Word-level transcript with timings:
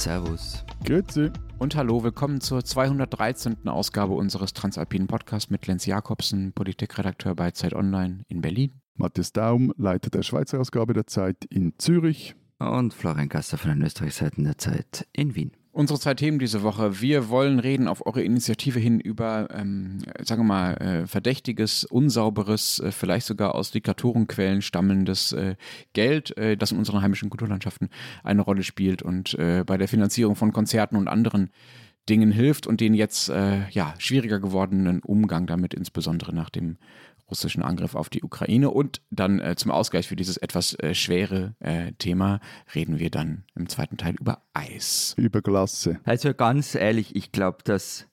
Servus. 0.00 0.64
Grüezi. 0.82 1.30
Und 1.58 1.76
hallo, 1.76 2.02
willkommen 2.02 2.40
zur 2.40 2.64
213. 2.64 3.68
Ausgabe 3.68 4.14
unseres 4.14 4.54
Transalpinen 4.54 5.06
Podcasts 5.06 5.50
mit 5.50 5.66
Lenz 5.66 5.84
Jakobsen, 5.84 6.54
Politikredakteur 6.54 7.34
bei 7.34 7.50
Zeit 7.50 7.74
Online 7.74 8.24
in 8.28 8.40
Berlin. 8.40 8.80
Matthias 8.94 9.34
Daum, 9.34 9.74
Leiter 9.76 10.08
der 10.08 10.22
Schweizer 10.22 10.58
Ausgabe 10.58 10.94
der 10.94 11.06
Zeit 11.06 11.44
in 11.44 11.74
Zürich. 11.76 12.34
Und 12.58 12.94
Florian 12.94 13.28
Gasser 13.28 13.58
von 13.58 13.72
den 13.72 13.82
Österreichseiten 13.82 14.44
der 14.44 14.56
Zeit 14.56 15.06
in 15.12 15.34
Wien. 15.34 15.52
Unsere 15.72 16.00
zwei 16.00 16.14
Themen 16.14 16.40
diese 16.40 16.64
Woche. 16.64 17.00
Wir 17.00 17.28
wollen 17.28 17.60
reden 17.60 17.86
auf 17.86 18.04
eure 18.04 18.24
Initiative 18.24 18.80
hin 18.80 18.98
über, 18.98 19.46
ähm, 19.52 19.98
sagen 20.20 20.42
wir 20.42 20.46
mal, 20.46 20.74
äh, 20.74 21.06
verdächtiges, 21.06 21.84
unsauberes, 21.84 22.80
äh, 22.80 22.90
vielleicht 22.90 23.26
sogar 23.26 23.54
aus 23.54 23.70
Diktaturenquellen 23.70 24.62
stammendes 24.62 25.30
äh, 25.32 25.54
Geld, 25.92 26.36
äh, 26.36 26.56
das 26.56 26.72
in 26.72 26.78
unseren 26.78 27.02
heimischen 27.02 27.30
Kulturlandschaften 27.30 27.88
eine 28.24 28.42
Rolle 28.42 28.64
spielt 28.64 29.02
und 29.02 29.34
äh, 29.34 29.62
bei 29.64 29.76
der 29.78 29.86
Finanzierung 29.86 30.34
von 30.34 30.52
Konzerten 30.52 30.96
und 30.96 31.06
anderen 31.06 31.50
Dingen 32.08 32.32
hilft 32.32 32.66
und 32.66 32.80
den 32.80 32.94
jetzt 32.94 33.28
äh, 33.28 33.68
ja, 33.70 33.94
schwieriger 33.98 34.40
gewordenen 34.40 35.00
Umgang 35.00 35.46
damit, 35.46 35.72
insbesondere 35.72 36.34
nach 36.34 36.50
dem 36.50 36.78
russischen 37.30 37.62
Angriff 37.62 37.94
auf 37.94 38.08
die 38.08 38.22
Ukraine. 38.22 38.70
Und 38.70 39.00
dann 39.10 39.40
äh, 39.40 39.56
zum 39.56 39.70
Ausgleich 39.70 40.08
für 40.08 40.16
dieses 40.16 40.36
etwas 40.36 40.74
äh, 40.74 40.94
schwere 40.94 41.54
äh, 41.60 41.92
Thema 41.92 42.40
reden 42.74 42.98
wir 42.98 43.10
dann 43.10 43.44
im 43.54 43.68
zweiten 43.68 43.96
Teil 43.96 44.14
über 44.18 44.42
Eis. 44.52 45.14
Über 45.16 45.42
Glasse. 45.42 46.00
Also 46.04 46.34
ganz 46.34 46.74
ehrlich, 46.74 47.16
ich 47.16 47.32
glaube, 47.32 47.58
dass 47.64 48.06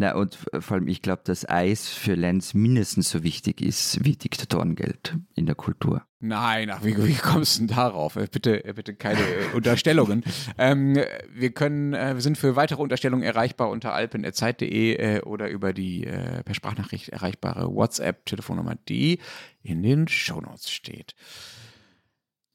na, 0.00 0.14
und 0.14 0.38
vor 0.60 0.76
allem, 0.76 0.86
ich 0.86 1.02
glaube, 1.02 1.22
dass 1.24 1.48
Eis 1.48 1.88
für 1.88 2.14
Lenz 2.14 2.54
mindestens 2.54 3.10
so 3.10 3.24
wichtig 3.24 3.60
ist 3.60 4.04
wie 4.04 4.14
Diktatorengeld 4.14 5.16
in 5.34 5.46
der 5.46 5.56
Kultur. 5.56 6.04
Nein, 6.20 6.70
ach, 6.70 6.84
wie, 6.84 6.96
wie 7.04 7.14
kommst 7.14 7.56
du 7.56 7.66
denn 7.66 7.76
darauf? 7.76 8.14
Äh, 8.14 8.28
bitte, 8.30 8.64
äh, 8.64 8.74
bitte 8.74 8.94
keine 8.94 9.20
äh, 9.20 9.54
Unterstellungen. 9.54 10.22
Ähm, 10.60 10.98
wir 11.32 11.50
können, 11.50 11.94
äh, 11.94 12.14
wir 12.14 12.20
sind 12.20 12.38
für 12.38 12.56
weitere 12.56 12.82
Unterstellungen 12.82 13.22
erreichbar 13.22 13.70
unter 13.70 13.92
alpen.zeit.de 13.92 14.94
äh, 14.94 15.20
oder 15.22 15.48
über 15.48 15.72
die 15.72 16.04
äh, 16.04 16.42
per 16.42 16.54
Sprachnachricht 16.54 17.10
erreichbare 17.10 17.72
WhatsApp-Telefonnummer, 17.72 18.76
die 18.88 19.20
in 19.62 19.82
den 19.82 20.08
Shownotes 20.08 20.70
steht. 20.70 21.14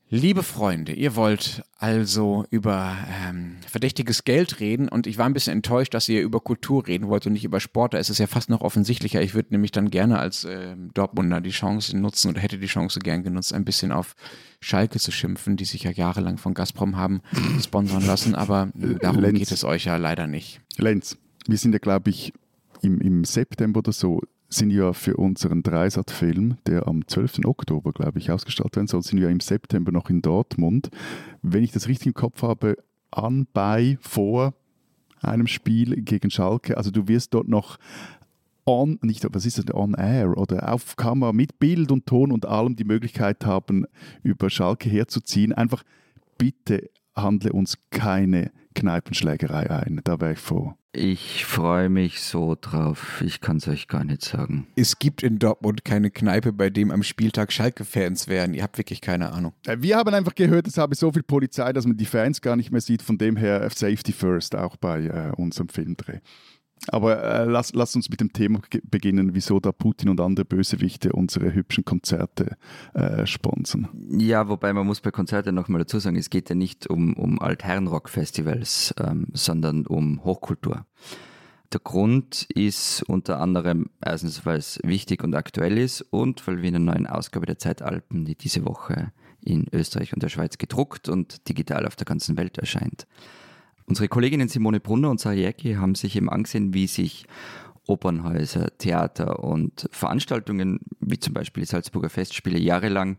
Liebe 0.10 0.44
Freunde, 0.44 0.94
ihr 0.94 1.16
wollt 1.16 1.64
also 1.80 2.46
über 2.52 2.96
ähm, 3.28 3.58
verdächtiges 3.68 4.24
Geld 4.24 4.60
reden 4.60 4.88
und 4.88 5.08
ich 5.08 5.18
war 5.18 5.26
ein 5.26 5.34
bisschen 5.34 5.54
enttäuscht, 5.54 5.96
dass 5.96 6.08
ihr 6.08 6.22
über 6.22 6.40
Kultur 6.40 6.86
reden 6.86 7.08
wollt 7.08 7.26
und 7.26 7.34
nicht 7.34 7.46
über 7.46 7.60
Sport. 7.60 7.96
Da 7.96 7.98
ist 7.98 8.10
es 8.10 8.20
ja 8.20 8.28
fast 8.28 8.50
noch 8.50 8.62
offensichtlicher. 8.62 9.24
Ich 9.24 9.34
würde 9.34 9.50
nämlich 9.52 9.72
dann 9.72 9.90
gerne 9.90 10.20
als 10.20 10.44
äh, 10.44 10.76
Dortmunder 10.94 11.42
die 11.42 11.50
Chance 11.50 11.98
nutzen 11.98 12.30
oder 12.30 12.42
hätte 12.42 12.60
die 12.60 12.68
Chance 12.68 13.00
gern 13.00 13.24
genutzt, 13.24 13.54
ein 13.54 13.66
bisschen 13.66 13.92
auf 13.92 14.16
Schalke 14.60 15.00
zu 15.00 15.12
schimpfen, 15.12 15.58
die 15.58 15.66
sich 15.66 15.84
ja 15.84 15.92
jahrelang 15.92 16.38
von 16.38 16.54
Gazprom 16.54 16.96
haben 16.96 17.22
sponsern 17.64 18.06
lassen. 18.06 18.36
Aber 18.36 18.70
äh, 18.80 19.00
darum 19.00 19.22
Lenz. 19.22 19.40
geht 19.40 19.52
es 19.52 19.64
euch 19.64 19.86
ja 19.86 19.98
leider 19.98 20.28
nicht. 20.28 20.62
Lenz, 20.78 21.18
wir 21.48 21.58
sind 21.58 21.74
ja, 21.74 21.80
glaube 21.80 22.12
ich, 22.12 22.34
im, 22.82 23.02
im 23.02 23.26
September 23.26 23.80
oder 23.80 23.94
so, 23.94 24.22
sind 24.56 24.72
ja 24.72 24.94
für 24.94 25.18
unseren 25.18 25.64
Dreisat-Film, 25.64 26.58
der 26.68 26.88
am 26.88 27.08
12. 27.08 27.46
Oktober, 27.46 27.92
glaube 27.92 28.20
ich, 28.20 28.32
ausgestrahlt 28.32 28.76
werden 28.76 28.88
soll, 28.88 29.04
sind 29.04 29.20
wir 29.20 29.30
im 29.30 29.40
September 29.40 29.92
noch 29.92 30.10
in 30.10 30.22
Dortmund. 30.22 30.90
Wenn 31.42 31.64
ich 31.64 31.72
das 31.72 31.88
richtig 31.88 32.08
im 32.08 32.14
Kopf 32.14 32.42
habe, 32.42 32.78
an, 33.12 33.48
bei, 33.54 33.98
vor 34.02 34.54
einem 35.22 35.48
Spiel 35.48 36.02
gegen 36.02 36.30
Schalke. 36.30 36.78
Also 36.78 36.92
du 36.92 37.08
wirst 37.08 37.34
dort 37.34 37.48
noch 37.48 37.78
on, 38.66 39.00
nicht, 39.02 39.26
was 39.32 39.46
ist 39.46 39.58
das, 39.58 39.74
on 39.74 39.94
air 39.94 40.38
oder 40.38 40.72
auf 40.72 40.96
Kamera 40.96 41.34
mit 41.34 41.60
Bild 41.60 41.92
und 41.92 42.06
Ton 42.06 42.32
und 42.32 42.46
allem 42.46 42.76
die 42.76 42.84
Möglichkeit 42.84 43.46
haben, 43.46 43.86
über 44.22 44.50
Schalke 44.50 44.90
herzuziehen. 44.90 45.54
Einfach 45.54 45.84
bitte 46.38 46.90
handle 47.16 47.54
uns 47.54 47.78
keine 47.90 48.52
Kneipenschlägerei 48.76 49.70
ein. 49.70 50.02
Da 50.04 50.20
wäre 50.20 50.34
ich 50.34 50.40
froh. 50.40 50.74
Ich 50.96 51.44
freue 51.46 51.90
mich 51.90 52.22
so 52.22 52.56
drauf. 52.60 53.24
Ich 53.26 53.42
kann 53.42 53.58
es 53.58 53.68
euch 53.68 53.88
gar 53.88 54.04
nicht 54.04 54.24
sagen. 54.24 54.68
Es 54.76 55.00
gibt 55.00 55.24
in 55.24 55.40
Dortmund 55.40 55.84
keine 55.84 56.12
Kneipe, 56.12 56.54
bei 56.54 56.70
dem 56.70 56.92
am 56.92 57.02
Spieltag 57.02 57.52
Schalke-Fans 57.52 58.28
wären. 58.28 58.54
Ihr 58.54 58.62
habt 58.62 58.78
wirklich 58.78 59.02
keine 59.02 59.32
Ahnung. 59.32 59.54
Äh, 59.66 59.78
Wir 59.80 59.98
haben 59.98 60.14
einfach 60.14 60.36
gehört, 60.36 60.68
es 60.68 60.78
habe 60.78 60.94
so 60.94 61.12
viel 61.12 61.24
Polizei, 61.24 61.74
dass 61.74 61.88
man 61.88 61.98
die 61.98 62.06
Fans 62.06 62.42
gar 62.42 62.56
nicht 62.56 62.72
mehr 62.72 62.80
sieht. 62.80 63.02
Von 63.02 63.18
dem 63.18 63.38
her 63.38 63.64
äh, 63.64 63.70
Safety 63.72 64.12
First 64.12 64.56
auch 64.56 64.78
bei 64.78 65.06
äh, 65.06 65.32
unserem 65.36 65.68
Filmdreh. 65.68 66.20
Aber 66.90 67.24
äh, 67.24 67.46
lass, 67.46 67.74
lass 67.74 67.96
uns 67.96 68.10
mit 68.10 68.20
dem 68.20 68.34
Thema 68.34 68.60
beginnen, 68.84 69.34
wieso 69.34 69.60
da 69.60 69.72
Putin 69.72 70.10
und 70.10 70.20
andere 70.20 70.46
Bösewichte 70.46 71.14
unsere 71.14 71.54
hübschen 71.54 71.86
Konzerte 71.86 72.58
äh, 72.94 73.26
sponsern. 73.26 73.88
Ja, 74.10 74.50
wobei 74.50 74.74
man 74.74 74.86
muss 74.86 75.00
bei 75.00 75.12
Konzerten 75.12 75.56
nochmal 75.56 75.80
dazu 75.80 76.00
sagen, 76.00 76.18
es 76.18 76.30
geht 76.30 76.50
ja 76.50 76.56
nicht 76.56 76.88
um, 76.88 77.14
um 77.14 77.42
Altherrenrock-Festivals, 77.42 78.96
ähm, 79.00 79.28
sondern 79.34 79.86
um 79.88 80.24
Hochkultur. 80.24 80.86
Der 81.72 81.80
Grund 81.80 82.44
ist 82.54 83.02
unter 83.04 83.40
anderem 83.40 83.90
erstens, 84.00 84.46
weil 84.46 84.58
es 84.58 84.80
wichtig 84.84 85.24
und 85.24 85.34
aktuell 85.34 85.78
ist 85.80 86.02
und 86.02 86.46
weil 86.46 86.62
wir 86.62 86.70
in 86.70 86.76
einer 86.76 86.94
neuen 86.94 87.08
Ausgabe 87.08 87.48
der 87.48 87.58
Zeitalpen, 87.58 88.26
die 88.26 88.36
diese 88.36 88.66
Woche 88.66 89.12
in 89.42 89.66
Österreich 89.72 90.14
und 90.14 90.22
der 90.22 90.30
Schweiz 90.30 90.58
gedruckt 90.60 91.10
und 91.10 91.50
digital 91.50 91.88
auf 91.88 91.96
der 91.96 92.06
ganzen 92.06 92.38
Welt 92.38 92.60
erscheint. 92.60 93.08
Unsere 93.86 94.08
Kolleginnen 94.08 94.48
Simone 94.48 94.80
Brunner 94.80 95.10
und 95.10 95.20
Sarah 95.20 95.36
Jäcki 95.36 95.74
haben 95.74 95.96
sich 95.96 96.16
eben 96.16 96.30
angesehen, 96.30 96.74
wie 96.74 96.88
sich 96.88 97.26
Opernhäuser, 97.86 98.78
Theater 98.78 99.44
und 99.44 99.88
Veranstaltungen, 99.92 100.80
wie 101.00 101.20
zum 101.20 101.34
Beispiel 101.34 101.64
die 101.64 101.70
Salzburger 101.70 102.10
Festspiele, 102.10 102.58
jahrelang 102.60 103.18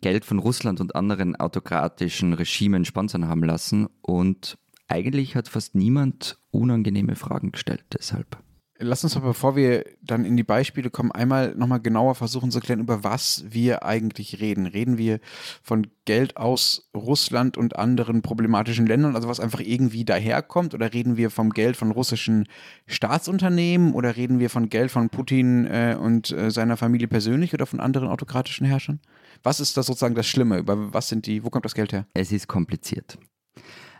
Geld 0.00 0.24
von 0.24 0.38
Russland 0.38 0.80
und 0.80 0.94
anderen 0.94 1.36
autokratischen 1.36 2.32
Regimen 2.32 2.84
sponsern 2.84 3.28
haben 3.28 3.44
lassen 3.44 3.88
und 4.02 4.58
eigentlich 4.88 5.36
hat 5.36 5.48
fast 5.48 5.74
niemand 5.74 6.38
unangenehme 6.50 7.16
Fragen 7.16 7.52
gestellt 7.52 7.84
deshalb. 7.92 8.36
Lass 8.82 9.04
uns 9.04 9.16
aber, 9.16 9.28
bevor 9.28 9.54
wir 9.54 9.84
dann 10.02 10.24
in 10.24 10.36
die 10.36 10.42
Beispiele 10.42 10.90
kommen, 10.90 11.12
einmal 11.12 11.54
nochmal 11.54 11.80
genauer 11.80 12.16
versuchen 12.16 12.50
zu 12.50 12.58
klären, 12.58 12.80
über 12.80 13.04
was 13.04 13.44
wir 13.48 13.84
eigentlich 13.84 14.40
reden. 14.40 14.66
Reden 14.66 14.98
wir 14.98 15.20
von 15.62 15.86
Geld 16.04 16.36
aus 16.36 16.90
Russland 16.92 17.56
und 17.56 17.76
anderen 17.76 18.22
problematischen 18.22 18.86
Ländern, 18.86 19.14
also 19.14 19.28
was 19.28 19.38
einfach 19.38 19.60
irgendwie 19.60 20.04
daherkommt, 20.04 20.74
oder 20.74 20.92
reden 20.92 21.16
wir 21.16 21.30
vom 21.30 21.50
Geld 21.50 21.76
von 21.76 21.92
russischen 21.92 22.48
Staatsunternehmen 22.86 23.94
oder 23.94 24.16
reden 24.16 24.40
wir 24.40 24.50
von 24.50 24.68
Geld 24.68 24.90
von 24.90 25.10
Putin 25.10 25.66
äh, 25.66 25.96
und 25.98 26.32
äh, 26.32 26.50
seiner 26.50 26.76
Familie 26.76 27.06
persönlich 27.06 27.54
oder 27.54 27.66
von 27.66 27.78
anderen 27.78 28.08
autokratischen 28.08 28.66
Herrschern? 28.66 28.98
Was 29.44 29.60
ist 29.60 29.76
das 29.76 29.86
sozusagen 29.86 30.16
das 30.16 30.26
Schlimme? 30.26 30.58
Über 30.58 30.92
was 30.92 31.08
sind 31.08 31.26
die, 31.26 31.44
wo 31.44 31.50
kommt 31.50 31.64
das 31.64 31.74
Geld 31.74 31.92
her? 31.92 32.06
Es 32.14 32.32
ist 32.32 32.48
kompliziert. 32.48 33.16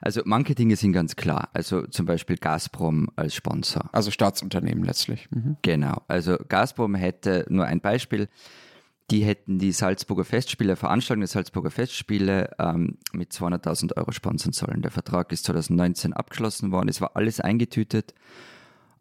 Also 0.03 0.21
manche 0.25 0.55
Dinge 0.55 0.75
sind 0.77 0.93
ganz 0.93 1.15
klar. 1.15 1.49
Also 1.55 1.87
zum 1.87 2.07
Beispiel 2.07 2.37
Gazprom 2.37 3.09
als 3.15 3.35
Sponsor. 3.35 3.89
Also 3.93 4.11
Staatsunternehmen 4.11 4.85
letztlich. 4.85 5.29
Mhm. 5.31 5.57
Genau. 5.63 6.03
Also 6.09 6.37
Gazprom 6.49 6.97
hätte 6.97 7.47
nur 7.49 7.67
ein 7.67 7.81
Beispiel. 7.81 8.29
Die 9.13 9.25
hätten 9.25 9.59
die 9.59 9.73
Salzburger 9.73 10.25
Festspiele, 10.25 10.75
Veranstaltung 10.75 11.21
der 11.21 11.29
Salzburger 11.29 11.71
Festspiele 11.71 12.51
ähm, 12.59 12.99
mit 13.13 13.31
200.000 13.33 13.97
Euro 13.97 14.11
sponsern 14.11 14.53
sollen. 14.53 14.83
Der 14.83 14.91
Vertrag 14.91 15.33
ist 15.33 15.45
2019 15.45 16.13
abgeschlossen 16.13 16.73
worden. 16.73 16.89
Es 16.89 17.01
war 17.01 17.13
alles 17.15 17.41
eingetütet. 17.41 18.13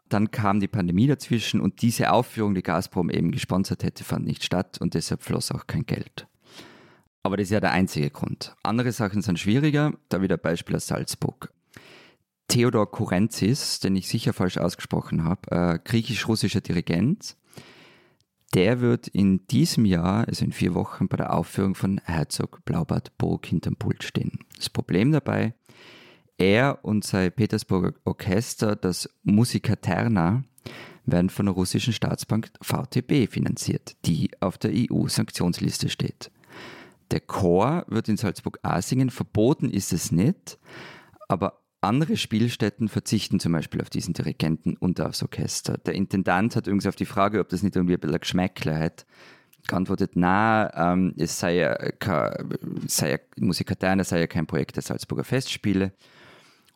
Dann 0.08 0.30
kam 0.30 0.60
die 0.60 0.68
Pandemie 0.68 1.08
dazwischen 1.08 1.62
und 1.62 1.82
diese 1.82 2.12
Aufführung, 2.12 2.54
die 2.54 2.62
Gazprom 2.62 3.10
eben 3.10 3.32
gesponsert 3.32 3.84
hätte, 3.84 4.04
fand 4.04 4.26
nicht 4.26 4.44
statt 4.44 4.78
und 4.80 4.94
deshalb 4.94 5.24
floss 5.24 5.52
auch 5.52 5.66
kein 5.66 5.86
Geld. 5.86 6.28
Aber 7.24 7.38
das 7.38 7.46
ist 7.46 7.52
ja 7.52 7.60
der 7.60 7.72
einzige 7.72 8.10
Grund. 8.10 8.56
Andere 8.64 8.92
Sachen 8.92 9.22
sind 9.22 9.40
schwieriger, 9.40 9.94
da 10.10 10.22
wieder 10.22 10.38
Beispiel 10.38 10.76
aus 10.76 10.88
Salzburg. 10.88 11.54
Theodor 12.48 12.92
Kurenzis, 12.92 13.80
den 13.80 13.96
ich 13.96 14.08
sicher 14.08 14.34
falsch 14.34 14.58
ausgesprochen 14.58 15.24
habe, 15.24 15.52
äh, 15.52 15.80
griechisch-russischer 15.84 16.62
Dirigent, 16.62 17.38
der 18.54 18.82
wird 18.82 19.08
in 19.08 19.48
diesem 19.48 19.86
Jahr, 19.86 20.28
also 20.28 20.44
in 20.44 20.52
vier 20.52 20.74
Wochen, 20.74 21.08
bei 21.08 21.16
der 21.18 21.34
Aufführung 21.34 21.76
von 21.76 22.02
Herzog 22.04 22.66
Blaubart 22.66 23.18
Burg 23.18 23.46
hinterm 23.46 23.78
Pult 23.78 24.04
stehen. 24.04 24.40
Das 24.58 24.70
Problem 24.70 25.14
dabei, 25.14 25.54
er 26.38 26.80
und 26.84 27.06
sein 27.06 27.32
Petersburger 27.32 27.94
Orchester, 28.04 28.76
das 28.76 29.10
Musica 29.24 29.78
Terna, 29.78 30.44
werden 31.06 31.30
von 31.30 31.46
der 31.46 31.56
russischen 31.56 31.94
Staatsbank 31.94 32.52
VTB 32.62 33.32
finanziert, 33.32 33.96
die 34.06 34.32
auf 34.42 34.58
der 34.58 34.72
EU-Sanktionsliste 34.74 35.90
steht. 35.90 36.32
Der 37.12 37.20
Chor 37.20 37.86
wird 37.88 38.08
in 38.10 38.18
Salzburg 38.18 38.60
auch 38.64 38.82
singen, 38.82 39.10
verboten 39.10 39.70
ist 39.70 39.94
es 39.94 40.12
nicht, 40.12 40.58
aber 41.28 41.62
andere 41.82 42.16
Spielstätten 42.16 42.88
verzichten 42.88 43.40
zum 43.40 43.54
Beispiel 43.54 43.82
auf 43.82 43.90
diesen 43.90 44.14
Dirigenten 44.14 44.78
und 44.78 45.02
aufs 45.02 45.24
Orchester. 45.24 45.78
Der 45.80 45.96
Intendant 45.96 46.56
hat 46.56 46.68
übrigens 46.68 46.86
auf 46.86 46.96
die 46.96 47.06
Frage, 47.06 47.40
ob 47.40 47.50
das 47.50 47.64
nicht 47.64 47.76
irgendwie 47.76 47.96
ein 47.96 48.00
bisschen 48.00 48.16
ein 48.16 48.22
Geschmäckle 48.22 48.80
hat, 48.80 49.06
geantwortet, 49.68 50.12
na, 50.14 50.94
ähm, 50.94 51.14
es 51.18 51.40
sei 51.40 51.56
ja, 51.56 51.76
kein, 51.76 52.32
sei 52.88 53.12
ja 53.12 53.18
Musikaterna 53.38 54.04
sei 54.04 54.20
ja 54.22 54.28
kein 54.28 54.48
Projekt 54.48 54.76
der 54.76 54.84
Salzburger 54.84 55.24
Festspiele. 55.24 55.92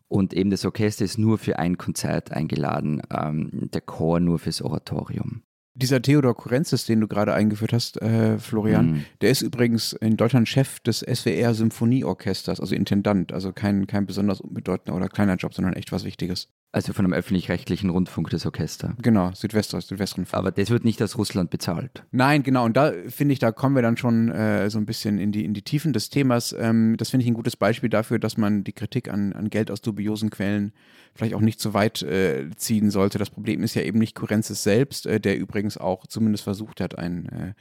Und 0.08 0.34
eben 0.34 0.52
das 0.52 0.66
Orchester 0.66 1.04
ist 1.04 1.18
nur 1.18 1.38
für 1.38 1.58
ein 1.58 1.78
Konzert 1.78 2.32
eingeladen, 2.32 3.02
ähm, 3.12 3.70
der 3.74 3.82
Chor 3.82 4.20
nur 4.20 4.40
fürs 4.40 4.62
Oratorium. 4.62 5.42
Dieser 5.78 6.02
Theodor 6.02 6.36
Kurenzis, 6.36 6.86
den 6.86 7.02
du 7.02 7.08
gerade 7.08 7.34
eingeführt 7.34 7.74
hast, 7.74 8.02
äh, 8.02 8.38
Florian, 8.40 8.92
Mhm. 8.92 9.06
der 9.22 9.30
ist 9.30 9.42
übrigens 9.42 9.92
in 9.94 10.16
Deutschland 10.16 10.48
Chef 10.48 10.80
des 10.80 11.02
SWR 11.02 11.54
Symphonieorchesters, 11.54 12.60
also 12.62 12.74
Intendant, 12.76 13.34
also 13.34 13.52
kein, 13.52 13.86
kein 13.86 14.06
besonders 14.06 14.40
unbedeutender 14.40 14.96
oder 14.96 15.10
kleiner 15.10 15.36
Job, 15.36 15.54
sondern 15.54 15.74
echt 15.74 15.92
was 15.92 16.06
Wichtiges. 16.06 16.48
Also 16.72 16.92
von 16.92 17.06
einem 17.06 17.14
öffentlich-rechtlichen 17.14 17.90
Rundfunk, 17.90 18.30
das 18.32 18.46
Orchester. 18.46 18.98
Genau, 19.02 19.32
Südwest, 19.34 19.72
Südwestrundfunk. 19.72 20.38
Aber 20.38 20.52
das 20.52 20.70
wird 20.70 20.84
nicht 20.84 21.02
aus 21.02 21.18
Russland 21.18 21.50
bezahlt. 21.50 22.04
Nein, 22.12 22.44
genau. 22.44 22.66
Und 22.66 22.76
da 22.76 22.92
finde 23.08 23.32
ich, 23.32 23.40
da 23.40 23.54
kommen 23.54 23.76
wir 23.76 23.82
dann 23.82 23.96
schon 23.96 24.30
äh, 24.30 24.70
so 24.70 24.78
ein 24.78 24.86
bisschen 24.86 25.18
in 25.18 25.32
die, 25.32 25.46
in 25.46 25.54
die 25.54 25.62
Tiefen 25.62 25.94
des 25.94 26.10
Themas. 26.10 26.54
Ähm, 26.58 26.98
das 26.98 27.12
finde 27.12 27.24
ich 27.24 27.32
ein 27.32 27.34
gutes 27.34 27.56
Beispiel 27.56 27.90
dafür, 27.90 28.20
dass 28.20 28.36
man 28.36 28.66
die 28.66 28.74
Kritik 28.74 29.08
an, 29.08 29.32
an 29.32 29.50
Geld 29.50 29.72
aus 29.72 29.80
dubiosen 29.80 30.30
Quellen 30.32 30.74
vielleicht 31.14 31.34
auch 31.34 31.40
nicht 31.40 31.62
zu 31.62 31.74
weit 31.74 32.02
äh, 32.02 32.50
ziehen 32.58 32.92
sollte. 32.92 33.20
Das 33.20 33.30
Problem 33.30 33.64
ist 33.64 33.74
ja 33.76 33.82
eben 33.82 34.00
nicht 34.00 34.16
Kurenzis 34.16 34.62
selbst, 34.62 35.06
äh, 35.06 35.22
der 35.22 35.38
übrigens 35.38 35.78
auch 35.78 36.06
zumindest 36.08 36.44
versucht 36.44 36.82
hat, 36.82 36.98
ein 36.98 37.30
äh, 37.30 37.54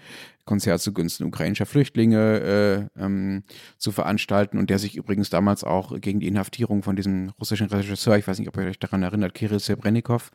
Konzert 0.45 0.81
zugunsten 0.81 1.25
ukrainischer 1.25 1.67
Flüchtlinge 1.67 2.91
äh, 2.97 3.03
ähm, 3.03 3.43
zu 3.79 3.93
veranstalten 3.93 4.59
und 4.59 4.71
der 4.71 4.79
sich 4.79 4.97
übrigens 4.97 5.31
damals 5.31 5.65
auch 5.65 6.01
gegen 6.01 6.21
die 6.21 6.29
Inhaftierung 6.29 6.83
von 6.83 6.97
diesem 6.97 7.31
russischen 7.41 7.69
Regisseur, 7.69 8.17
ich 8.17 8.27
weiß 8.27 8.39
nicht, 8.39 8.49
ob 8.49 8.57
ihr 8.57 8.65
euch 8.65 8.79
daran 8.79 9.03
erinnert, 9.03 9.35
Kirill 9.35 9.61
Sebrennikov, 9.61 10.31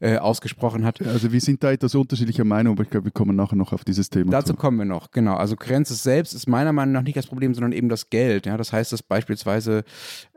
äh, 0.00 0.18
ausgesprochen 0.18 0.84
hat. 0.84 1.04
Also 1.06 1.32
wir 1.32 1.40
sind 1.40 1.64
da 1.64 1.72
etwas 1.72 1.94
unterschiedlicher 1.94 2.44
Meinung, 2.44 2.74
aber 2.74 2.84
ich 2.84 2.90
glaube, 2.90 3.06
wir 3.06 3.12
kommen 3.12 3.34
nachher 3.34 3.56
noch 3.56 3.72
auf 3.72 3.84
dieses 3.84 4.10
Thema 4.10 4.30
Dazu 4.30 4.52
zu. 4.52 4.58
kommen 4.58 4.78
wir 4.78 4.84
noch, 4.84 5.10
genau. 5.10 5.34
Also 5.34 5.56
Krenzes 5.56 6.02
selbst 6.02 6.34
ist 6.34 6.46
meiner 6.46 6.72
Meinung 6.72 6.92
nach 6.92 7.02
nicht 7.02 7.16
das 7.16 7.26
Problem, 7.26 7.52
sondern 7.54 7.72
eben 7.72 7.88
das 7.88 8.10
Geld. 8.10 8.46
Ja? 8.46 8.56
Das 8.56 8.72
heißt, 8.72 8.92
dass 8.92 9.02
beispielsweise 9.02 9.84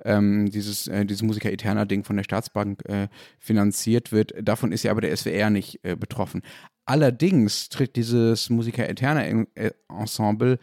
ähm, 0.04 0.50
dieses, 0.50 0.88
äh, 0.88 1.06
dieses 1.06 1.22
Musiker 1.22 1.52
Eterna-Ding 1.52 2.04
von 2.04 2.18
der 2.18 2.24
Staatsbank 2.24 2.84
äh, 2.90 3.08
finanziert 3.40 4.12
wird. 4.12 4.34
Davon 4.42 4.72
ist 4.72 4.84
ja 4.84 4.92
aber 4.92 5.02
der 5.02 5.16
SWR 5.16 5.50
nicht 5.50 5.80
äh, 5.84 5.96
betroffen. 5.96 6.42
Allerdings 6.86 7.70
tritt 7.70 7.96
dieses 7.96 8.50
Musiker 8.50 8.90
Eterna 8.90 9.26
äh, 9.26 9.72
Ensemble 9.88 10.60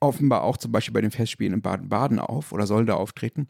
offenbar 0.00 0.42
auch 0.42 0.56
zum 0.56 0.72
Beispiel 0.72 0.94
bei 0.94 1.00
den 1.00 1.10
Festspielen 1.10 1.54
in 1.54 1.62
Baden-Baden 1.62 2.18
auf 2.18 2.52
oder 2.52 2.66
soll 2.66 2.86
da 2.86 2.94
auftreten. 2.94 3.48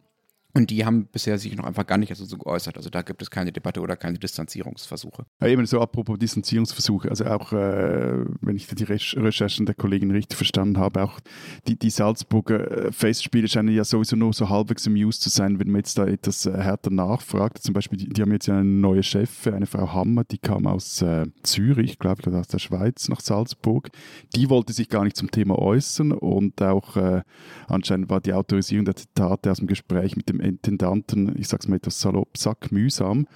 Und 0.58 0.70
die 0.70 0.84
haben 0.84 1.06
bisher 1.06 1.38
sich 1.38 1.56
noch 1.56 1.66
einfach 1.66 1.86
gar 1.86 1.98
nicht 1.98 2.12
so 2.16 2.36
geäußert. 2.36 2.76
Also 2.76 2.90
da 2.90 3.02
gibt 3.02 3.22
es 3.22 3.30
keine 3.30 3.52
Debatte 3.52 3.80
oder 3.80 3.94
keine 3.94 4.18
Distanzierungsversuche. 4.18 5.24
Ja, 5.40 5.46
eben 5.46 5.64
so 5.66 5.80
apropos 5.80 6.18
Distanzierungsversuche, 6.18 7.08
also 7.08 7.26
auch, 7.26 7.52
äh, 7.52 8.24
wenn 8.40 8.56
ich 8.56 8.66
die 8.66 8.82
Recherch 8.82 9.16
Recherchen 9.22 9.66
der 9.66 9.76
Kollegin 9.76 10.10
richtig 10.10 10.36
verstanden 10.36 10.78
habe, 10.78 11.04
auch 11.04 11.20
die, 11.68 11.78
die 11.78 11.90
Salzburger 11.90 12.86
äh, 12.86 12.92
Festspiele 12.92 13.46
scheinen 13.46 13.72
ja 13.72 13.84
sowieso 13.84 14.16
nur 14.16 14.32
so 14.32 14.48
halbwegs 14.48 14.84
amused 14.88 15.22
zu 15.22 15.28
sein, 15.28 15.60
wenn 15.60 15.68
man 15.68 15.82
jetzt 15.82 15.96
da 15.96 16.06
etwas 16.06 16.44
äh, 16.44 16.52
härter 16.52 16.90
nachfragt. 16.90 17.62
Zum 17.62 17.72
Beispiel, 17.72 17.96
die, 17.96 18.08
die 18.08 18.20
haben 18.20 18.32
jetzt 18.32 18.48
ja 18.48 18.54
eine 18.54 18.64
neue 18.64 19.04
Chefin, 19.04 19.54
eine 19.54 19.66
Frau 19.66 19.92
Hammer, 19.92 20.24
die 20.24 20.38
kam 20.38 20.66
aus 20.66 21.02
äh, 21.02 21.26
Zürich, 21.44 22.00
glaube 22.00 22.22
ich, 22.22 22.26
oder 22.26 22.40
aus 22.40 22.48
der 22.48 22.58
Schweiz 22.58 23.08
nach 23.08 23.20
Salzburg. 23.20 23.90
Die 24.34 24.50
wollte 24.50 24.72
sich 24.72 24.88
gar 24.88 25.04
nicht 25.04 25.16
zum 25.16 25.30
Thema 25.30 25.56
äußern 25.56 26.10
und 26.10 26.60
auch 26.60 26.96
äh, 26.96 27.22
anscheinend 27.68 28.10
war 28.10 28.20
die 28.20 28.32
Autorisierung 28.32 28.86
der 28.86 28.96
Zitate 28.96 29.52
aus 29.52 29.58
dem 29.58 29.68
Gespräch 29.68 30.16
mit 30.16 30.28
dem 30.28 30.47
Intendanten, 30.48 31.34
ich 31.38 31.48
sag's 31.48 31.68
mal 31.68 31.76
etwas 31.76 32.00
salopp, 32.00 32.36
sackmühsam. 32.36 33.26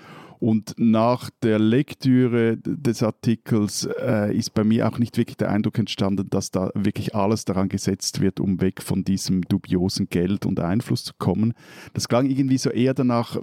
Und 0.43 0.75
nach 0.77 1.31
der 1.45 1.61
Lektüre 1.61 2.57
des 2.57 3.05
Artikels 3.05 3.89
äh, 4.01 4.37
ist 4.37 4.55
bei 4.55 4.65
mir 4.65 4.89
auch 4.89 4.99
nicht 4.99 5.17
wirklich 5.17 5.37
der 5.37 5.51
Eindruck 5.51 5.79
entstanden, 5.79 6.29
dass 6.31 6.51
da 6.51 6.73
wirklich 6.75 7.15
alles 7.15 7.45
daran 7.45 7.69
gesetzt 7.69 8.21
wird, 8.21 8.41
um 8.41 8.61
weg 8.61 8.83
von 8.83 9.05
diesem 9.05 9.43
dubiosen 9.43 10.09
Geld 10.09 10.45
und 10.45 10.59
Einfluss 10.59 11.05
zu 11.05 11.13
kommen. 11.17 11.55
Das 11.93 12.09
klang 12.09 12.29
irgendwie 12.29 12.59
so 12.59 12.71
eher 12.71 12.93
danach, 12.93 13.37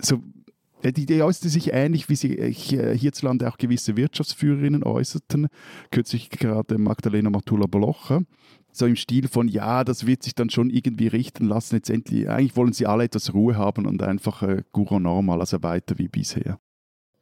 so 0.00 0.22
die 0.82 1.02
Idee 1.02 1.20
äußerte 1.20 1.50
sich 1.50 1.74
ähnlich, 1.74 2.08
wie 2.08 2.16
sich 2.16 2.72
äh, 2.72 2.96
hierzulande 2.96 3.48
auch 3.48 3.58
gewisse 3.58 3.98
Wirtschaftsführerinnen 3.98 4.82
äußerten. 4.82 5.48
Kürzlich 5.90 6.30
gerade 6.30 6.78
Magdalena 6.78 7.28
Matula-Bolocha. 7.28 8.22
So 8.76 8.84
im 8.84 8.96
Stil 8.96 9.28
von, 9.28 9.48
ja, 9.48 9.84
das 9.84 10.06
wird 10.06 10.22
sich 10.22 10.34
dann 10.34 10.50
schon 10.50 10.68
irgendwie 10.68 11.06
richten 11.06 11.46
lassen. 11.46 11.76
Letztendlich, 11.76 12.28
eigentlich 12.28 12.56
wollen 12.56 12.74
sie 12.74 12.86
alle 12.86 13.04
etwas 13.04 13.32
Ruhe 13.32 13.56
haben 13.56 13.86
und 13.86 14.02
einfach 14.02 14.42
äh, 14.42 14.64
Guru 14.72 14.98
normal, 14.98 15.40
also 15.40 15.62
weiter 15.62 15.96
wie 15.98 16.08
bisher. 16.08 16.58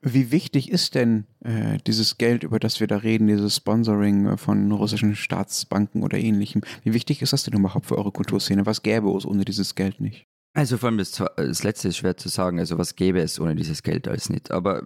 Wie 0.02 0.32
wichtig 0.32 0.70
ist 0.70 0.96
denn 0.96 1.26
äh, 1.44 1.78
dieses 1.86 2.18
Geld, 2.18 2.42
über 2.42 2.58
das 2.58 2.80
wir 2.80 2.88
da 2.88 2.96
reden, 2.96 3.28
dieses 3.28 3.56
Sponsoring 3.56 4.36
von 4.36 4.72
russischen 4.72 5.14
Staatsbanken 5.14 6.02
oder 6.02 6.18
ähnlichem? 6.18 6.62
Wie 6.82 6.92
wichtig 6.92 7.22
ist 7.22 7.32
das 7.32 7.44
denn 7.44 7.54
überhaupt 7.54 7.86
für 7.86 7.96
eure 7.96 8.10
Kulturszene? 8.10 8.66
Was 8.66 8.82
gäbe 8.82 9.16
es 9.16 9.24
ohne 9.24 9.44
dieses 9.44 9.76
Geld 9.76 10.00
nicht? 10.00 10.26
Also 10.54 10.76
vor 10.76 10.88
allem 10.88 10.98
das, 10.98 11.22
das 11.36 11.62
Letzte 11.62 11.88
ist 11.88 11.98
schwer 11.98 12.16
zu 12.16 12.28
sagen, 12.28 12.58
also 12.58 12.78
was 12.78 12.96
gäbe 12.96 13.20
es 13.20 13.38
ohne 13.40 13.54
dieses 13.54 13.84
Geld 13.84 14.08
alles 14.08 14.28
nicht. 14.28 14.50
Aber 14.50 14.82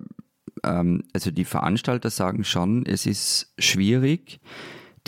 ähm, 0.63 1.05
also 1.15 1.31
die 1.31 1.45
Veranstalter 1.45 2.11
sagen 2.11 2.45
schon, 2.45 2.85
es 2.87 3.07
ist 3.07 3.55
schwierig, 3.59 4.39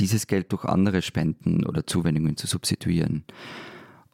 dieses 0.01 0.27
Geld 0.27 0.53
durch 0.53 0.65
andere 0.65 1.03
Spenden 1.03 1.65
oder 1.67 1.87
Zuwendungen 1.87 2.37
zu 2.37 2.47
substituieren. 2.47 3.25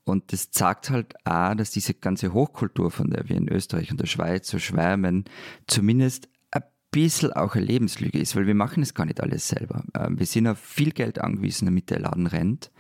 Und 0.05 0.33
das 0.33 0.50
zeigt 0.50 0.91
halt 0.91 1.15
auch, 1.25 1.55
dass 1.55 1.71
diese 1.73 1.94
ganze 1.94 2.33
Hochkultur, 2.33 2.91
von 2.91 3.11
der 3.11 3.29
wir 3.29 3.37
in 3.37 3.49
Österreich 3.49 3.91
und 3.91 4.00
der 4.00 4.06
Schweiz 4.06 4.49
so 4.49 4.59
schwärmen, 4.59 5.25
zumindest 5.67 6.29
ein 6.53 6.62
bisschen 6.93 7.33
auch 7.33 7.56
eine 7.56 7.65
Lebenslüge 7.65 8.19
ist, 8.19 8.37
weil 8.37 8.47
wir 8.47 8.55
machen 8.55 8.85
es 8.85 8.94
gar 8.94 9.05
nicht 9.05 9.21
alles 9.21 9.49
selber. 9.49 9.85
Ähm, 9.94 10.19
Wir 10.19 10.27
sind 10.27 10.47
auf 10.47 10.59
viel 10.59 10.93
Geld 10.93 11.21
angewiesen, 11.21 11.67
damit 11.67 11.91
der 11.91 11.99
Laden 11.99 12.29
rennt. 12.29 12.71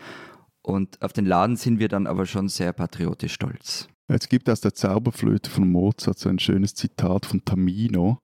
Und 0.62 1.02
auf 1.02 1.12
den 1.12 1.26
Laden 1.26 1.56
sind 1.56 1.80
wir 1.80 1.88
dann 1.88 2.06
aber 2.06 2.26
schon 2.26 2.48
sehr 2.48 2.72
patriotisch 2.72 3.34
stolz. 3.34 3.88
Es 4.08 4.28
gibt 4.28 4.48
aus 4.48 4.60
der 4.60 4.74
Zauberflöte 4.74 5.50
von 5.50 5.70
Mozart 5.70 6.18
so 6.18 6.28
ein 6.28 6.38
schönes 6.38 6.74
Zitat 6.74 7.26
von 7.26 7.44
Tamino. 7.44 8.18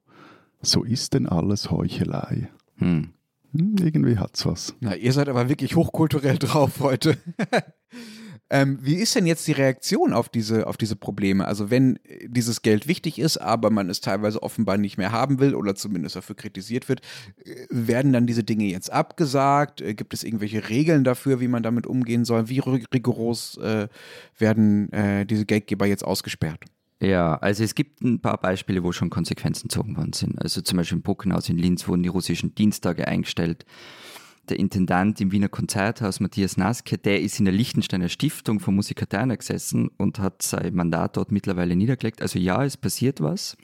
So 0.61 0.85
ist 0.85 1.15
denn 1.15 1.27
alles 1.27 1.73
Heuchelei. 1.73 2.51
Hm. 2.77 3.11
Hm, 3.53 3.77
irgendwie 3.81 4.19
hat's 4.19 4.47
was. 4.47 4.75
Na, 4.81 4.95
ihr 4.95 5.13
seid 5.13 5.29
aber 5.29 5.49
wirklich 5.49 5.77
hochkulturell 5.77 6.39
drauf 6.39 6.81
heute. 6.81 7.19
ähm, 8.51 8.79
wie 8.81 8.95
ist 8.95 9.15
denn 9.15 9.27
jetzt 9.27 9.47
die 9.47 9.53
Reaktion 9.53 10.13
auf 10.13 10.29
diese, 10.29 10.67
auf 10.67 10.77
diese 10.77 10.97
Probleme? 10.97 11.47
Also 11.47 11.71
wenn 11.71 11.99
dieses 12.27 12.63
Geld 12.63 12.89
wichtig 12.89 13.19
ist, 13.19 13.37
aber 13.37 13.71
man 13.71 13.91
es 13.91 14.01
teilweise 14.01 14.43
offenbar 14.43 14.79
nicht 14.79 14.97
mehr 14.97 15.13
haben 15.13 15.39
will 15.39 15.55
oder 15.55 15.75
zumindest 15.75 16.17
dafür 16.17 16.37
kritisiert 16.37 16.89
wird, 16.89 17.01
äh, 17.45 17.67
werden 17.71 18.13
dann 18.13 18.27
diese 18.27 18.45
Dinge 18.45 18.65
jetzt 18.65 18.91
abgesagt? 18.91 19.81
Äh, 19.81 19.95
Gibt 19.95 20.15
es 20.15 20.25
irgendwelche 20.25 20.69
Regeln 20.71 21.05
dafür, 21.05 21.41
wie 21.41 21.49
man 21.49 21.63
damit 21.63 21.87
umgehen 21.87 22.25
soll? 22.25 22.49
Wie 22.49 22.61
rig- 22.61 22.87
rigoros 22.93 23.59
äh, 23.59 23.89
werden 24.39 24.91
äh, 24.93 25.27
diese 25.27 25.45
Geldgeber 25.47 25.87
jetzt 25.87 26.05
ausgesperrt? 26.05 26.65
Ja, 27.03 27.35
also 27.39 27.65
es 27.65 27.75
gibt 27.75 28.01
ein 28.03 28.21
paar 28.21 28.39
Beispiele, 28.41 28.85
wo 28.85 28.93
schon 28.93 29.11
Konsequenzen 29.11 29.67
gezogen 29.67 29.97
worden 29.97 30.13
sind. 30.13 30.41
Also 30.41 30.61
zum 30.61 30.77
Beispiel 30.77 30.99
im 30.99 31.03
Puckenhaus 31.03 31.49
in 31.49 31.59
Linz 31.59 31.89
wurden 31.89 32.05
die 32.05 32.09
russischen 32.09 32.55
Dienstage 32.55 33.09
eingestellt. 33.09 33.67
Der 34.49 34.61
Intendant 34.61 35.21
im 35.21 35.33
Wiener 35.33 35.49
Konzerthaus, 35.49 36.21
Matthias 36.21 36.57
Naske, 36.57 36.99
der 36.99 37.21
ist 37.21 37.41
in 37.41 37.45
der 37.45 37.55
Liechtensteiner 37.55 38.09
Stiftung 38.09 38.61
vom 38.61 38.77
Musiker 38.77 39.09
Terner 39.09 39.37
gesessen 39.37 39.89
und 39.99 40.21
hat 40.21 40.43
sein 40.43 40.77
Mandat 40.77 41.17
dort 41.17 41.33
mittlerweile 41.33 41.75
niedergelegt. 41.75 42.23
Also 42.23 42.39
ja, 42.39 42.65
es 42.65 42.77
passiert 42.77 43.21
was. 43.21 43.57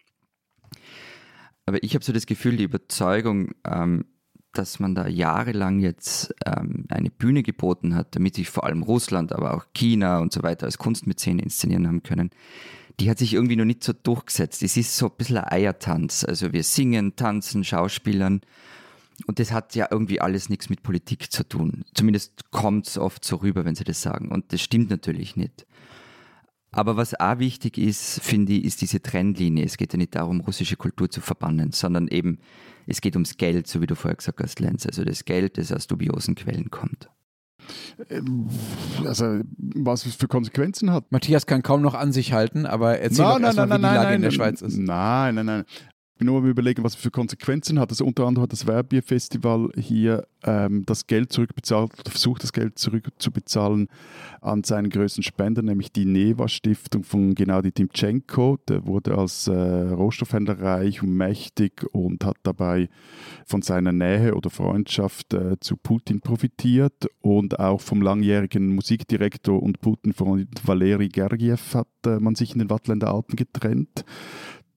Aber 1.64 1.80
ich 1.84 1.94
habe 1.94 2.04
so 2.04 2.12
das 2.12 2.26
Gefühl, 2.26 2.56
die 2.56 2.64
Überzeugung, 2.64 3.52
ähm, 3.64 4.04
dass 4.52 4.80
man 4.80 4.94
da 4.94 5.06
jahrelang 5.06 5.80
jetzt 5.80 6.34
ähm, 6.44 6.86
eine 6.88 7.10
Bühne 7.10 7.42
geboten 7.42 7.94
hat, 7.94 8.16
damit 8.16 8.34
sich 8.34 8.50
vor 8.50 8.64
allem 8.64 8.82
Russland, 8.82 9.32
aber 9.32 9.54
auch 9.54 9.66
China 9.74 10.18
und 10.18 10.32
so 10.32 10.42
weiter 10.42 10.66
als 10.66 10.78
Kunstmäzene 10.78 11.42
inszenieren 11.42 11.86
haben 11.86 12.02
können, 12.02 12.30
die 13.00 13.08
hat 13.10 13.18
sich 13.18 13.34
irgendwie 13.34 13.56
noch 13.56 13.64
nicht 13.64 13.84
so 13.84 13.92
durchgesetzt. 13.92 14.62
Es 14.62 14.76
ist 14.76 14.96
so 14.96 15.06
ein 15.06 15.16
bisschen 15.16 15.38
ein 15.38 15.52
Eiertanz. 15.52 16.24
Also 16.24 16.52
wir 16.52 16.64
singen, 16.64 17.14
tanzen, 17.14 17.62
schauspielern. 17.62 18.40
Und 19.26 19.38
das 19.38 19.52
hat 19.52 19.74
ja 19.74 19.88
irgendwie 19.90 20.20
alles 20.20 20.48
nichts 20.48 20.68
mit 20.68 20.82
Politik 20.82 21.30
zu 21.30 21.48
tun. 21.48 21.84
Zumindest 21.94 22.50
kommt 22.50 22.88
es 22.88 22.98
oft 22.98 23.24
so 23.24 23.36
rüber, 23.36 23.64
wenn 23.64 23.74
sie 23.74 23.84
das 23.84 24.02
sagen. 24.02 24.28
Und 24.28 24.52
das 24.52 24.60
stimmt 24.60 24.90
natürlich 24.90 25.36
nicht. 25.36 25.66
Aber 26.70 26.96
was 26.96 27.18
auch 27.18 27.38
wichtig 27.38 27.78
ist, 27.78 28.20
finde 28.20 28.52
ich, 28.52 28.64
ist 28.64 28.82
diese 28.82 29.00
Trennlinie. 29.00 29.64
Es 29.64 29.76
geht 29.76 29.92
ja 29.92 29.98
nicht 29.98 30.14
darum, 30.14 30.40
russische 30.40 30.76
Kultur 30.76 31.10
zu 31.10 31.20
verbannen, 31.20 31.72
sondern 31.72 32.08
eben, 32.08 32.38
es 32.86 33.00
geht 33.00 33.16
ums 33.16 33.36
Geld, 33.36 33.66
so 33.66 33.80
wie 33.80 33.86
du 33.86 33.94
vorher 33.94 34.16
gesagt 34.16 34.40
hast, 34.42 34.60
Lenz. 34.60 34.86
Also 34.86 35.04
das 35.04 35.24
Geld, 35.24 35.56
das 35.58 35.72
aus 35.72 35.86
dubiosen 35.86 36.34
Quellen 36.34 36.70
kommt. 36.70 37.08
Also, 39.04 39.40
was 39.56 40.06
es 40.06 40.14
für 40.14 40.28
Konsequenzen 40.28 40.92
hat. 40.92 41.10
Matthias 41.10 41.46
kann 41.46 41.62
kaum 41.62 41.82
noch 41.82 41.94
an 41.94 42.12
sich 42.12 42.32
halten, 42.32 42.66
aber 42.66 42.98
erzähl 42.98 43.24
doch 43.24 43.40
erstmal, 43.40 43.70
wie 43.70 43.74
die 43.74 43.82
Lage 43.82 44.14
in 44.14 44.22
der 44.22 44.30
Schweiz 44.30 44.62
ist. 44.62 44.78
Nein, 44.78 45.34
nein, 45.34 45.46
nein. 45.46 45.64
Ich 46.18 46.20
bin 46.20 46.26
nur 46.26 46.38
am 46.38 46.46
überlegen, 46.46 46.82
was 46.82 46.96
für 46.96 47.12
Konsequenzen 47.12 47.78
hat. 47.78 47.90
Also 47.90 48.04
unter 48.04 48.26
anderem 48.26 48.42
hat 48.42 48.52
das 48.52 48.66
Werbierfestival 48.66 49.70
hier 49.76 50.26
ähm, 50.42 50.82
das 50.84 51.06
Geld 51.06 51.32
zurückbezahlt, 51.32 51.92
oder 51.92 52.10
versucht 52.10 52.42
das 52.42 52.52
Geld 52.52 52.76
zurückzubezahlen 52.76 53.86
an 54.40 54.64
seinen 54.64 54.90
größten 54.90 55.22
Spender, 55.22 55.62
nämlich 55.62 55.92
die 55.92 56.06
Neva-Stiftung 56.06 57.04
von 57.04 57.36
Gennady 57.36 57.70
Timchenko. 57.70 58.58
Der 58.68 58.84
wurde 58.84 59.16
als 59.16 59.46
äh, 59.46 59.52
Rohstoffhändler 59.52 60.60
reich 60.60 61.04
und 61.04 61.14
mächtig 61.14 61.86
und 61.92 62.24
hat 62.24 62.38
dabei 62.42 62.88
von 63.46 63.62
seiner 63.62 63.92
Nähe 63.92 64.34
oder 64.34 64.50
Freundschaft 64.50 65.34
äh, 65.34 65.60
zu 65.60 65.76
Putin 65.76 66.20
profitiert 66.20 67.06
und 67.20 67.60
auch 67.60 67.80
vom 67.80 68.02
langjährigen 68.02 68.74
Musikdirektor 68.74 69.62
und 69.62 69.80
Putin-Freund 69.80 70.66
Valeri 70.66 71.10
Gergiev 71.10 71.76
hat 71.76 71.86
äh, 72.06 72.18
man 72.18 72.34
sich 72.34 72.54
in 72.54 72.58
den 72.58 72.70
Wattländer 72.70 73.14
Alpen 73.14 73.36
getrennt. 73.36 74.04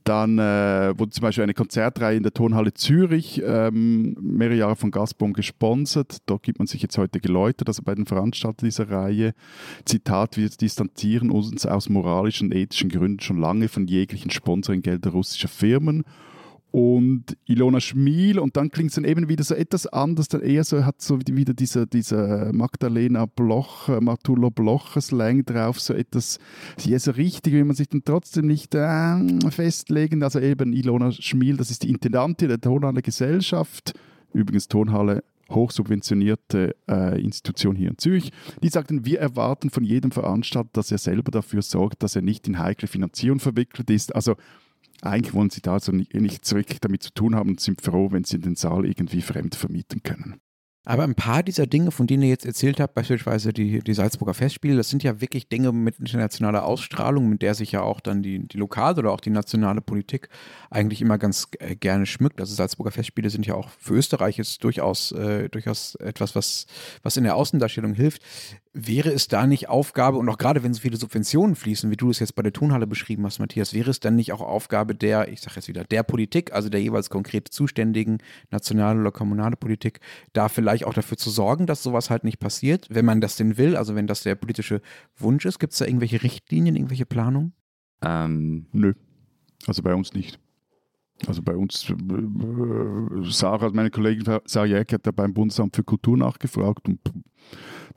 Dann 0.03 0.39
äh, 0.39 0.93
wurde 0.97 1.11
zum 1.11 1.21
Beispiel 1.21 1.43
eine 1.43 1.53
Konzertreihe 1.53 2.17
in 2.17 2.23
der 2.23 2.33
Tonhalle 2.33 2.73
Zürich 2.73 3.41
ähm, 3.45 4.15
mehrere 4.19 4.57
Jahre 4.57 4.75
von 4.75 4.91
Gazprom 4.91 5.33
gesponsert. 5.33 6.17
Dort 6.25 6.43
gibt 6.43 6.59
man 6.59 6.67
sich 6.67 6.81
jetzt 6.81 6.97
heute 6.97 7.19
geläutert, 7.19 7.67
also 7.67 7.83
bei 7.83 7.93
den 7.93 8.05
Veranstaltern 8.05 8.65
dieser 8.65 8.89
Reihe. 8.89 9.33
Zitat, 9.85 10.37
wir 10.37 10.49
distanzieren 10.49 11.29
uns 11.29 11.65
aus 11.65 11.89
moralischen 11.89 12.47
und 12.47 12.55
ethischen 12.55 12.89
Gründen 12.89 13.19
schon 13.19 13.39
lange 13.39 13.67
von 13.67 13.87
jeglichen 13.87 14.31
Sponsoringgeldern 14.31 15.11
russischer 15.13 15.47
Firmen 15.47 16.03
und 16.71 17.37
Ilona 17.45 17.81
Schmiel 17.81 18.39
und 18.39 18.55
dann 18.55 18.71
klingt 18.71 18.91
es 18.91 18.95
dann 18.95 19.03
eben 19.03 19.27
wieder 19.27 19.43
so 19.43 19.53
etwas 19.53 19.87
anders, 19.87 20.29
dann 20.29 20.41
eher 20.41 20.63
so, 20.63 20.85
hat 20.85 21.01
so 21.01 21.19
wieder 21.19 21.53
dieser, 21.53 21.85
dieser 21.85 22.53
Magdalena 22.53 23.25
Bloch, 23.25 23.89
Martullo 23.99 24.49
Blocher 24.49 25.01
Slang 25.01 25.43
drauf, 25.45 25.79
so 25.81 25.93
etwas, 25.93 26.39
ja 26.79 26.97
so 26.97 27.11
richtig, 27.11 27.53
wie 27.53 27.63
man 27.63 27.75
sich 27.75 27.89
dann 27.89 28.03
trotzdem 28.05 28.47
nicht 28.47 28.73
äh, 28.73 29.49
festlegen, 29.49 30.23
also 30.23 30.39
eben 30.39 30.71
Ilona 30.71 31.11
Schmiel, 31.11 31.57
das 31.57 31.71
ist 31.71 31.83
die 31.83 31.89
Intendantin 31.89 32.47
der 32.47 32.61
Tonhalle 32.61 33.01
Gesellschaft, 33.01 33.93
übrigens 34.33 34.69
Tonhalle 34.69 35.23
hochsubventionierte 35.49 36.75
äh, 36.89 37.21
Institution 37.21 37.75
hier 37.75 37.89
in 37.89 37.97
Zürich, 37.97 38.31
die 38.63 38.69
sagten, 38.69 39.05
wir 39.05 39.19
erwarten 39.19 39.69
von 39.69 39.83
jedem 39.83 40.11
Veranstalter, 40.11 40.69
dass 40.71 40.91
er 40.91 40.97
selber 40.97 41.31
dafür 41.31 41.61
sorgt, 41.61 42.03
dass 42.03 42.15
er 42.15 42.21
nicht 42.21 42.47
in 42.47 42.59
heikle 42.59 42.87
Finanzierung 42.87 43.39
verwickelt 43.39 43.89
ist. 43.89 44.15
Also 44.15 44.35
eigentlich 45.01 45.33
wollen 45.33 45.49
sie 45.49 45.61
da 45.61 45.79
so 45.79 45.91
nichts 45.91 46.53
wirklich 46.53 46.79
damit 46.79 47.03
zu 47.03 47.11
tun 47.13 47.35
haben 47.35 47.49
und 47.49 47.59
sind 47.59 47.81
froh, 47.81 48.11
wenn 48.11 48.23
sie 48.23 48.39
den 48.39 48.55
Saal 48.55 48.85
irgendwie 48.85 49.21
fremd 49.21 49.55
vermieten 49.55 50.03
können. 50.03 50.39
Aber 50.83 51.03
ein 51.03 51.13
paar 51.13 51.43
dieser 51.43 51.67
Dinge, 51.67 51.91
von 51.91 52.07
denen 52.07 52.23
ihr 52.23 52.29
jetzt 52.29 52.45
erzählt 52.45 52.79
habt, 52.79 52.95
beispielsweise 52.95 53.53
die, 53.53 53.79
die 53.79 53.93
Salzburger 53.93 54.33
Festspiele, 54.33 54.75
das 54.75 54.89
sind 54.89 55.03
ja 55.03 55.21
wirklich 55.21 55.47
Dinge 55.47 55.71
mit 55.71 55.99
internationaler 55.99 56.65
Ausstrahlung, 56.65 57.29
mit 57.29 57.43
der 57.43 57.53
sich 57.53 57.71
ja 57.71 57.81
auch 57.81 57.99
dann 57.99 58.23
die, 58.23 58.47
die 58.47 58.57
lokale 58.57 58.97
oder 58.97 59.11
auch 59.11 59.19
die 59.19 59.29
nationale 59.29 59.81
Politik 59.81 60.29
eigentlich 60.71 60.99
immer 60.99 61.19
ganz 61.19 61.49
äh, 61.59 61.75
gerne 61.75 62.07
schmückt. 62.07 62.41
Also 62.41 62.55
Salzburger 62.55 62.89
Festspiele 62.89 63.29
sind 63.29 63.45
ja 63.45 63.53
auch 63.53 63.69
für 63.69 63.93
Österreich 63.93 64.37
jetzt 64.37 64.63
durchaus, 64.63 65.11
äh, 65.11 65.49
durchaus 65.49 65.93
etwas, 65.95 66.35
was, 66.35 66.65
was 67.03 67.15
in 67.15 67.25
der 67.25 67.35
Außendarstellung 67.35 67.93
hilft. 67.93 68.23
Wäre 68.73 69.09
es 69.11 69.27
da 69.27 69.47
nicht 69.47 69.67
Aufgabe, 69.67 70.17
und 70.17 70.29
auch 70.29 70.37
gerade 70.37 70.63
wenn 70.63 70.73
so 70.73 70.79
viele 70.79 70.95
Subventionen 70.95 71.57
fließen, 71.57 71.91
wie 71.91 71.97
du 71.97 72.09
es 72.09 72.19
jetzt 72.19 72.35
bei 72.35 72.41
der 72.41 72.53
Tonhalle 72.53 72.87
beschrieben 72.87 73.25
hast, 73.25 73.39
Matthias, 73.39 73.73
wäre 73.73 73.89
es 73.89 73.99
dann 73.99 74.15
nicht 74.15 74.31
auch 74.31 74.39
Aufgabe 74.39 74.95
der, 74.95 75.27
ich 75.27 75.41
sage 75.41 75.57
jetzt 75.57 75.67
wieder, 75.67 75.83
der 75.83 76.03
Politik, 76.03 76.53
also 76.53 76.69
der 76.69 76.81
jeweils 76.81 77.09
konkret 77.09 77.49
zuständigen 77.49 78.19
nationale 78.49 79.01
oder 79.01 79.11
kommunale 79.11 79.57
Politik, 79.57 79.99
da 80.31 80.47
vielleicht 80.47 80.85
auch 80.85 80.93
dafür 80.93 81.17
zu 81.17 81.29
sorgen, 81.29 81.67
dass 81.67 81.83
sowas 81.83 82.09
halt 82.09 82.23
nicht 82.23 82.39
passiert, 82.39 82.87
wenn 82.89 83.03
man 83.03 83.19
das 83.19 83.35
denn 83.35 83.57
will, 83.57 83.75
also 83.75 83.95
wenn 83.95 84.07
das 84.07 84.23
der 84.23 84.35
politische 84.35 84.81
Wunsch 85.17 85.43
ist? 85.45 85.59
Gibt 85.59 85.73
es 85.73 85.79
da 85.79 85.85
irgendwelche 85.85 86.23
Richtlinien, 86.23 86.77
irgendwelche 86.77 87.05
Planungen? 87.05 87.51
Ähm, 88.01 88.67
nö, 88.71 88.93
also 89.67 89.83
bei 89.83 89.93
uns 89.93 90.13
nicht. 90.13 90.39
Also 91.27 91.41
bei 91.41 91.55
uns, 91.55 91.89
äh, 91.89 91.93
Sarah, 93.29 93.69
meine 93.71 93.91
Kollegin 93.91 94.39
Sarah 94.45 94.65
Jäck 94.65 94.93
hat 94.93 95.05
da 95.05 95.11
beim 95.11 95.33
Bundesamt 95.33 95.75
für 95.75 95.83
Kultur 95.83 96.17
nachgefragt 96.17 96.87
und 96.87 96.99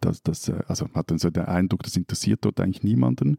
das, 0.00 0.23
das, 0.23 0.49
äh, 0.49 0.61
also 0.66 0.88
hat 0.95 1.11
dann 1.11 1.19
so 1.19 1.31
den 1.31 1.45
Eindruck, 1.45 1.83
das 1.83 1.97
interessiert 1.97 2.40
dort 2.43 2.61
eigentlich 2.61 2.83
niemanden. 2.83 3.38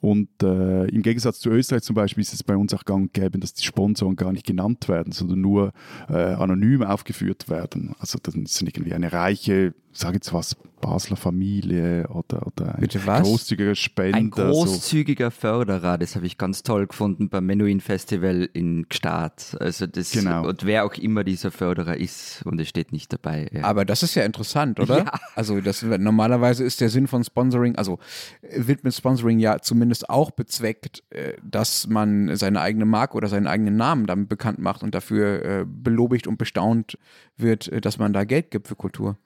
Und 0.00 0.28
äh, 0.42 0.84
im 0.88 1.00
Gegensatz 1.00 1.40
zu 1.40 1.48
Österreich 1.48 1.82
zum 1.82 1.94
Beispiel 1.94 2.20
ist 2.20 2.34
es 2.34 2.42
bei 2.42 2.54
uns 2.54 2.74
auch 2.74 2.84
gang 2.84 3.04
und 3.04 3.14
gäbe, 3.14 3.38
dass 3.38 3.54
die 3.54 3.64
Sponsoren 3.64 4.16
gar 4.16 4.32
nicht 4.32 4.46
genannt 4.46 4.86
werden, 4.86 5.12
sondern 5.12 5.40
nur 5.40 5.72
äh, 6.10 6.34
anonym 6.34 6.82
aufgeführt 6.82 7.48
werden. 7.48 7.94
Also 7.98 8.18
dann 8.22 8.44
sind 8.44 8.68
irgendwie 8.68 8.92
eine 8.92 9.14
reiche 9.14 9.72
sage 9.98 10.16
jetzt 10.16 10.32
was, 10.32 10.56
Basler 10.84 11.16
Familie 11.16 12.06
oder, 12.08 12.46
oder 12.46 12.74
ein 12.74 12.86
großzügiger 12.86 13.74
Spender. 13.74 14.18
Ein 14.18 14.30
großzügiger 14.30 15.30
so. 15.30 15.40
Förderer, 15.40 15.96
das 15.96 16.14
habe 16.14 16.26
ich 16.26 16.36
ganz 16.36 16.62
toll 16.62 16.86
gefunden 16.86 17.30
beim 17.30 17.46
Menuhin 17.46 17.80
Festival 17.80 18.50
in 18.52 18.86
Gstaad. 18.88 19.56
Also 19.60 19.86
das, 19.86 20.10
genau. 20.10 20.46
Und 20.46 20.66
wer 20.66 20.84
auch 20.84 20.94
immer 20.94 21.24
dieser 21.24 21.50
Förderer 21.50 21.96
ist, 21.96 22.42
und 22.44 22.60
es 22.60 22.68
steht 22.68 22.92
nicht 22.92 23.10
dabei. 23.14 23.48
Ja. 23.50 23.64
Aber 23.64 23.86
das 23.86 24.02
ist 24.02 24.14
ja 24.14 24.24
interessant, 24.24 24.78
oder? 24.78 24.98
Ja. 24.98 25.12
Also 25.36 25.62
das, 25.62 25.82
normalerweise 25.82 26.64
ist 26.64 26.82
der 26.82 26.90
Sinn 26.90 27.06
von 27.06 27.24
Sponsoring, 27.24 27.76
also 27.76 27.98
wird 28.42 28.84
mit 28.84 28.94
Sponsoring 28.94 29.38
ja 29.38 29.60
zumindest 29.60 30.10
auch 30.10 30.32
bezweckt, 30.32 31.02
äh, 31.10 31.32
dass 31.42 31.86
man 31.86 32.36
seine 32.36 32.60
eigene 32.60 32.84
Marke 32.84 33.16
oder 33.16 33.28
seinen 33.28 33.46
eigenen 33.46 33.76
Namen 33.76 34.06
damit 34.06 34.28
bekannt 34.28 34.58
macht 34.58 34.82
und 34.82 34.94
dafür 34.94 35.44
äh, 35.44 35.64
belobigt 35.66 36.26
und 36.26 36.36
bestaunt 36.36 36.98
wird, 37.38 37.68
äh, 37.68 37.80
dass 37.80 37.96
man 37.96 38.12
da 38.12 38.24
Geld 38.24 38.50
gibt 38.50 38.68
für 38.68 38.76
Kultur. 38.76 39.16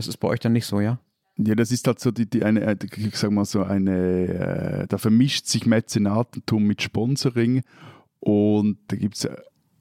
Das 0.00 0.08
ist 0.08 0.16
bei 0.16 0.28
euch 0.28 0.40
dann 0.40 0.54
nicht 0.54 0.64
so, 0.64 0.80
ja? 0.80 0.98
Ja, 1.36 1.54
das 1.54 1.70
ist 1.70 1.86
halt 1.86 2.00
so 2.00 2.10
die, 2.10 2.24
die 2.24 2.42
eine, 2.42 2.62
äh, 2.62 2.76
ich 2.96 3.16
sag 3.16 3.32
mal 3.32 3.44
so 3.44 3.64
eine, 3.64 4.84
äh, 4.84 4.86
da 4.88 4.96
vermischt 4.96 5.44
sich 5.44 5.66
Mäzenatentum 5.66 6.64
mit 6.64 6.80
Sponsoring 6.80 7.62
und 8.18 8.78
da 8.86 8.96
gibt 8.96 9.16
es 9.16 9.28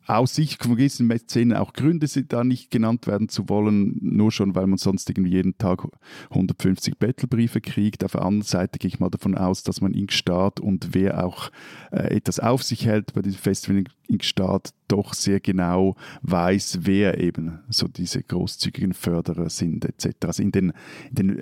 aus 0.09 0.33
Sicht 0.33 0.63
von 0.63 0.75
gewissen 0.75 1.05
Mäzenen 1.05 1.55
auch 1.55 1.73
Gründe, 1.73 2.07
da 2.27 2.43
nicht 2.43 2.71
genannt 2.71 3.05
werden 3.05 3.29
zu 3.29 3.47
wollen, 3.47 3.97
nur 4.01 4.31
schon, 4.31 4.55
weil 4.55 4.65
man 4.65 4.79
sonst 4.79 5.07
irgendwie 5.09 5.31
jeden 5.31 5.57
Tag 5.59 5.87
150 6.31 6.97
Battlebriefe 6.97 7.61
kriegt. 7.61 8.03
Auf 8.03 8.13
der 8.13 8.23
anderen 8.23 8.41
Seite 8.41 8.79
gehe 8.79 8.87
ich 8.87 8.99
mal 8.99 9.11
davon 9.11 9.35
aus, 9.35 9.61
dass 9.61 9.81
man 9.81 9.93
in 9.93 10.09
Staat 10.09 10.59
und 10.59 10.95
wer 10.95 11.23
auch 11.23 11.51
äh, 11.91 12.15
etwas 12.15 12.39
auf 12.39 12.63
sich 12.63 12.85
hält 12.85 13.13
bei 13.13 13.21
diesem 13.21 13.39
Festival 13.39 13.83
in 14.07 14.21
Staat 14.21 14.73
doch 14.87 15.13
sehr 15.13 15.39
genau 15.39 15.95
weiß, 16.23 16.79
wer 16.81 17.19
eben 17.19 17.59
so 17.69 17.87
diese 17.87 18.23
großzügigen 18.23 18.93
Förderer 18.93 19.49
sind 19.49 19.85
etc. 19.85 20.15
Also 20.25 20.41
in 20.41 20.51
den, 20.51 20.73
in 21.09 21.15
den 21.15 21.41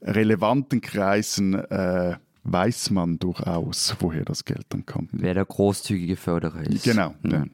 relevanten 0.00 0.80
Kreisen 0.80 1.54
äh, 1.54 2.16
weiß 2.46 2.90
man 2.90 3.18
durchaus, 3.18 3.96
woher 4.00 4.24
das 4.24 4.44
Geld 4.44 4.66
dann 4.70 4.86
kommt. 4.86 5.10
Wer 5.12 5.34
der 5.34 5.44
großzügige 5.44 6.16
Förderer 6.16 6.62
ist. 6.62 6.84
Genau. 6.84 7.14
Mhm. 7.22 7.30
Ja. 7.30 7.44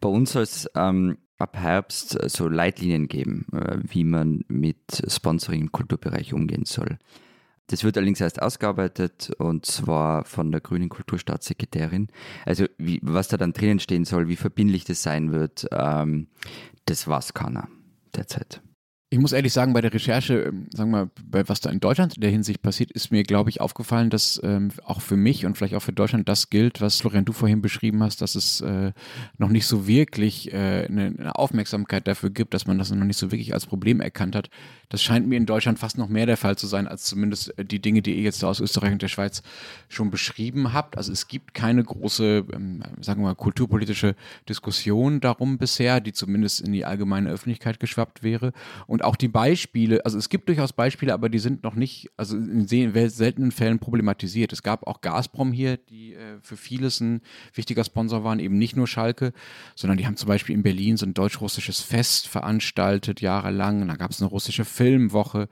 Bei 0.00 0.08
uns 0.08 0.32
soll 0.32 0.42
es 0.42 0.68
ähm, 0.74 1.18
ab 1.38 1.56
Herbst 1.56 2.18
so 2.30 2.48
Leitlinien 2.48 3.08
geben, 3.08 3.46
äh, 3.52 3.78
wie 3.82 4.04
man 4.04 4.44
mit 4.48 5.02
Sponsoring 5.08 5.62
im 5.62 5.72
Kulturbereich 5.72 6.32
umgehen 6.32 6.64
soll. 6.64 6.98
Das 7.68 7.84
wird 7.84 7.96
allerdings 7.96 8.20
erst 8.20 8.42
ausgearbeitet 8.42 9.30
und 9.38 9.64
zwar 9.66 10.24
von 10.24 10.50
der 10.50 10.60
grünen 10.60 10.88
Kulturstaatssekretärin. 10.88 12.08
Also 12.44 12.66
wie, 12.76 13.00
was 13.02 13.28
da 13.28 13.36
dann 13.36 13.52
drinnen 13.52 13.80
stehen 13.80 14.04
soll, 14.04 14.28
wie 14.28 14.36
verbindlich 14.36 14.84
das 14.84 15.02
sein 15.02 15.32
wird, 15.32 15.66
ähm, 15.72 16.28
das 16.86 17.06
weiß 17.06 17.34
keiner 17.34 17.68
derzeit. 18.14 18.60
Ich 19.12 19.18
muss 19.18 19.32
ehrlich 19.32 19.52
sagen, 19.52 19.74
bei 19.74 19.82
der 19.82 19.92
Recherche, 19.92 20.44
ähm, 20.44 20.68
sagen 20.72 20.90
wir 20.90 21.10
bei 21.22 21.46
was 21.46 21.60
da 21.60 21.68
in 21.68 21.80
Deutschland 21.80 22.14
in 22.14 22.22
der 22.22 22.30
Hinsicht 22.30 22.62
passiert, 22.62 22.90
ist 22.92 23.12
mir, 23.12 23.24
glaube 23.24 23.50
ich, 23.50 23.60
aufgefallen, 23.60 24.08
dass 24.08 24.40
ähm, 24.42 24.70
auch 24.86 25.02
für 25.02 25.18
mich 25.18 25.44
und 25.44 25.54
vielleicht 25.54 25.74
auch 25.74 25.82
für 25.82 25.92
Deutschland 25.92 26.30
das 26.30 26.48
gilt, 26.48 26.80
was 26.80 27.02
Florian 27.02 27.26
du 27.26 27.34
vorhin 27.34 27.60
beschrieben 27.60 28.02
hast, 28.02 28.22
dass 28.22 28.36
es 28.36 28.62
äh, 28.62 28.92
noch 29.36 29.50
nicht 29.50 29.66
so 29.66 29.86
wirklich 29.86 30.50
äh, 30.54 30.86
eine, 30.88 31.14
eine, 31.18 31.34
Aufmerksamkeit 31.34 32.08
dafür 32.08 32.30
gibt, 32.30 32.54
dass 32.54 32.66
man 32.66 32.78
das 32.78 32.90
noch 32.90 33.04
nicht 33.04 33.18
so 33.18 33.30
wirklich 33.30 33.52
als 33.52 33.66
Problem 33.66 34.00
erkannt 34.00 34.34
hat. 34.34 34.48
Das 34.88 35.02
scheint 35.02 35.28
mir 35.28 35.36
in 35.36 35.44
Deutschland 35.44 35.78
fast 35.78 35.98
noch 35.98 36.08
mehr 36.08 36.24
der 36.24 36.38
Fall 36.38 36.56
zu 36.56 36.66
sein, 36.66 36.88
als 36.88 37.04
zumindest 37.04 37.58
äh, 37.58 37.66
die 37.66 37.80
Dinge, 37.80 38.00
die 38.00 38.14
ihr 38.14 38.22
jetzt 38.22 38.42
aus 38.42 38.60
Österreich 38.60 38.92
und 38.92 39.02
der 39.02 39.08
Schweiz 39.08 39.42
schon 39.90 40.10
beschrieben 40.10 40.72
habt. 40.72 40.96
Also 40.96 41.12
es 41.12 41.28
gibt 41.28 41.52
keine 41.52 41.84
große, 41.84 42.46
ähm, 42.50 42.82
sagen 43.02 43.20
wir 43.20 43.28
mal, 43.28 43.34
kulturpolitische 43.34 44.14
Diskussion 44.48 45.20
darum 45.20 45.58
bisher, 45.58 46.00
die 46.00 46.14
zumindest 46.14 46.62
in 46.62 46.72
die 46.72 46.86
allgemeine 46.86 47.28
Öffentlichkeit 47.28 47.78
geschwappt 47.78 48.22
wäre. 48.22 48.54
Und 48.86 49.01
auch 49.04 49.16
die 49.16 49.28
Beispiele, 49.28 50.04
also 50.04 50.18
es 50.18 50.28
gibt 50.28 50.48
durchaus 50.48 50.72
Beispiele, 50.72 51.12
aber 51.12 51.28
die 51.28 51.38
sind 51.38 51.62
noch 51.62 51.74
nicht, 51.74 52.10
also 52.16 52.36
in 52.36 52.66
seltenen 52.66 53.52
Fällen 53.52 53.78
problematisiert. 53.78 54.52
Es 54.52 54.62
gab 54.62 54.86
auch 54.86 55.00
Gazprom 55.00 55.52
hier, 55.52 55.76
die 55.76 56.14
äh, 56.14 56.38
für 56.42 56.56
vieles 56.56 57.00
ein 57.00 57.20
wichtiger 57.54 57.84
Sponsor 57.84 58.24
waren, 58.24 58.38
eben 58.40 58.58
nicht 58.58 58.76
nur 58.76 58.86
Schalke, 58.86 59.32
sondern 59.74 59.98
die 59.98 60.06
haben 60.06 60.16
zum 60.16 60.28
Beispiel 60.28 60.54
in 60.54 60.62
Berlin 60.62 60.96
so 60.96 61.06
ein 61.06 61.14
deutsch-russisches 61.14 61.80
Fest 61.80 62.28
veranstaltet, 62.28 63.20
jahrelang. 63.20 63.86
Da 63.88 63.96
gab 63.96 64.10
es 64.10 64.20
eine 64.20 64.30
russische 64.30 64.64
Filmwoche, 64.64 65.48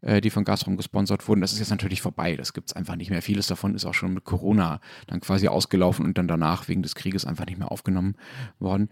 äh, 0.00 0.20
die 0.20 0.30
von 0.30 0.44
Gazprom 0.44 0.76
gesponsert 0.76 1.26
wurden. 1.28 1.40
Das 1.40 1.52
ist 1.52 1.58
jetzt 1.58 1.70
natürlich 1.70 2.02
vorbei. 2.02 2.36
Das 2.36 2.52
gibt 2.52 2.68
es 2.68 2.76
einfach 2.76 2.96
nicht 2.96 3.10
mehr. 3.10 3.22
Vieles 3.22 3.46
davon 3.46 3.74
ist 3.74 3.84
auch 3.84 3.94
schon 3.94 4.14
mit 4.14 4.24
Corona 4.24 4.80
dann 5.06 5.20
quasi 5.20 5.48
ausgelaufen 5.48 6.04
und 6.04 6.18
dann 6.18 6.28
danach 6.28 6.68
wegen 6.68 6.82
des 6.82 6.94
Krieges 6.94 7.24
einfach 7.24 7.46
nicht 7.46 7.58
mehr 7.58 7.72
aufgenommen 7.72 8.16
worden. 8.58 8.88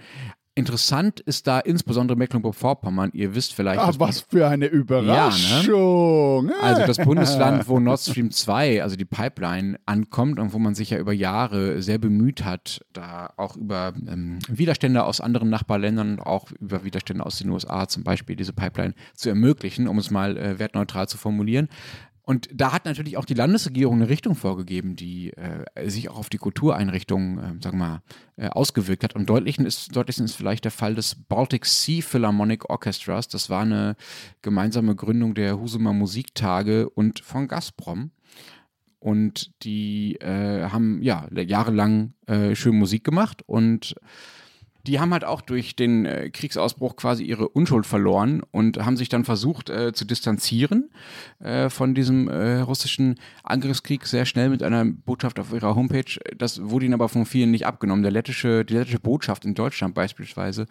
Interessant 0.54 1.20
ist 1.20 1.46
da 1.46 1.60
insbesondere 1.60 2.18
Mecklenburg-Vorpommern. 2.18 3.10
Ihr 3.14 3.34
wisst 3.34 3.54
vielleicht. 3.54 3.80
Ach, 3.80 3.94
was 3.98 4.20
für 4.20 4.48
eine 4.48 4.66
Überraschung! 4.66 6.48
Ja, 6.48 6.56
ne? 6.56 6.62
Also 6.62 6.86
das 6.86 6.98
Bundesland, 6.98 7.68
wo 7.68 7.80
Nord 7.80 8.00
Stream 8.00 8.30
2, 8.30 8.82
also 8.82 8.96
die 8.96 9.06
Pipeline, 9.06 9.78
ankommt 9.86 10.38
und 10.38 10.52
wo 10.52 10.58
man 10.58 10.74
sich 10.74 10.90
ja 10.90 10.98
über 10.98 11.14
Jahre 11.14 11.80
sehr 11.80 11.96
bemüht 11.96 12.44
hat, 12.44 12.84
da 12.92 13.32
auch 13.38 13.56
über 13.56 13.94
ähm, 14.06 14.40
Widerstände 14.46 15.04
aus 15.04 15.22
anderen 15.22 15.48
Nachbarländern, 15.48 16.20
auch 16.20 16.50
über 16.60 16.84
Widerstände 16.84 17.24
aus 17.24 17.38
den 17.38 17.48
USA 17.48 17.88
zum 17.88 18.04
Beispiel, 18.04 18.36
diese 18.36 18.52
Pipeline 18.52 18.92
zu 19.14 19.30
ermöglichen, 19.30 19.88
um 19.88 19.96
es 19.96 20.10
mal 20.10 20.36
äh, 20.36 20.58
wertneutral 20.58 21.08
zu 21.08 21.16
formulieren. 21.16 21.70
Und 22.24 22.48
da 22.54 22.72
hat 22.72 22.84
natürlich 22.84 23.16
auch 23.16 23.24
die 23.24 23.34
Landesregierung 23.34 23.96
eine 23.96 24.08
Richtung 24.08 24.36
vorgegeben, 24.36 24.94
die 24.94 25.32
äh, 25.32 25.88
sich 25.88 26.08
auch 26.08 26.18
auf 26.18 26.28
die 26.30 26.38
Kultureinrichtungen, 26.38 27.38
äh, 27.38 27.62
sagen 27.62 27.78
wir 27.78 27.86
mal, 27.86 28.02
äh, 28.36 28.48
ausgewirkt 28.48 29.02
hat. 29.02 29.16
Und 29.16 29.28
deutlichen 29.28 29.66
ist, 29.66 29.94
deutlichsten 29.96 30.26
ist 30.26 30.36
vielleicht 30.36 30.64
der 30.64 30.70
Fall 30.70 30.94
des 30.94 31.16
Baltic 31.16 31.66
Sea 31.66 32.00
Philharmonic 32.00 32.70
Orchestras. 32.70 33.26
Das 33.26 33.50
war 33.50 33.62
eine 33.62 33.96
gemeinsame 34.40 34.94
Gründung 34.94 35.34
der 35.34 35.58
Husumer 35.58 35.92
Musiktage 35.92 36.88
und 36.88 37.20
von 37.20 37.48
Gazprom. 37.48 38.12
und 39.00 39.50
die 39.64 40.14
äh, 40.20 40.68
haben 40.68 41.02
ja 41.02 41.26
jahrelang 41.32 42.14
äh, 42.26 42.54
schön 42.54 42.78
Musik 42.78 43.02
gemacht 43.02 43.42
und 43.46 43.96
die 44.86 45.00
haben 45.00 45.12
halt 45.12 45.24
auch 45.24 45.40
durch 45.40 45.76
den 45.76 46.06
äh, 46.06 46.30
Kriegsausbruch 46.30 46.96
quasi 46.96 47.24
ihre 47.24 47.48
Unschuld 47.48 47.86
verloren 47.86 48.42
und 48.50 48.84
haben 48.84 48.96
sich 48.96 49.08
dann 49.08 49.24
versucht 49.24 49.70
äh, 49.70 49.92
zu 49.92 50.04
distanzieren 50.04 50.90
äh, 51.38 51.68
von 51.70 51.94
diesem 51.94 52.28
äh, 52.28 52.60
russischen 52.60 53.18
Angriffskrieg 53.44 54.06
sehr 54.06 54.24
schnell 54.24 54.48
mit 54.48 54.62
einer 54.62 54.84
Botschaft 54.84 55.38
auf 55.38 55.52
ihrer 55.52 55.76
Homepage. 55.76 56.18
Das 56.36 56.62
wurde 56.62 56.86
ihnen 56.86 56.94
aber 56.94 57.08
von 57.08 57.26
vielen 57.26 57.50
nicht 57.50 57.66
abgenommen. 57.66 58.02
Der 58.02 58.12
lettische, 58.12 58.64
die 58.64 58.74
lettische 58.74 58.98
Botschaft 58.98 59.44
in 59.44 59.54
Deutschland 59.54 59.94
beispielsweise 59.94 60.66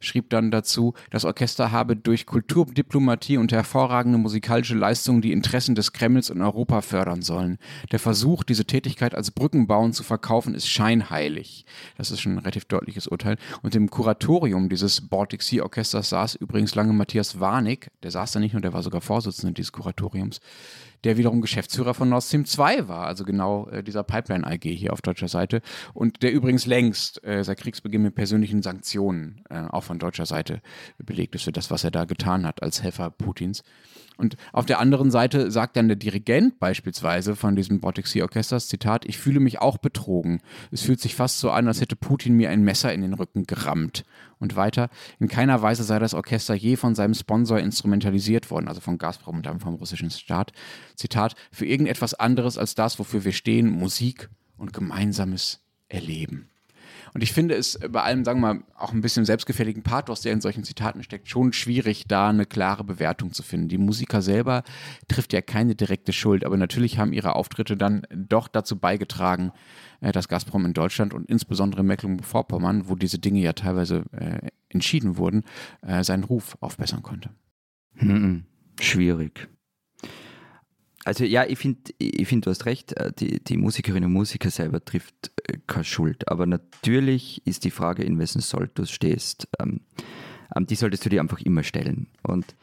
schrieb 0.00 0.30
dann 0.30 0.50
dazu, 0.50 0.94
das 1.10 1.24
Orchester 1.24 1.70
habe 1.70 1.96
durch 1.96 2.26
Kulturdiplomatie 2.26 3.36
und 3.36 3.52
hervorragende 3.52 4.18
musikalische 4.18 4.74
Leistungen 4.74 5.22
die 5.22 5.32
Interessen 5.32 5.74
des 5.74 5.92
Kremls 5.92 6.30
in 6.30 6.42
Europa 6.42 6.80
fördern 6.80 7.22
sollen. 7.22 7.58
Der 7.92 7.98
Versuch, 7.98 8.42
diese 8.42 8.64
Tätigkeit 8.64 9.14
als 9.14 9.30
Brückenbauen 9.30 9.92
zu 9.92 10.02
verkaufen, 10.02 10.54
ist 10.54 10.68
scheinheilig. 10.68 11.64
Das 11.96 12.10
ist 12.10 12.20
schon 12.20 12.32
ein 12.32 12.38
relativ 12.38 12.64
deutliches 12.64 13.06
Urteil. 13.06 13.36
Und 13.60 13.74
im 13.74 13.90
Kuratorium 13.90 14.68
dieses 14.68 15.00
Baltic 15.08 15.42
Sea 15.42 15.62
Orchesters 15.62 16.08
saß 16.10 16.34
übrigens 16.36 16.74
lange 16.74 16.92
Matthias 16.92 17.38
Warnig, 17.40 17.90
der 18.02 18.10
saß 18.10 18.32
da 18.32 18.40
nicht 18.40 18.52
nur, 18.52 18.62
der 18.62 18.72
war 18.72 18.82
sogar 18.82 19.00
Vorsitzender 19.00 19.52
dieses 19.52 19.72
Kuratoriums, 19.72 20.40
der 21.04 21.16
wiederum 21.16 21.40
Geschäftsführer 21.40 21.94
von 21.94 22.08
Nord 22.08 22.22
Stream 22.22 22.44
2 22.44 22.88
war, 22.88 23.06
also 23.06 23.24
genau 23.24 23.68
äh, 23.68 23.82
dieser 23.82 24.04
Pipeline 24.04 24.46
AG 24.46 24.62
hier 24.62 24.92
auf 24.92 25.02
deutscher 25.02 25.28
Seite 25.28 25.60
und 25.94 26.22
der 26.22 26.32
übrigens 26.32 26.66
längst 26.66 27.22
äh, 27.24 27.42
seit 27.42 27.58
Kriegsbeginn 27.58 28.02
mit 28.02 28.14
persönlichen 28.14 28.62
Sanktionen 28.62 29.44
äh, 29.50 29.62
auch 29.68 29.82
von 29.82 29.98
deutscher 29.98 30.26
Seite 30.26 30.62
belegt 30.98 31.34
ist 31.34 31.44
für 31.44 31.52
das, 31.52 31.70
was 31.70 31.84
er 31.84 31.90
da 31.90 32.04
getan 32.04 32.46
hat 32.46 32.62
als 32.62 32.82
Helfer 32.82 33.10
Putins. 33.10 33.62
Und 34.16 34.36
auf 34.52 34.66
der 34.66 34.78
anderen 34.78 35.10
Seite 35.10 35.50
sagt 35.50 35.76
dann 35.76 35.88
der 35.88 35.96
Dirigent 35.96 36.58
beispielsweise 36.58 37.34
von 37.34 37.56
diesem 37.56 37.80
Baltic 37.80 38.06
Sea 38.06 38.22
Orchesters, 38.22 38.68
Zitat, 38.68 39.04
ich 39.04 39.18
fühle 39.18 39.40
mich 39.40 39.60
auch 39.60 39.78
betrogen. 39.78 40.40
Es 40.70 40.82
fühlt 40.82 41.00
sich 41.00 41.14
fast 41.14 41.40
so 41.40 41.50
an, 41.50 41.66
als 41.66 41.80
hätte 41.80 41.96
Putin 41.96 42.34
mir 42.34 42.50
ein 42.50 42.62
Messer 42.62 42.92
in 42.92 43.02
den 43.02 43.14
Rücken 43.14 43.44
gerammt. 43.44 44.04
Und 44.38 44.56
weiter, 44.56 44.90
in 45.18 45.28
keiner 45.28 45.62
Weise 45.62 45.84
sei 45.84 45.98
das 45.98 46.14
Orchester 46.14 46.54
je 46.54 46.76
von 46.76 46.94
seinem 46.94 47.14
Sponsor 47.14 47.58
instrumentalisiert 47.58 48.50
worden, 48.50 48.68
also 48.68 48.80
von 48.80 48.98
Gazprom 48.98 49.36
und 49.36 49.46
dann 49.46 49.60
vom 49.60 49.74
russischen 49.74 50.10
Staat. 50.10 50.52
Zitat, 50.96 51.34
für 51.50 51.64
irgendetwas 51.64 52.14
anderes 52.14 52.58
als 52.58 52.74
das, 52.74 52.98
wofür 52.98 53.24
wir 53.24 53.32
stehen, 53.32 53.70
Musik 53.70 54.28
und 54.56 54.72
gemeinsames 54.72 55.60
Erleben. 55.88 56.51
Und 57.14 57.22
ich 57.22 57.32
finde 57.32 57.54
es 57.54 57.78
bei 57.90 58.02
allem, 58.02 58.24
sagen 58.24 58.40
wir 58.40 58.54
mal, 58.54 58.64
auch 58.74 58.92
ein 58.92 59.02
bisschen 59.02 59.24
selbstgefälligen 59.24 59.82
Pathos, 59.82 60.22
der 60.22 60.32
in 60.32 60.40
solchen 60.40 60.64
Zitaten 60.64 61.02
steckt, 61.02 61.28
schon 61.28 61.52
schwierig, 61.52 62.06
da 62.08 62.30
eine 62.30 62.46
klare 62.46 62.84
Bewertung 62.84 63.32
zu 63.32 63.42
finden. 63.42 63.68
Die 63.68 63.78
Musiker 63.78 64.22
selber 64.22 64.62
trifft 65.08 65.32
ja 65.32 65.42
keine 65.42 65.74
direkte 65.74 66.12
Schuld, 66.12 66.44
aber 66.44 66.56
natürlich 66.56 66.98
haben 66.98 67.12
ihre 67.12 67.36
Auftritte 67.36 67.76
dann 67.76 68.06
doch 68.14 68.48
dazu 68.48 68.78
beigetragen, 68.78 69.52
äh, 70.00 70.12
dass 70.12 70.28
Gazprom 70.28 70.64
in 70.64 70.72
Deutschland 70.72 71.12
und 71.12 71.28
insbesondere 71.28 71.82
in 71.82 71.86
Mecklenburg-Vorpommern, 71.88 72.88
wo 72.88 72.94
diese 72.94 73.18
Dinge 73.18 73.40
ja 73.40 73.52
teilweise 73.52 74.04
äh, 74.12 74.48
entschieden 74.70 75.18
wurden, 75.18 75.44
äh, 75.82 76.02
seinen 76.04 76.24
Ruf 76.24 76.56
aufbessern 76.60 77.02
konnte. 77.02 77.30
Hm, 77.96 78.46
schwierig. 78.80 79.48
Also 81.04 81.24
ja, 81.24 81.44
ich 81.44 81.58
finde, 81.58 81.92
ich 81.98 82.28
find, 82.28 82.46
du 82.46 82.50
hast 82.50 82.66
recht, 82.66 82.92
äh, 82.96 83.12
die, 83.12 83.42
die 83.42 83.56
Musikerinnen 83.56 84.06
und 84.06 84.12
Musiker 84.12 84.50
selber 84.50 84.84
trifft 84.84 85.32
äh, 85.48 85.58
keine 85.66 85.84
Schuld. 85.84 86.28
Aber 86.28 86.46
natürlich 86.46 87.44
ist 87.46 87.64
die 87.64 87.70
Frage, 87.70 88.04
in 88.04 88.18
wessen 88.18 88.40
Sold 88.40 88.72
du 88.74 88.86
stehst, 88.86 89.48
ähm, 89.58 89.80
ähm, 90.54 90.66
die 90.66 90.76
solltest 90.76 91.04
du 91.04 91.08
dir 91.08 91.20
einfach 91.20 91.40
immer 91.40 91.64
stellen. 91.64 92.08
Und 92.22 92.54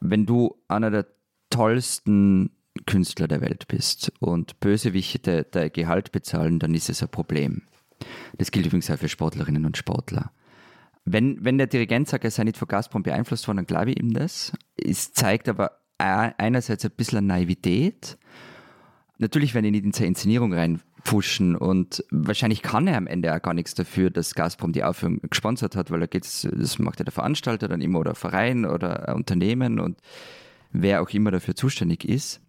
wenn 0.00 0.26
du 0.26 0.56
einer 0.68 0.90
der 0.90 1.06
tollsten 1.50 2.50
Künstler 2.86 3.28
der 3.28 3.40
Welt 3.40 3.68
bist 3.68 4.12
und 4.18 4.58
Bösewichte 4.60 5.46
dein 5.50 5.72
Gehalt 5.72 6.12
bezahlen, 6.12 6.58
dann 6.58 6.74
ist 6.74 6.90
es 6.90 7.02
ein 7.02 7.08
Problem. 7.08 7.62
Das 8.36 8.50
gilt 8.50 8.66
übrigens 8.66 8.90
auch 8.90 8.98
für 8.98 9.08
Sportlerinnen 9.08 9.64
und 9.64 9.76
Sportler. 9.76 10.32
Wenn, 11.04 11.42
wenn 11.44 11.56
der 11.56 11.68
Dirigent 11.68 12.08
sagt, 12.08 12.24
er 12.24 12.32
sei 12.32 12.44
nicht 12.44 12.58
von 12.58 12.68
Gazprom 12.68 13.04
beeinflusst 13.04 13.46
worden, 13.46 13.58
dann 13.58 13.66
glaube 13.66 13.92
ich 13.92 14.00
ihm 14.00 14.12
das. 14.12 14.52
Es 14.76 15.12
zeigt 15.12 15.48
aber 15.48 15.78
einerseits 15.98 16.84
ein 16.84 16.90
bisschen 16.96 17.26
Naivität. 17.26 18.18
Natürlich 19.18 19.54
werden 19.54 19.64
die 19.64 19.70
nicht 19.70 19.84
in 19.84 19.92
seine 19.92 20.08
Inszenierung 20.08 20.52
reinpfuschen 20.52 21.56
und 21.56 22.04
wahrscheinlich 22.10 22.62
kann 22.62 22.86
er 22.86 22.98
am 22.98 23.06
Ende 23.06 23.34
auch 23.34 23.40
gar 23.40 23.54
nichts 23.54 23.74
dafür, 23.74 24.10
dass 24.10 24.34
Gazprom 24.34 24.72
die 24.72 24.84
Aufführung 24.84 25.20
gesponsert 25.30 25.74
hat, 25.74 25.90
weil 25.90 26.00
da 26.00 26.06
geht's, 26.06 26.46
das 26.50 26.78
macht 26.78 26.98
ja 26.98 27.04
der 27.04 27.12
Veranstalter 27.12 27.68
dann 27.68 27.80
immer 27.80 28.00
oder 28.00 28.10
ein 28.10 28.16
Verein 28.16 28.66
oder 28.66 29.14
Unternehmen 29.14 29.80
und 29.80 29.98
wer 30.70 31.00
auch 31.00 31.08
immer 31.10 31.30
dafür 31.30 31.54
zuständig 31.54 32.04
ist. 32.04 32.40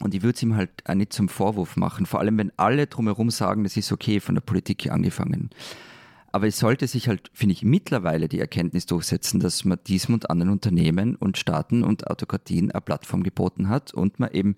Und 0.00 0.14
ich 0.14 0.22
würde 0.22 0.36
es 0.36 0.42
ihm 0.42 0.56
halt 0.56 0.70
auch 0.86 0.94
nicht 0.94 1.12
zum 1.12 1.28
Vorwurf 1.28 1.76
machen, 1.76 2.06
vor 2.06 2.20
allem 2.20 2.38
wenn 2.38 2.52
alle 2.56 2.86
drumherum 2.86 3.30
sagen, 3.30 3.62
das 3.62 3.76
ist 3.76 3.92
okay, 3.92 4.18
von 4.18 4.34
der 4.34 4.42
Politik 4.42 4.90
angefangen. 4.90 5.50
Aber 6.32 6.46
es 6.46 6.58
sollte 6.58 6.86
sich 6.86 7.08
halt, 7.08 7.30
finde 7.34 7.52
ich, 7.52 7.62
mittlerweile 7.62 8.28
die 8.28 8.40
Erkenntnis 8.40 8.86
durchsetzen, 8.86 9.38
dass 9.38 9.66
man 9.66 9.78
diesem 9.86 10.14
und 10.14 10.30
anderen 10.30 10.50
Unternehmen 10.50 11.14
und 11.16 11.36
Staaten 11.36 11.84
und 11.84 12.06
Autokratien 12.06 12.70
eine 12.70 12.80
Plattform 12.80 13.22
geboten 13.22 13.68
hat 13.68 13.92
und 13.92 14.18
man 14.18 14.30
eben 14.32 14.56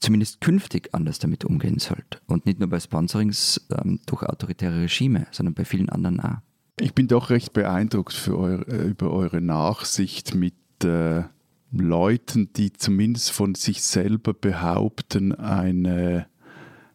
zumindest 0.00 0.40
künftig 0.40 0.88
anders 0.92 1.18
damit 1.18 1.44
umgehen 1.44 1.78
sollte. 1.78 2.20
Und 2.26 2.46
nicht 2.46 2.58
nur 2.58 2.70
bei 2.70 2.80
Sponsorings 2.80 3.66
ähm, 3.70 4.00
durch 4.06 4.22
autoritäre 4.22 4.80
Regime, 4.80 5.26
sondern 5.30 5.54
bei 5.54 5.64
vielen 5.64 5.90
anderen 5.90 6.20
auch. 6.20 6.38
Ich 6.80 6.94
bin 6.94 7.06
doch 7.06 7.30
recht 7.30 7.52
beeindruckt 7.52 8.28
eure, 8.28 8.66
äh, 8.66 8.88
über 8.88 9.10
eure 9.10 9.40
Nachsicht 9.40 10.34
mit 10.34 10.54
äh, 10.82 11.22
Leuten, 11.70 12.52
die 12.54 12.72
zumindest 12.72 13.30
von 13.30 13.54
sich 13.54 13.82
selber 13.82 14.32
behaupten, 14.32 15.32
eine 15.32 16.26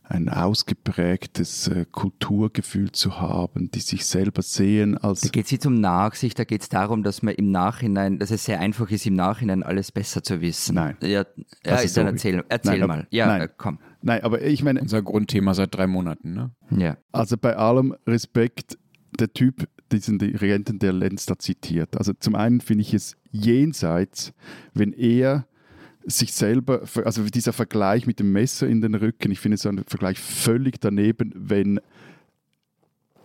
ein 0.10 0.28
ausgeprägtes 0.28 1.68
äh, 1.68 1.86
Kulturgefühl 1.92 2.92
zu 2.92 3.20
haben, 3.20 3.70
die 3.70 3.80
sich 3.80 4.06
selber 4.06 4.42
sehen 4.42 4.98
als. 4.98 5.22
Da 5.22 5.30
geht 5.30 5.46
es 5.46 5.52
nicht 5.52 5.66
um 5.68 5.80
Nachsicht, 5.80 6.40
da 6.40 6.44
geht 6.44 6.64
es 6.64 6.70
darum, 6.70 7.04
dass 7.04 7.22
man 7.22 7.36
im 7.36 7.52
Nachhinein, 7.52 8.18
dass 8.18 8.32
es 8.32 8.46
sehr 8.46 8.60
einfach 8.60 8.90
ist, 8.90 9.06
im 9.06 9.14
Nachhinein 9.14 9.62
alles 9.62 9.92
besser 9.92 10.24
zu 10.24 10.42
wissen. 10.42 10.76
Nein. 10.76 10.98
Ja, 11.02 11.08
ja 11.10 11.26
dann 11.64 12.08
erzähl, 12.08 12.44
erzähl 12.50 12.80
nein, 12.80 12.88
mal. 12.88 13.08
Ja, 13.12 13.28
nein. 13.28 13.50
Komm. 13.58 13.78
Nein, 14.02 14.24
aber 14.24 14.42
ich 14.42 14.64
meine. 14.64 14.82
Unser 14.82 15.04
Grundthema 15.04 15.54
seit 15.54 15.76
drei 15.76 15.86
Monaten, 15.86 16.34
ne? 16.34 16.52
Ja. 16.72 16.98
Also 17.12 17.38
bei 17.38 17.56
allem 17.56 17.96
Respekt, 18.08 18.80
der 19.20 19.32
Typ, 19.32 19.68
diesen 19.92 20.18
Dirigenten, 20.18 20.80
der 20.80 20.94
Lenz 20.94 21.28
da 21.28 21.38
zitiert. 21.38 21.98
Also 21.98 22.14
zum 22.14 22.34
einen 22.34 22.62
finde 22.62 22.82
ich 22.82 22.94
es 22.94 23.16
jenseits, 23.32 24.34
wenn 24.74 24.94
er 24.94 25.46
sich 26.06 26.34
selber, 26.34 26.84
also 27.04 27.24
dieser 27.24 27.54
Vergleich 27.54 28.08
mit 28.08 28.20
dem 28.20 28.32
Messer 28.32 28.68
in 28.68 28.82
den 28.82 28.96
Rücken, 28.96 29.32
ich 29.32 29.40
finde 29.40 29.58
so 29.58 29.70
einen 29.70 29.84
Vergleich 29.86 30.20
völlig 30.20 30.80
daneben, 30.80 31.34
wenn 31.36 31.80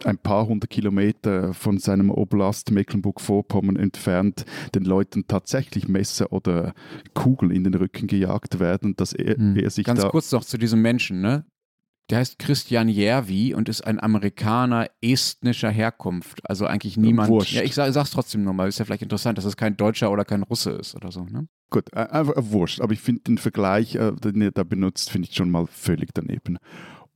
ein 0.04 0.18
paar 0.18 0.46
hundert 0.46 0.70
Kilometer 0.70 1.54
von 1.54 1.78
seinem 1.78 2.10
Oblast 2.10 2.70
Mecklenburg-Vorpommern 2.70 3.76
entfernt 3.76 4.44
den 4.74 4.84
Leuten 4.84 5.26
tatsächlich 5.26 5.88
Messer 5.88 6.32
oder 6.32 6.74
Kugeln 7.14 7.50
in 7.50 7.64
den 7.64 7.74
Rücken 7.74 8.06
gejagt 8.06 8.58
werden, 8.60 8.96
dass 8.96 9.12
er, 9.12 9.36
hm. 9.36 9.56
er 9.56 9.70
sich 9.70 9.86
Ganz 9.86 10.02
da 10.02 10.08
kurz 10.08 10.30
noch 10.32 10.44
zu 10.44 10.58
diesem 10.58 10.82
Menschen, 10.82 11.20
ne? 11.20 11.44
Der 12.10 12.18
heißt 12.18 12.38
Christian 12.38 12.90
Järvi 12.90 13.54
und 13.54 13.70
ist 13.70 13.80
ein 13.80 13.98
Amerikaner 13.98 14.90
estnischer 15.00 15.70
Herkunft. 15.70 16.38
Also 16.46 16.66
eigentlich 16.66 16.98
niemand. 16.98 17.30
Wurscht. 17.30 17.54
Ja, 17.54 17.62
ich 17.62 17.74
sag, 17.74 17.90
sag's 17.94 18.10
trotzdem 18.10 18.44
nochmal, 18.44 18.68
ist 18.68 18.78
ja 18.78 18.84
vielleicht 18.84 19.02
interessant, 19.02 19.38
dass 19.38 19.46
es 19.46 19.56
kein 19.56 19.78
Deutscher 19.78 20.10
oder 20.10 20.26
kein 20.26 20.42
Russe 20.42 20.72
ist 20.72 20.94
oder 20.94 21.10
so, 21.10 21.24
ne? 21.24 21.48
Gut, 21.70 21.92
einfach 21.94 22.36
äh, 22.36 22.52
wurscht, 22.52 22.80
aber 22.80 22.92
ich 22.92 23.00
finde 23.00 23.22
den 23.22 23.38
Vergleich, 23.38 23.96
äh, 23.96 24.12
den 24.12 24.42
er 24.42 24.52
da 24.52 24.64
benutzt, 24.64 25.10
finde 25.10 25.28
ich 25.28 25.36
schon 25.36 25.50
mal 25.50 25.66
völlig 25.66 26.10
daneben. 26.14 26.58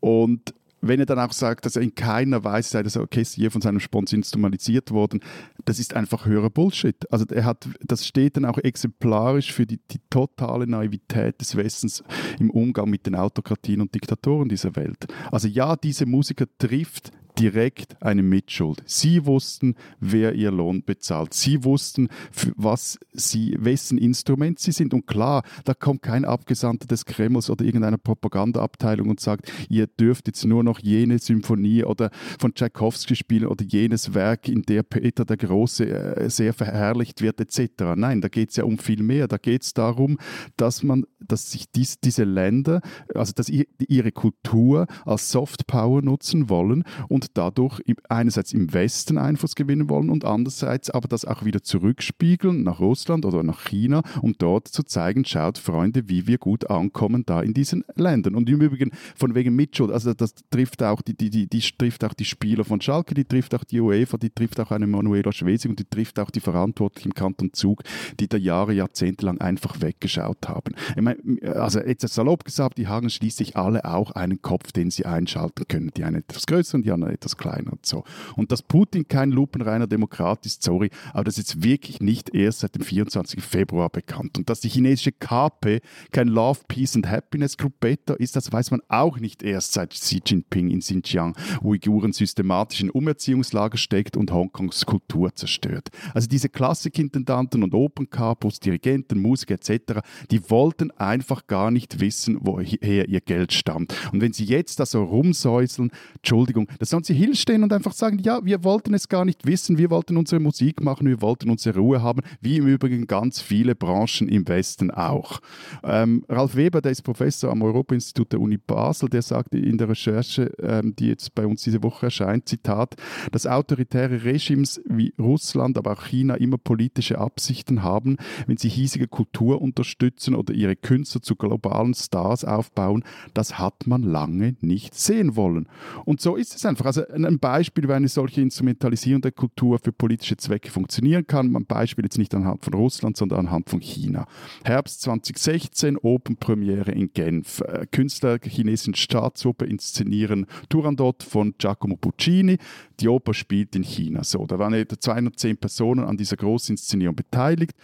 Und 0.00 0.54
wenn 0.80 1.00
er 1.00 1.06
dann 1.06 1.18
auch 1.18 1.32
sagt, 1.32 1.66
dass 1.66 1.76
er 1.76 1.82
in 1.82 1.94
keiner 1.94 2.44
Weise 2.44 2.70
sei 2.70 2.82
das 2.82 2.96
Orchester 2.96 3.50
von 3.50 3.60
seinem 3.60 3.80
Sponsor 3.80 4.16
instrumentalisiert 4.16 4.90
worden, 4.90 5.20
das 5.64 5.78
ist 5.78 5.94
einfach 5.94 6.24
höherer 6.24 6.50
Bullshit. 6.50 7.10
Also 7.12 7.24
er 7.30 7.44
hat, 7.44 7.68
das 7.80 8.06
steht 8.06 8.36
dann 8.36 8.44
auch 8.44 8.58
exemplarisch 8.58 9.52
für 9.52 9.66
die, 9.66 9.80
die 9.90 10.00
totale 10.10 10.66
Naivität 10.66 11.40
des 11.40 11.56
Westens 11.56 12.04
im 12.38 12.50
Umgang 12.50 12.88
mit 12.88 13.06
den 13.06 13.16
Autokratien 13.16 13.80
und 13.80 13.94
Diktatoren 13.94 14.48
dieser 14.48 14.76
Welt. 14.76 15.06
Also 15.32 15.48
ja, 15.48 15.74
diese 15.74 16.06
Musiker 16.06 16.46
trifft 16.58 17.10
direkt 17.38 18.00
eine 18.02 18.22
Mitschuld. 18.22 18.82
Sie 18.84 19.24
wussten, 19.26 19.74
wer 20.00 20.34
ihr 20.34 20.50
Lohn 20.50 20.82
bezahlt. 20.82 21.34
Sie 21.34 21.64
wussten, 21.64 22.08
was 22.56 22.98
sie, 23.12 23.56
wessen 23.58 23.98
Instrument 23.98 24.58
sie 24.58 24.72
sind. 24.72 24.92
Und 24.92 25.06
klar, 25.06 25.42
da 25.64 25.74
kommt 25.74 26.02
kein 26.02 26.24
Abgesandter 26.24 26.86
des 26.86 27.04
Kremls 27.04 27.48
oder 27.50 27.64
irgendeiner 27.64 27.98
Propagandaabteilung 27.98 29.08
und 29.08 29.20
sagt, 29.20 29.52
ihr 29.68 29.86
dürft 29.86 30.26
jetzt 30.26 30.44
nur 30.44 30.64
noch 30.64 30.80
jene 30.80 31.18
Symphonie 31.18 31.84
oder 31.84 32.10
von 32.38 32.54
Tchaikovsky 32.54 33.14
spielen 33.14 33.46
oder 33.46 33.64
jenes 33.64 34.14
Werk, 34.14 34.48
in 34.48 34.62
der 34.62 34.82
Peter 34.82 35.24
der 35.24 35.36
Große 35.36 35.88
äh, 35.88 36.30
sehr 36.30 36.52
verherrlicht 36.52 37.22
wird, 37.22 37.40
etc. 37.40 37.94
Nein, 37.96 38.20
da 38.20 38.28
geht 38.28 38.50
es 38.50 38.56
ja 38.56 38.64
um 38.64 38.78
viel 38.78 39.02
mehr. 39.02 39.28
Da 39.28 39.36
geht 39.36 39.62
es 39.62 39.74
darum, 39.74 40.18
dass 40.56 40.82
man, 40.82 41.04
dass 41.20 41.50
sich 41.50 41.70
dies, 41.70 42.00
diese 42.00 42.24
Länder, 42.24 42.80
also 43.14 43.32
dass 43.32 43.48
ihre 43.48 44.12
Kultur 44.12 44.86
als 45.04 45.30
Soft 45.30 45.66
Power 45.66 46.02
nutzen 46.02 46.48
wollen 46.48 46.84
und 47.08 47.27
dadurch 47.34 47.80
einerseits 48.08 48.52
im 48.52 48.72
Westen 48.72 49.18
Einfluss 49.18 49.54
gewinnen 49.54 49.88
wollen 49.88 50.10
und 50.10 50.24
andererseits 50.24 50.90
aber 50.90 51.08
das 51.08 51.24
auch 51.24 51.44
wieder 51.44 51.62
zurückspiegeln 51.62 52.62
nach 52.62 52.80
Russland 52.80 53.24
oder 53.24 53.42
nach 53.42 53.64
China, 53.64 54.02
um 54.22 54.34
dort 54.38 54.68
zu 54.68 54.82
zeigen, 54.82 55.24
schaut 55.24 55.58
Freunde, 55.58 56.08
wie 56.08 56.26
wir 56.26 56.38
gut 56.38 56.70
ankommen 56.70 57.24
da 57.26 57.42
in 57.42 57.54
diesen 57.54 57.84
Ländern. 57.94 58.34
Und 58.34 58.48
im 58.48 58.60
Übrigen 58.60 58.90
von 59.16 59.34
wegen 59.34 59.54
Mitschuld, 59.54 59.90
also 59.90 60.14
das 60.14 60.34
trifft 60.50 60.82
auch 60.82 61.02
die, 61.02 61.16
die, 61.16 61.30
die, 61.30 61.46
die 61.46 61.60
trifft 61.60 62.04
auch 62.04 62.14
die 62.14 62.24
Spieler 62.24 62.64
von 62.64 62.80
Schalke, 62.80 63.14
die 63.14 63.24
trifft 63.24 63.54
auch 63.54 63.64
die 63.64 63.80
UEFA, 63.80 64.16
die 64.16 64.30
trifft 64.30 64.60
auch 64.60 64.70
eine 64.70 64.86
Manuela 64.86 65.32
Schwesig 65.32 65.70
und 65.70 65.78
die 65.78 65.84
trifft 65.84 66.18
auch 66.18 66.30
die 66.30 66.40
Verantwortlichen 66.40 67.08
im 67.08 67.14
Kanton 67.14 67.52
Zug, 67.52 67.82
die 68.20 68.28
da 68.28 68.36
Jahre, 68.36 68.72
Jahrzehnte 68.72 69.26
lang 69.26 69.40
einfach 69.40 69.80
weggeschaut 69.80 70.48
haben. 70.48 70.74
Ich 70.96 71.02
meine, 71.02 71.18
also 71.54 71.80
jetzt 71.80 72.06
salopp 72.08 72.44
gesagt, 72.44 72.78
die 72.78 72.86
haben 72.86 73.10
schließlich 73.10 73.56
alle 73.56 73.84
auch 73.84 74.12
einen 74.12 74.42
Kopf, 74.42 74.72
den 74.72 74.90
sie 74.90 75.06
einschalten 75.06 75.66
können. 75.68 75.90
Die 75.96 76.04
einen 76.04 76.16
etwas 76.16 76.46
größer 76.46 76.76
und 76.76 76.84
die 76.84 76.92
anderen 76.92 77.14
etwas 77.18 77.36
kleiner 77.36 77.72
und 77.72 77.84
so. 77.84 78.04
Und 78.36 78.52
dass 78.52 78.62
Putin 78.62 79.06
kein 79.06 79.30
lupenreiner 79.30 79.86
Demokrat 79.86 80.46
ist, 80.46 80.62
sorry, 80.62 80.90
aber 81.12 81.24
das 81.24 81.38
ist 81.38 81.62
wirklich 81.62 82.00
nicht 82.00 82.34
erst 82.34 82.60
seit 82.60 82.74
dem 82.74 82.82
24. 82.82 83.42
Februar 83.42 83.90
bekannt. 83.90 84.38
Und 84.38 84.48
dass 84.48 84.60
die 84.60 84.68
chinesische 84.68 85.12
KP 85.12 85.80
kein 86.12 86.28
Love, 86.28 86.60
Peace 86.68 86.96
and 86.96 87.08
Happiness 87.08 87.56
Gruppetto 87.56 88.14
ist, 88.14 88.36
das 88.36 88.52
weiß 88.52 88.70
man 88.70 88.80
auch 88.88 89.18
nicht 89.18 89.42
erst 89.42 89.72
seit 89.72 89.90
Xi 89.90 90.20
Jinping 90.24 90.70
in 90.70 90.80
Xinjiang 90.80 91.36
Uiguren 91.62 92.12
systematisch 92.12 92.80
in 92.80 92.90
Umerziehungslager 92.90 93.76
steckt 93.76 94.16
und 94.16 94.32
Hongkongs 94.32 94.86
Kultur 94.86 95.34
zerstört. 95.34 95.88
Also 96.14 96.28
diese 96.28 96.48
Klassikintendanten 96.48 97.62
und 97.62 97.74
Opernkapos, 97.74 98.60
Dirigenten, 98.60 99.20
Musiker 99.20 99.54
etc., 99.54 100.00
die 100.30 100.50
wollten 100.50 100.90
einfach 100.92 101.46
gar 101.46 101.70
nicht 101.70 102.00
wissen, 102.00 102.38
woher 102.40 103.08
ihr 103.08 103.20
Geld 103.20 103.52
stammt. 103.52 103.94
Und 104.12 104.20
wenn 104.20 104.32
sie 104.32 104.44
jetzt 104.44 104.80
da 104.80 104.86
so 104.86 105.02
rumsäuseln, 105.02 105.90
Entschuldigung, 106.16 106.68
da 106.78 106.86
sollen 106.86 107.04
sie 107.08 107.14
hinstehen 107.14 107.64
und 107.64 107.72
einfach 107.72 107.92
sagen, 107.92 108.18
ja, 108.20 108.44
wir 108.44 108.62
wollten 108.62 108.94
es 108.94 109.08
gar 109.08 109.24
nicht 109.24 109.46
wissen, 109.46 109.78
wir 109.78 109.90
wollten 109.90 110.16
unsere 110.16 110.40
Musik 110.40 110.82
machen, 110.82 111.06
wir 111.06 111.20
wollten 111.20 111.50
unsere 111.50 111.78
Ruhe 111.78 112.02
haben, 112.02 112.20
wie 112.40 112.58
im 112.58 112.66
Übrigen 112.66 113.06
ganz 113.06 113.40
viele 113.40 113.74
Branchen 113.74 114.28
im 114.28 114.46
Westen 114.46 114.90
auch. 114.90 115.40
Ähm, 115.82 116.24
Ralf 116.28 116.54
Weber, 116.54 116.80
der 116.80 116.92
ist 116.92 117.02
Professor 117.02 117.50
am 117.50 117.62
Europa-Institut 117.62 118.32
der 118.32 118.40
Uni 118.40 118.58
Basel, 118.58 119.08
der 119.08 119.22
sagte 119.22 119.58
in 119.58 119.78
der 119.78 119.88
Recherche, 119.88 120.52
ähm, 120.62 120.94
die 120.96 121.08
jetzt 121.08 121.34
bei 121.34 121.46
uns 121.46 121.62
diese 121.62 121.82
Woche 121.82 122.06
erscheint, 122.06 122.48
Zitat, 122.48 122.94
dass 123.32 123.46
autoritäre 123.46 124.24
Regimes 124.24 124.80
wie 124.86 125.14
Russland, 125.18 125.78
aber 125.78 125.92
auch 125.92 126.04
China 126.04 126.34
immer 126.34 126.58
politische 126.58 127.18
Absichten 127.18 127.82
haben, 127.82 128.18
wenn 128.46 128.58
sie 128.58 128.68
hiesige 128.68 129.08
Kultur 129.08 129.62
unterstützen 129.62 130.34
oder 130.34 130.52
ihre 130.52 130.76
Künstler 130.76 131.22
zu 131.22 131.36
globalen 131.36 131.94
Stars 131.94 132.44
aufbauen, 132.44 133.02
das 133.32 133.58
hat 133.58 133.86
man 133.86 134.02
lange 134.02 134.56
nicht 134.60 134.94
sehen 134.94 135.36
wollen. 135.36 135.68
Und 136.04 136.20
so 136.20 136.36
ist 136.36 136.54
es 136.54 136.66
einfach. 136.66 136.84
Also 136.84 136.97
ein 137.12 137.38
Beispiel, 137.38 137.88
wie 137.88 137.92
eine 137.92 138.08
solche 138.08 138.40
Instrumentalisierung 138.40 139.22
der 139.22 139.32
Kultur 139.32 139.78
für 139.78 139.92
politische 139.92 140.36
Zwecke 140.36 140.70
funktionieren 140.70 141.26
kann. 141.26 141.54
Ein 141.54 141.66
Beispiel 141.66 142.04
jetzt 142.04 142.18
nicht 142.18 142.34
anhand 142.34 142.64
von 142.64 142.74
Russland, 142.74 143.16
sondern 143.16 143.40
anhand 143.40 143.68
von 143.70 143.80
China. 143.80 144.26
Herbst 144.64 145.02
2016, 145.02 145.98
Open 145.98 146.36
Premiere 146.36 146.92
in 146.92 147.12
Genf. 147.12 147.60
Äh, 147.60 147.86
Künstler 147.90 148.38
der 148.38 148.50
chinesischen 148.50 148.94
Staatsoper 148.94 149.66
inszenieren 149.66 150.46
Turandot 150.68 151.22
von 151.22 151.54
Giacomo 151.58 151.96
Puccini. 151.96 152.58
Die 153.00 153.08
Oper 153.08 153.34
spielt 153.34 153.76
in 153.76 153.82
China. 153.82 154.24
So, 154.24 154.46
da 154.46 154.58
waren 154.58 154.74
etwa 154.74 154.98
210 154.98 155.56
Personen 155.56 156.04
an 156.04 156.16
dieser 156.16 156.36
Großinszenierung 156.36 157.14
beteiligt. 157.14 157.74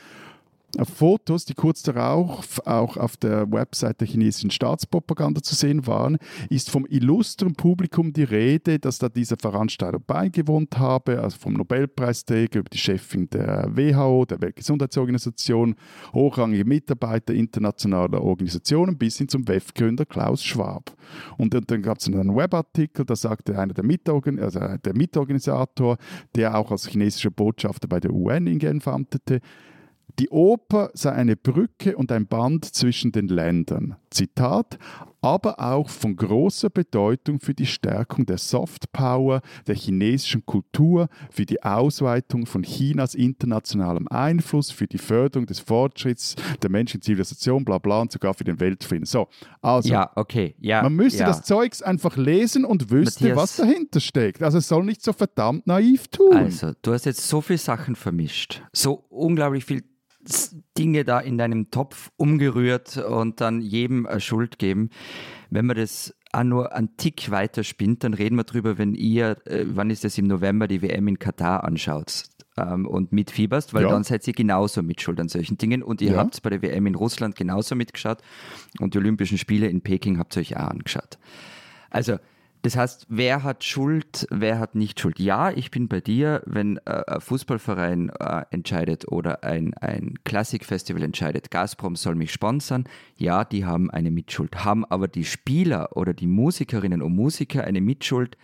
Fotos, 0.82 1.44
die 1.44 1.54
kurz 1.54 1.82
darauf 1.82 2.60
auch 2.66 2.96
auf 2.96 3.16
der 3.16 3.50
Website 3.50 4.00
der 4.00 4.08
chinesischen 4.08 4.50
Staatspropaganda 4.50 5.42
zu 5.42 5.54
sehen 5.54 5.86
waren, 5.86 6.18
ist 6.50 6.70
vom 6.70 6.86
illustren 6.88 7.54
Publikum 7.54 8.12
die 8.12 8.24
Rede, 8.24 8.78
dass 8.78 8.98
da 8.98 9.08
dieser 9.08 9.36
Veranstalter 9.36 9.98
beigewohnt 9.98 10.78
habe, 10.78 11.22
also 11.22 11.38
vom 11.38 11.54
Nobelpreisträger 11.54 12.60
über 12.60 12.70
die 12.70 12.78
Chefin 12.78 13.28
der 13.30 13.68
WHO, 13.70 14.24
der 14.24 14.40
Weltgesundheitsorganisation, 14.40 15.76
hochrangige 16.12 16.64
Mitarbeiter 16.64 17.34
internationaler 17.34 18.22
Organisationen 18.22 18.96
bis 18.96 19.18
hin 19.18 19.28
zum 19.28 19.46
WEF-Gründer 19.46 20.06
Klaus 20.06 20.44
Schwab. 20.44 20.94
Und 21.38 21.54
dann 21.54 21.82
gab 21.82 21.98
es 21.98 22.06
einen 22.06 22.36
Webartikel, 22.36 23.04
da 23.04 23.16
sagte 23.16 23.58
einer 23.58 23.74
der, 23.74 23.84
Mitorgan 23.84 24.38
also 24.38 24.60
der 24.60 24.96
Mitorganisator, 24.96 25.96
der 26.34 26.56
auch 26.56 26.70
als 26.70 26.88
chinesischer 26.88 27.30
Botschafter 27.30 27.88
bei 27.88 28.00
der 28.00 28.12
UN 28.12 28.46
in 28.46 28.58
Genf 28.58 28.88
amtete, 28.88 29.40
die 30.18 30.28
Oper 30.30 30.90
sei 30.94 31.12
eine 31.12 31.36
Brücke 31.36 31.96
und 31.96 32.12
ein 32.12 32.26
Band 32.26 32.64
zwischen 32.64 33.12
den 33.12 33.28
Ländern. 33.28 33.96
Zitat, 34.10 34.78
aber 35.24 35.58
auch 35.58 35.88
von 35.88 36.14
großer 36.16 36.68
Bedeutung 36.68 37.40
für 37.40 37.54
die 37.54 37.66
Stärkung 37.66 38.26
der 38.26 38.36
Softpower 38.36 39.40
der 39.66 39.74
chinesischen 39.74 40.44
Kultur, 40.44 41.08
für 41.30 41.46
die 41.46 41.62
Ausweitung 41.62 42.44
von 42.44 42.62
Chinas 42.62 43.14
internationalem 43.14 44.06
Einfluss, 44.08 44.70
für 44.70 44.86
die 44.86 44.98
Förderung 44.98 45.46
des 45.46 45.60
Fortschritts 45.60 46.36
der 46.62 46.70
menschlichen 46.70 47.02
Zivilisation, 47.02 47.64
bla 47.64 47.78
bla 47.78 48.02
und 48.02 48.12
sogar 48.12 48.34
für 48.34 48.44
den 48.44 48.60
Weltfrieden. 48.60 49.06
So, 49.06 49.28
also, 49.62 49.88
ja, 49.88 50.10
okay, 50.14 50.54
ja, 50.60 50.82
man 50.82 50.94
müsste 50.94 51.20
ja. 51.20 51.26
das 51.26 51.42
Zeugs 51.42 51.82
einfach 51.82 52.16
lesen 52.16 52.64
und 52.64 52.90
wüsste, 52.90 53.24
Matthias, 53.24 53.36
was 53.36 53.56
dahinter 53.56 54.00
steckt. 54.00 54.42
Also 54.42 54.58
es 54.58 54.68
soll 54.68 54.84
nicht 54.84 55.02
so 55.02 55.14
verdammt 55.14 55.66
naiv 55.66 56.08
tun. 56.08 56.36
Also, 56.36 56.72
du 56.82 56.92
hast 56.92 57.06
jetzt 57.06 57.26
so 57.26 57.40
viele 57.40 57.58
Sachen 57.58 57.96
vermischt, 57.96 58.62
so 58.72 59.04
unglaublich 59.08 59.64
viel 59.64 59.84
Dinge 60.78 61.04
da 61.04 61.20
in 61.20 61.38
deinem 61.38 61.70
Topf 61.70 62.10
umgerührt 62.16 62.96
und 62.96 63.40
dann 63.40 63.60
jedem 63.60 64.08
Schuld 64.18 64.58
geben. 64.58 64.90
Wenn 65.50 65.66
man 65.66 65.76
das 65.76 66.14
auch 66.32 66.42
nur 66.44 66.72
einen 66.74 66.96
Tick 66.96 67.30
weiter 67.30 67.62
spinnt, 67.62 68.02
dann 68.04 68.14
reden 68.14 68.36
wir 68.36 68.44
drüber, 68.44 68.76
wenn 68.78 68.94
ihr, 68.94 69.36
äh, 69.46 69.64
wann 69.68 69.90
ist 69.90 70.04
es 70.04 70.18
im 70.18 70.26
November, 70.26 70.66
die 70.66 70.82
WM 70.82 71.06
in 71.06 71.18
Katar 71.20 71.62
anschaut 71.62 72.24
ähm, 72.56 72.86
und 72.86 73.12
mitfieberst, 73.12 73.72
weil 73.74 73.82
Ja. 73.84 73.90
dann 73.90 74.02
seid 74.02 74.26
ihr 74.26 74.32
genauso 74.34 74.82
mitschuld 74.82 75.20
an 75.20 75.28
solchen 75.28 75.58
Dingen 75.58 75.82
und 75.82 76.00
ihr 76.02 76.12
Ja. 76.12 76.16
habt 76.18 76.42
bei 76.42 76.50
der 76.50 76.60
WM 76.62 76.86
in 76.86 76.94
Russland 76.96 77.36
genauso 77.36 77.76
mitgeschaut 77.76 78.18
und 78.80 78.94
die 78.94 78.98
Olympischen 78.98 79.38
Spiele 79.38 79.68
in 79.68 79.80
Peking 79.82 80.18
habt 80.18 80.36
ihr 80.36 80.40
euch 80.40 80.56
auch 80.56 80.68
angeschaut. 80.70 81.18
Also, 81.90 82.16
das 82.64 82.76
heißt, 82.76 83.06
wer 83.08 83.42
hat 83.42 83.62
Schuld, 83.62 84.26
wer 84.30 84.58
hat 84.58 84.74
nicht 84.74 84.98
Schuld? 84.98 85.20
Ja, 85.20 85.50
ich 85.50 85.70
bin 85.70 85.86
bei 85.88 86.00
dir, 86.00 86.42
wenn 86.46 86.78
äh, 86.86 87.02
ein 87.06 87.20
Fußballverein 87.20 88.08
äh, 88.18 88.42
entscheidet 88.50 89.06
oder 89.06 89.44
ein, 89.44 89.74
ein 89.74 90.14
Klassikfestival 90.24 91.02
entscheidet, 91.02 91.50
Gazprom 91.50 91.94
soll 91.94 92.14
mich 92.14 92.32
sponsern. 92.32 92.84
Ja, 93.16 93.44
die 93.44 93.64
haben 93.64 93.90
eine 93.90 94.10
Mitschuld. 94.10 94.64
Haben 94.64 94.84
aber 94.86 95.08
die 95.08 95.24
Spieler 95.24 95.96
oder 95.96 96.14
die 96.14 96.26
Musikerinnen 96.26 97.02
und 97.02 97.14
Musiker 97.14 97.64
eine 97.64 97.80
Mitschuld? 97.80 98.36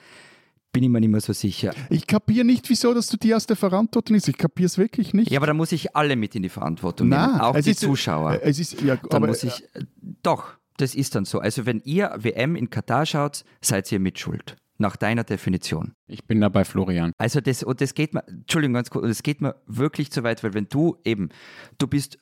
Bin 0.72 0.84
ich 0.84 0.88
mir 0.88 1.00
nicht 1.00 1.10
mehr 1.10 1.20
so 1.20 1.32
sicher. 1.32 1.72
Ich 1.88 2.06
kapiere 2.06 2.44
nicht, 2.44 2.70
wieso, 2.70 2.94
dass 2.94 3.08
du 3.08 3.16
die 3.16 3.34
aus 3.34 3.44
der 3.46 3.56
Verantwortung 3.56 4.12
nimmst. 4.14 4.28
Ich 4.28 4.38
kapiere 4.38 4.66
es 4.66 4.78
wirklich 4.78 5.12
nicht. 5.14 5.28
Ja, 5.30 5.40
aber 5.40 5.48
da 5.48 5.54
muss 5.54 5.72
ich 5.72 5.96
alle 5.96 6.14
mit 6.14 6.36
in 6.36 6.44
die 6.44 6.48
Verantwortung 6.48 7.08
Nein, 7.08 7.26
nehmen, 7.30 7.40
auch 7.40 7.56
es 7.56 7.64
die 7.64 7.72
ist- 7.72 7.80
Zuschauer. 7.80 8.38
Es 8.42 8.60
ist, 8.60 8.80
ja, 8.82 8.94
dann 8.96 9.10
aber, 9.24 9.26
muss 9.26 9.42
ich, 9.42 9.64
äh, 9.74 9.82
doch, 10.22 10.52
das 10.80 10.94
ist 10.94 11.14
dann 11.14 11.24
so. 11.24 11.38
Also 11.38 11.66
wenn 11.66 11.80
ihr 11.84 12.14
WM 12.16 12.56
in 12.56 12.70
Katar 12.70 13.06
schaut, 13.06 13.44
seid 13.60 13.90
ihr 13.92 14.00
mitschuld. 14.00 14.56
Nach 14.78 14.96
deiner 14.96 15.24
Definition. 15.24 15.92
Ich 16.06 16.24
bin 16.24 16.40
da 16.40 16.48
bei 16.48 16.64
Florian. 16.64 17.12
Also 17.18 17.42
das, 17.42 17.62
und 17.62 17.82
das 17.82 17.92
geht 17.92 18.14
mir, 18.14 18.26
Entschuldigung, 18.26 18.74
ganz 18.74 18.88
kurz, 18.88 19.06
das 19.06 19.22
geht 19.22 19.42
mir 19.42 19.56
wirklich 19.66 20.10
zu 20.10 20.22
weit, 20.22 20.42
weil 20.42 20.54
wenn 20.54 20.68
du 20.68 20.96
eben, 21.04 21.28
du 21.76 21.86
bist 21.86 22.18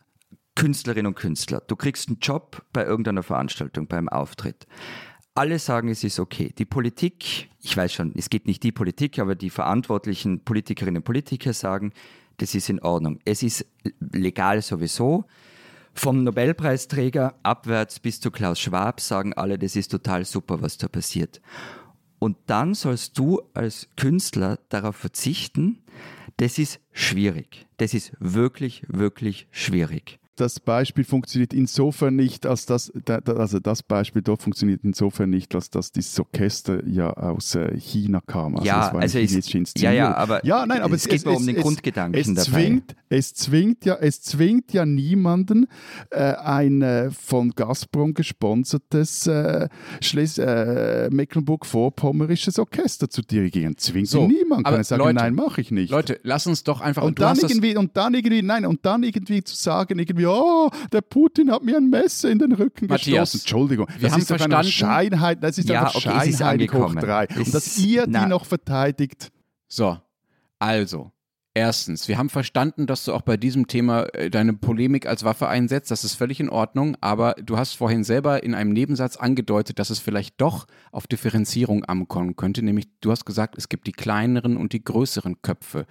Künstlerin 0.57 1.07
und 1.07 1.15
Künstler, 1.15 1.61
du 1.61 1.77
kriegst 1.77 2.09
einen 2.09 2.19
Job 2.19 2.67
bei 2.73 2.85
irgendeiner 2.85 3.23
Veranstaltung, 3.23 3.87
beim 3.87 4.09
Auftritt. 4.09 4.67
Alle 5.35 5.61
sagen, 5.61 5.89
es 5.89 6.03
ist 6.03 6.19
okay. 6.19 6.53
Die 6.59 6.65
Politik, 6.65 7.49
ich 7.61 7.77
weiß 7.77 7.93
schon, 7.93 8.13
es 8.17 8.29
geht 8.29 8.49
nicht 8.49 8.65
die 8.65 8.73
Politik, 8.73 9.21
aber 9.21 9.37
die 9.37 9.51
verantwortlichen 9.51 10.41
Politikerinnen 10.41 10.97
und 10.97 11.05
Politiker 11.05 11.53
sagen, 11.53 11.93
das 12.39 12.57
ist 12.57 12.69
in 12.69 12.81
Ordnung. 12.81 13.21
Es 13.25 13.45
ist 13.45 13.67
legal 14.01 14.63
sowieso. 14.63 15.27
Vom 15.95 16.25
Nobelpreisträger 16.25 17.35
abwärts 17.43 18.01
bis 18.01 18.21
zu 18.21 18.31
Klaus 18.31 18.61
Schwab 18.61 19.01
sagen 19.01 19.33
alle, 19.35 19.59
das 19.59 19.77
ist 19.77 19.91
total 19.91 20.25
super, 20.25 20.63
was 20.63 20.79
da 20.79 20.89
passiert. 20.89 21.41
Und 22.19 22.37
dann 22.47 22.75
sollst 22.75 23.19
du 23.19 23.43
als 23.55 23.89
Künstler 23.97 24.59
darauf 24.69 24.97
verzichten. 24.97 25.83
Das 26.37 26.59
ist 26.59 26.81
schwierig. 26.93 27.67
Das 27.77 27.95
ist 27.95 28.13
wirklich, 28.19 28.83
wirklich 28.89 29.49
schwierig. 29.51 30.19
Das 30.41 30.61
Beispiel 30.61 31.05
funktioniert 31.05 31.53
insofern 31.53 32.17
nicht, 32.17 32.47
als 32.47 32.67
das, 32.67 32.93
da- 33.05 33.21
da- 33.21 33.35
also 33.35 33.59
das 33.61 33.83
Beispiel 33.83 34.23
dort 34.23 34.43
funktioniert 34.43 34.81
insofern 34.85 35.31
nicht, 35.31 35.55
als 35.55 35.71
dass 35.71 35.93
dieses 35.93 36.19
Orchester 36.21 36.87
ja 36.87 37.11
aus 37.13 37.55
äh, 37.55 37.77
China 37.79 38.21
kam. 38.27 38.55
Also 38.57 38.67
Ja, 38.67 38.89
es 38.89 38.95
also 38.95 39.19
es- 39.19 39.53
ja, 39.81 39.93
ja, 39.93 40.15
aber 40.15 40.45
ja, 40.47 40.65
nein, 40.67 40.83
aber 40.83 40.95
es 40.95 41.07
geht 41.09 41.25
nur 41.25 41.37
um 41.37 41.47
den 41.47 41.57
Grundgedanken 41.57 42.21
es 42.21 42.27
dabei. 42.27 42.43
Zwingt, 42.65 42.97
es 43.09 43.35
zwingt 43.35 43.85
ja, 43.85 43.97
es 43.97 44.23
zwingt 44.23 44.73
ja 44.73 44.85
niemanden, 44.87 45.67
äh, 46.11 46.19
ein 46.35 46.83
äh, 46.83 47.11
von 47.11 47.51
Gazprom 47.51 48.15
gesponsertes 48.15 49.27
äh, 49.27 49.69
äh, 50.39 51.09
Mecklenburg-Vorpommerisches 51.11 52.59
Orchester 52.59 53.09
zu 53.09 53.23
dirigieren. 53.23 53.77
Zwingt 53.77 54.09
So, 54.09 54.27
niemand. 54.27 54.65
Kann 54.65 54.83
sagen, 54.85 55.03
Leute, 55.03 55.15
nein, 55.15 55.35
mache 55.35 55.61
ich 55.61 55.71
nicht. 55.71 55.91
Leute, 55.91 56.21
lass 56.23 56.47
uns 56.47 56.65
doch 56.65 56.81
einfach. 56.81 57.03
Und 57.03 57.19
du 57.19 57.23
dann 57.23 57.37
irgendwie, 57.39 57.77
und 57.77 57.97
dann 57.97 58.15
irgendwie, 58.15 58.43
nein, 58.43 58.67
und 58.67 58.85
dann 58.85 59.03
irgendwie 59.03 59.43
zu 59.43 59.55
sagen, 59.57 59.99
irgendwie, 59.99 60.27
ja, 60.29 60.71
der 60.93 61.01
Putin 61.01 61.51
hat 61.51 61.63
mir 61.63 61.77
ein 61.77 61.89
Messer 61.91 62.31
in 62.31 62.39
den 62.39 62.53
Rücken 62.53 62.87
Matthias, 62.87 63.33
gestoßen. 63.33 63.41
Entschuldigung, 63.41 63.87
wir 63.89 64.01
das 64.01 64.13
haben 64.13 64.21
ist 64.21 64.31
doch 64.31 64.35
eine 64.41 64.55
verstanden- 64.55 64.71
Scheinheit, 64.73 65.43
das 65.43 65.59
ist 65.59 65.69
Ja, 65.69 65.81
einfach 65.83 65.95
okay, 65.97 66.09
Scheinheilig 66.33 66.73
hoch 66.73 66.95
drei. 66.95 67.27
Und 67.37 67.55
dass 67.55 67.79
ihr 67.79 68.05
na- 68.09 68.25
die 68.25 68.29
noch 68.29 68.45
verteidigt, 68.45 69.31
So, 69.69 69.99
also. 70.59 71.13
Erstens, 71.59 72.07
wir 72.07 72.19
haben 72.19 72.31
verstanden, 72.31 72.87
dass 72.87 73.05
du 73.05 73.13
auch 73.13 73.23
bei 73.23 73.37
diesem 73.37 73.67
Thema 73.67 74.03
äh, 74.15 74.31
deine 74.31 74.53
Polemik 74.53 75.07
als 75.07 75.25
Waffe 75.25 75.49
einsetzt. 75.49 75.91
Das 75.91 76.05
ist 76.05 76.15
völlig 76.15 76.39
in 76.39 76.51
Ordnung. 76.51 76.97
Aber 77.01 77.35
du 77.43 77.59
hast 77.59 77.75
vorhin 77.75 78.05
selber 78.05 78.45
in 78.45 78.55
einem 78.55 78.73
Nebensatz 78.73 79.17
angedeutet, 79.17 79.81
dass 79.81 79.91
es 79.91 79.99
vielleicht 79.99 80.41
doch 80.41 80.69
auf 80.93 81.09
Differenzierung 81.09 81.85
ankommen 81.85 82.37
könnte. 82.37 82.63
Nämlich, 82.63 82.87
du 83.01 83.11
hast 83.11 83.25
gesagt, 83.25 83.59
es 83.59 83.69
gibt 83.69 83.89
die 83.89 83.93
kleineren 83.93 84.57
und 84.57 84.73
die 84.73 84.85
größeren 84.85 85.43
Köpfe, 85.43 85.87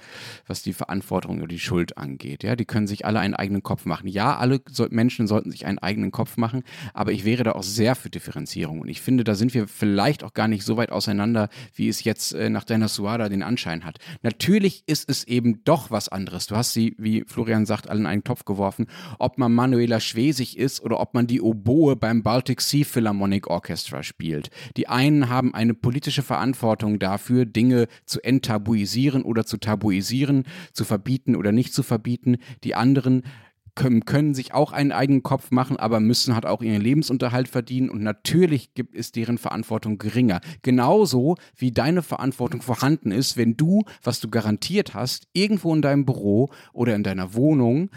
was 0.45 0.61
die 0.61 0.71
Verantwortung 0.71 1.39
oder 1.39 1.47
die 1.47 1.59
Schuld 1.59 1.97
angeht. 1.97 2.43
Ja, 2.43 2.55
die 2.55 2.63
können 2.63 2.87
sich 2.87 3.05
alle 3.05 3.19
einen 3.19 3.33
eigenen 3.33 3.61
Kopf 3.61 3.83
machen. 3.83 4.07
Ja, 4.07 4.37
alle 4.37 4.61
so 4.69 4.87
Menschen 4.89 5.27
sollten 5.27 5.51
sich 5.51 5.65
einen 5.65 5.79
eigenen 5.79 6.11
Kopf 6.11 6.37
machen. 6.37 6.63
Aber 6.93 7.11
ich 7.11 7.25
wäre 7.25 7.43
da 7.43 7.51
auch 7.51 7.63
sehr 7.63 7.95
für 7.95 8.09
Differenzierung. 8.09 8.79
Und 8.79 8.87
ich 8.87 9.01
finde, 9.01 9.25
da 9.25 9.35
sind 9.35 9.53
wir 9.53 9.67
vielleicht 9.67 10.23
auch 10.23 10.33
gar 10.33 10.47
nicht 10.47 10.63
so 10.63 10.77
weit 10.77 10.93
auseinander, 10.93 11.49
wie 11.75 11.89
es 11.89 12.05
jetzt 12.05 12.31
äh, 12.31 12.49
nach 12.49 12.63
deiner 12.63 12.87
Suada 12.87 13.27
den 13.27 13.43
Anschein 13.43 13.83
hat. 13.83 13.97
Natürlich 14.21 14.83
ist 14.87 15.09
es 15.09 15.25
eben 15.25 15.56
doch 15.63 15.91
was 15.91 16.09
anderes. 16.09 16.47
Du 16.47 16.55
hast 16.55 16.73
sie, 16.73 16.95
wie 16.97 17.23
Florian 17.27 17.65
sagt, 17.65 17.89
alle 17.89 17.99
in 17.99 18.05
einen 18.05 18.23
Topf 18.23 18.45
geworfen. 18.45 18.87
Ob 19.19 19.37
man 19.37 19.53
Manuela 19.53 19.99
Schwesig 19.99 20.57
ist 20.57 20.81
oder 20.81 20.99
ob 20.99 21.13
man 21.13 21.27
die 21.27 21.41
Oboe 21.41 21.95
beim 21.95 22.23
Baltic 22.23 22.61
Sea 22.61 22.85
Philharmonic 22.85 23.47
Orchestra 23.47 24.03
spielt. 24.03 24.49
Die 24.75 24.87
einen 24.87 25.29
haben 25.29 25.53
eine 25.53 25.73
politische 25.73 26.23
Verantwortung 26.23 26.99
dafür, 26.99 27.45
Dinge 27.45 27.87
zu 28.05 28.23
enttabuisieren 28.23 29.23
oder 29.23 29.45
zu 29.45 29.57
tabuisieren, 29.57 30.43
zu 30.73 30.85
verbieten 30.85 31.35
oder 31.35 31.51
nicht 31.51 31.73
zu 31.73 31.83
verbieten. 31.83 32.37
Die 32.63 32.75
anderen 32.75 33.23
können, 33.77 34.03
können 34.03 34.33
sich 34.33 34.53
auch 34.53 34.73
einen 34.73 34.91
eigenen 34.91 35.23
Kopf 35.23 35.51
machen, 35.51 35.77
aber 35.77 36.01
müssen 36.01 36.35
halt 36.35 36.45
auch 36.45 36.61
ihren 36.61 36.81
Lebensunterhalt 36.81 37.47
verdienen 37.47 37.89
und 37.89 38.03
natürlich 38.03 38.73
gibt, 38.73 38.93
ist 38.93 39.15
deren 39.15 39.37
Verantwortung 39.37 39.97
geringer. 39.97 40.41
Genauso 40.63 41.37
wie 41.55 41.71
deine 41.71 42.01
Verantwortung 42.01 42.61
vorhanden 42.61 43.11
ist, 43.11 43.37
wenn 43.37 43.55
du, 43.55 43.83
was 44.03 44.19
du 44.19 44.29
garantiert 44.29 44.93
hast, 44.93 45.27
irgendwo 45.31 45.73
in 45.73 45.81
deinem 45.81 46.05
Büro 46.05 46.49
oder 46.73 46.93
in 46.95 47.03
deiner 47.03 47.33
Wohnung 47.33 47.89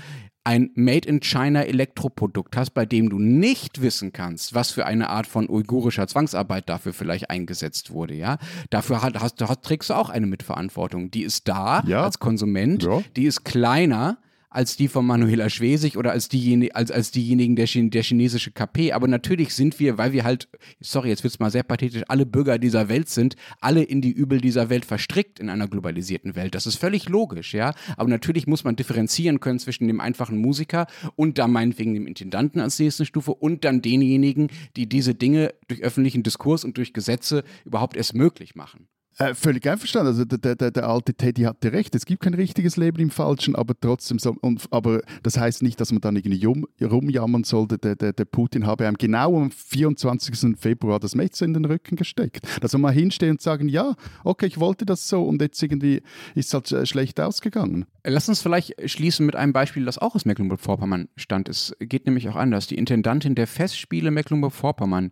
ein 0.45 0.71
Made 0.75 1.07
in 1.07 1.21
China 1.21 1.63
Elektroprodukt 1.63 2.57
hast, 2.57 2.71
bei 2.71 2.87
dem 2.87 3.11
du 3.11 3.19
nicht 3.19 3.83
wissen 3.83 4.13
kannst, 4.13 4.55
was 4.55 4.71
für 4.71 4.87
eine 4.87 5.11
Art 5.11 5.27
von 5.27 5.49
uigurischer 5.51 6.07
Zwangsarbeit 6.07 6.69
dafür 6.69 6.93
vielleicht 6.95 7.29
eingesetzt 7.29 7.91
wurde, 7.91 8.15
ja. 8.15 8.39
Dafür 8.71 9.03
hat, 9.03 9.21
hast, 9.21 9.41
hast, 9.43 9.63
trägst 9.63 9.91
du 9.91 9.95
auch 9.95 10.09
eine 10.09 10.27
Mitverantwortung. 10.27 11.11
Die 11.11 11.25
ist 11.25 11.47
da 11.49 11.83
Ja. 11.87 12.05
als 12.05 12.19
Konsument, 12.21 12.83
Ja. 12.85 13.03
die 13.17 13.25
ist 13.27 13.45
kleiner 13.45 14.19
als 14.51 14.77
die 14.77 14.89
von 14.89 15.07
Manuela 15.07 15.49
Schwesig 15.49 15.97
oder 15.97 16.11
als, 16.11 16.29
diejen 16.29 16.71
als, 16.73 16.91
als 16.91 17.13
diejenigen 17.13 17.55
der, 17.57 17.67
Chin 17.67 17.91
der 17.91 18.03
chinesische 18.03 18.51
KP. 18.51 18.93
Aber 18.93 19.07
natürlich 19.07 19.55
sind 19.55 19.79
wir, 19.79 19.97
weil 19.97 20.13
wir 20.13 20.25
halt, 20.25 20.49
sorry, 20.81 21.09
jetzt 21.09 21.23
wird's 21.23 21.39
mal 21.39 21.51
sehr 21.51 21.63
pathetisch, 21.63 22.03
alle 22.09 22.27
Bürger 22.27 22.59
dieser 22.59 22.89
Welt 22.89 23.09
sind, 23.09 23.37
alle 23.61 23.83
in 23.83 24.03
die 24.03 24.11
Übel 24.11 24.41
dieser 24.41 24.69
Welt 24.69 24.85
verstrickt 24.85 25.39
in 25.39 25.49
einer 25.49 25.69
globalisierten 25.69 26.35
Welt. 26.35 26.55
Das 26.55 26.67
ist 26.67 26.77
völlig 26.77 27.09
logisch, 27.09 27.55
ja. 27.55 27.75
Aber 27.97 28.09
natürlich 28.09 28.47
muss 28.49 28.65
man 28.65 28.77
differenzieren 28.77 29.39
können 29.39 29.61
zwischen 29.61 29.87
dem 29.87 30.01
einfachen 30.01 30.39
Musiker 30.39 30.87
und 31.15 31.39
dann 31.39 31.53
meinetwegen 31.53 31.95
dem 31.95 32.07
Intendanten 32.07 32.61
als 32.61 32.79
nächste 32.79 33.07
Stufe 33.07 33.33
und 33.33 33.65
dann 33.65 33.83
denjenigen, 33.83 34.49
die 34.77 34.89
diese 34.89 35.15
Dinge 35.15 35.55
durch 35.69 35.83
öffentlichen 35.83 36.25
Diskurs 36.25 36.65
und 36.65 36.77
durch 36.77 36.93
Gesetze 36.93 37.45
überhaupt 37.65 37.97
erst 37.97 38.15
möglich 38.15 38.57
machen. 38.57 38.89
Äh, 39.19 39.35
völlig 39.35 39.69
einverstanden. 39.69 40.09
Also 40.09 40.25
der, 40.25 40.57
der, 40.57 40.71
der 40.71 40.89
alte 40.89 41.13
Teddy 41.13 41.43
hatte 41.43 41.73
recht. 41.73 41.95
Es 41.95 42.07
gibt 42.07 42.23
kein 42.23 42.33
richtiges 42.33 42.77
Leben 42.77 43.01
im 43.01 43.11
Falschen, 43.11 43.55
aber 43.55 43.79
trotzdem 43.79 44.19
so, 44.19 44.35
und, 44.41 44.67
aber 44.71 45.03
das 45.23 45.37
heißt 45.39 45.63
nicht, 45.63 45.81
dass 45.81 45.93
man 45.93 46.01
dann 46.01 46.17
irgendwie 46.17 46.45
rum, 46.45 46.67
rumjammern 46.81 47.45
sollte. 47.45 47.77
Der, 47.77 47.97
der, 47.97 48.13
der 48.15 48.25
Putin 48.25 48.67
habe 48.67 48.87
einem 48.87 48.97
genau 48.97 49.37
am 49.37 49.51
24. 49.51 50.59
Februar 50.59 51.01
das 51.01 51.15
Messer 51.15 51.45
in 51.45 51.53
den 51.53 51.67
Rücken 51.67 51.97
gesteckt. 51.97 52.47
Dass 52.63 52.73
man 52.73 52.83
mal 52.83 52.93
hinstehen 52.93 53.33
und 53.33 53.43
sagen, 53.43 53.69
ja, 53.69 53.95
okay, 54.25 54.47
ich 54.47 54.59
wollte 54.59 54.87
das 54.87 55.07
so 55.09 55.23
und 55.23 55.43
jetzt 55.43 55.63
irgendwie 55.63 56.03
ist 56.35 56.49
es 56.49 56.55
halt 56.55 56.73
äh, 56.73 56.87
schlecht 56.87 57.21
ausgegangen. 57.21 57.85
Lass 58.05 58.29
uns 58.29 58.41
vielleicht 58.41 58.75
schließen 58.91 59.27
mit 59.27 59.37
einem 59.37 59.53
Beispiel, 59.53 59.85
das 59.85 59.99
auch 59.99 60.15
aus 60.15 60.25
Mecklenburg-Vorpommern 60.25 61.09
stand. 61.17 61.49
Es 61.51 61.77
geht 61.81 62.07
nämlich 62.07 62.29
auch 62.31 62.37
anders. 62.37 62.67
Die 62.69 62.77
Intendantin 62.77 63.35
der 63.35 63.47
Festspiele 63.47 64.11
Mecklenburg-Vorpommern 64.11 65.11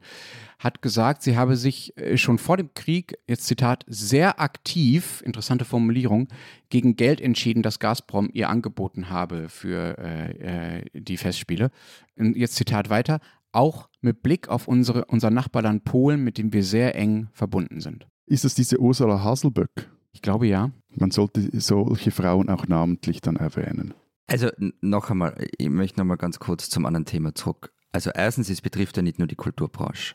hat 0.58 0.82
gesagt, 0.82 1.22
sie 1.22 1.36
habe 1.36 1.56
sich 1.56 1.96
äh, 1.96 2.16
schon 2.16 2.38
vor 2.38 2.56
dem 2.56 2.74
Krieg, 2.74 3.16
jetzt 3.26 3.46
Zitat, 3.46 3.84
sehr 3.86 4.40
aktiv, 4.40 5.22
interessante 5.24 5.64
Formulierung, 5.64 6.28
gegen 6.68 6.96
Geld 6.96 7.20
entschieden, 7.20 7.62
das 7.62 7.78
Gazprom 7.78 8.28
ihr 8.32 8.48
angeboten 8.48 9.10
habe 9.10 9.48
für 9.48 9.96
äh, 9.98 10.78
äh, 10.78 10.84
die 10.94 11.16
Festspiele. 11.16 11.70
Und 12.16 12.36
jetzt 12.36 12.56
Zitat 12.56 12.90
weiter, 12.90 13.20
auch 13.52 13.88
mit 14.00 14.22
Blick 14.22 14.48
auf 14.48 14.68
unsere, 14.68 15.04
unser 15.06 15.30
Nachbarland 15.30 15.84
Polen, 15.84 16.22
mit 16.22 16.38
dem 16.38 16.52
wir 16.52 16.64
sehr 16.64 16.94
eng 16.96 17.28
verbunden 17.32 17.80
sind. 17.80 18.06
Ist 18.26 18.44
das 18.44 18.54
diese 18.54 18.78
Ursula 18.78 19.22
Haselböck? 19.22 19.88
Ich 20.12 20.22
glaube 20.22 20.46
ja. 20.46 20.70
Man 20.94 21.10
sollte 21.10 21.48
solche 21.60 22.10
Frauen 22.10 22.48
auch 22.48 22.66
namentlich 22.66 23.20
dann 23.20 23.36
erwähnen. 23.36 23.94
Also 24.26 24.48
noch 24.80 25.10
einmal, 25.10 25.34
ich 25.56 25.70
möchte 25.70 26.00
noch 26.00 26.04
mal 26.04 26.16
ganz 26.16 26.38
kurz 26.38 26.68
zum 26.68 26.84
anderen 26.84 27.06
Thema 27.06 27.34
zurück. 27.34 27.72
Also 27.92 28.10
erstens, 28.14 28.50
es 28.50 28.60
betrifft 28.60 28.96
ja 28.96 29.02
nicht 29.02 29.18
nur 29.18 29.28
die 29.28 29.36
Kulturbranche. 29.36 30.14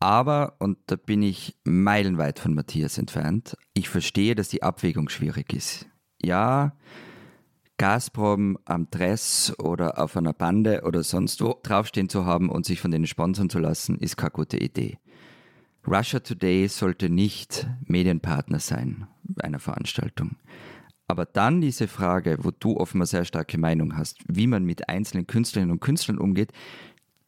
Aber, 0.00 0.56
und 0.58 0.78
da 0.86 0.96
bin 0.96 1.22
ich 1.22 1.56
meilenweit 1.64 2.38
von 2.38 2.54
Matthias 2.54 2.96
entfernt, 2.96 3.56
ich 3.74 3.90
verstehe, 3.90 4.34
dass 4.34 4.48
die 4.48 4.62
Abwägung 4.62 5.10
schwierig 5.10 5.52
ist. 5.52 5.86
Ja, 6.22 6.74
Gazprom 7.76 8.58
am 8.64 8.90
Dress 8.90 9.54
oder 9.58 9.98
auf 9.98 10.16
einer 10.16 10.32
Bande 10.32 10.82
oder 10.84 11.02
sonst 11.02 11.42
wo 11.42 11.58
draufstehen 11.62 12.08
zu 12.08 12.24
haben 12.24 12.48
und 12.50 12.66
sich 12.66 12.80
von 12.80 12.90
denen 12.90 13.06
sponsern 13.06 13.50
zu 13.50 13.58
lassen, 13.58 13.96
ist 13.98 14.16
keine 14.16 14.32
gute 14.32 14.58
Idee. 14.58 14.98
Russia 15.86 16.20
Today 16.20 16.68
sollte 16.68 17.08
nicht 17.08 17.66
Medienpartner 17.86 18.58
sein 18.58 19.06
einer 19.38 19.58
Veranstaltung. 19.58 20.36
Aber 21.08 21.24
dann 21.24 21.60
diese 21.60 21.88
Frage, 21.88 22.38
wo 22.42 22.50
du 22.50 22.76
offenbar 22.76 23.06
sehr 23.06 23.24
starke 23.24 23.58
Meinung 23.58 23.96
hast, 23.96 24.18
wie 24.28 24.46
man 24.46 24.64
mit 24.64 24.88
einzelnen 24.88 25.26
Künstlerinnen 25.26 25.72
und 25.72 25.80
Künstlern 25.80 26.18
umgeht, 26.18 26.52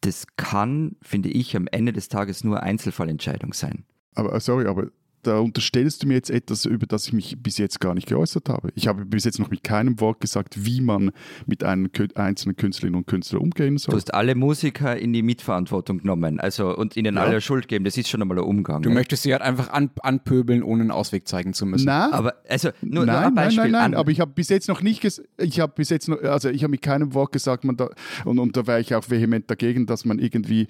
das 0.02 0.26
kann, 0.36 0.96
finde 1.00 1.30
ich, 1.30 1.56
am 1.56 1.66
Ende 1.70 1.92
des 1.92 2.08
Tages 2.08 2.44
nur 2.44 2.62
Einzelfallentscheidung 2.62 3.52
sein. 3.52 3.84
Aber 4.14 4.34
äh, 4.34 4.40
sorry, 4.40 4.66
aber 4.66 4.88
da 5.22 5.38
unterstellst 5.38 6.02
du 6.02 6.08
mir 6.08 6.14
jetzt 6.14 6.30
etwas, 6.30 6.64
über 6.64 6.86
das 6.86 7.06
ich 7.06 7.12
mich 7.12 7.36
bis 7.42 7.58
jetzt 7.58 7.80
gar 7.80 7.94
nicht 7.94 8.08
geäußert 8.08 8.48
habe. 8.48 8.70
Ich 8.74 8.88
habe 8.88 9.04
bis 9.04 9.24
jetzt 9.24 9.38
noch 9.38 9.50
mit 9.50 9.62
keinem 9.62 10.00
Wort 10.00 10.20
gesagt, 10.20 10.64
wie 10.64 10.80
man 10.80 11.12
mit 11.46 11.64
einem 11.64 11.88
einzelnen 12.14 12.56
Künstlerinnen 12.56 12.98
und 12.98 13.06
Künstlern 13.06 13.42
umgehen 13.42 13.74
Du 13.76 13.78
soll. 13.80 13.94
hast 13.96 14.12
alle 14.14 14.34
Musiker 14.34 14.96
in 14.96 15.12
die 15.12 15.22
Mitverantwortung 15.22 15.98
genommen 15.98 16.40
also, 16.40 16.76
und 16.76 16.96
ihnen 16.96 17.16
Ja. 17.16 17.22
alle 17.22 17.40
Schuld 17.40 17.68
geben. 17.68 17.84
Das 17.84 17.96
ist 17.96 18.08
schon 18.08 18.20
einmal 18.22 18.38
ein 18.38 18.44
Umgang. 18.44 18.82
Du 18.82 18.88
ja. 18.88 18.94
möchtest 18.94 19.22
sie 19.22 19.32
halt 19.32 19.42
einfach 19.42 19.70
an, 19.70 19.90
anpöbeln, 20.02 20.62
ohne 20.62 20.82
einen 20.82 20.90
Ausweg 20.90 21.28
zeigen 21.28 21.52
zu 21.54 21.66
müssen. 21.66 21.86
Nein, 21.86 22.12
Aber 22.12 22.34
also 22.48 22.70
nur, 22.80 23.04
nur 23.04 23.06
nein, 23.06 23.16
ein 23.16 23.22
nein, 23.22 23.34
Beispiel. 23.34 23.62
nein, 23.64 23.70
nein, 23.72 23.82
an- 23.82 23.94
aber 23.94 24.10
ich 24.10 24.20
habe 24.20 24.32
bis 24.34 24.48
jetzt 24.48 24.68
noch 24.68 24.82
nicht, 24.82 25.00
ges 25.00 25.22
ich 25.38 25.60
habe 25.60 25.72
bis 25.76 25.90
jetzt 25.90 26.08
noch, 26.08 26.20
also 26.22 26.48
ich 26.48 26.62
habe 26.62 26.70
mit 26.72 26.82
keinem 26.82 27.14
Wort 27.14 27.32
gesagt, 27.32 27.64
man 27.64 27.76
da, 27.76 27.88
und, 28.24 28.38
und 28.38 28.56
da 28.56 28.66
wäre 28.66 28.80
ich 28.80 28.94
auch 28.94 29.08
vehement 29.08 29.50
dagegen, 29.50 29.86
dass 29.86 30.04
man 30.04 30.18
irgendwie 30.18 30.66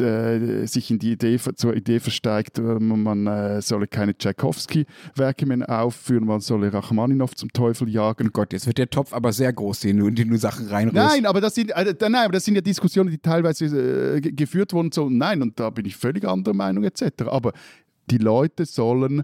äh, 0.00 0.66
sich 0.66 0.90
in 0.90 0.98
die 0.98 1.12
Idee, 1.12 1.38
zur 1.54 1.74
Idee 1.76 2.00
versteigt, 2.00 2.58
äh, 2.58 2.62
man, 2.62 3.02
man 3.02 3.26
äh, 3.26 3.62
solle 3.62 3.86
keine 3.92 4.16
Tchaikovsky-Werke 4.16 5.46
mehr 5.46 5.82
aufführen, 5.82 6.24
man 6.26 6.40
solle 6.40 6.72
Rachmaninow 6.72 7.32
zum 7.34 7.52
Teufel 7.52 7.88
jagen. 7.88 8.28
Oh 8.28 8.30
Gott, 8.32 8.52
jetzt 8.52 8.66
wird 8.66 8.78
der 8.78 8.90
Topf 8.90 9.12
aber 9.12 9.32
sehr 9.32 9.52
groß, 9.52 9.80
den 9.80 9.98
du, 9.98 10.06
in 10.08 10.14
den 10.14 10.28
du 10.30 10.36
Sachen 10.38 10.66
reinrührst. 10.66 10.96
Nein, 11.14 11.26
aber 11.26 11.40
das 11.40 11.54
sind, 11.54 11.70
äh, 11.70 11.94
nein, 12.00 12.14
aber 12.16 12.32
das 12.32 12.44
sind 12.44 12.54
ja 12.54 12.60
Diskussionen, 12.60 13.10
die 13.10 13.18
teilweise 13.18 13.66
äh, 14.16 14.20
ge- 14.20 14.32
geführt 14.32 14.72
wurden. 14.72 14.90
So, 14.90 15.08
nein, 15.08 15.42
und 15.42 15.60
da 15.60 15.70
bin 15.70 15.84
ich 15.84 15.96
völlig 15.96 16.24
anderer 16.24 16.54
Meinung 16.54 16.84
etc. 16.84 17.24
Aber 17.26 17.52
die 18.10 18.18
Leute 18.18 18.64
sollen 18.66 19.22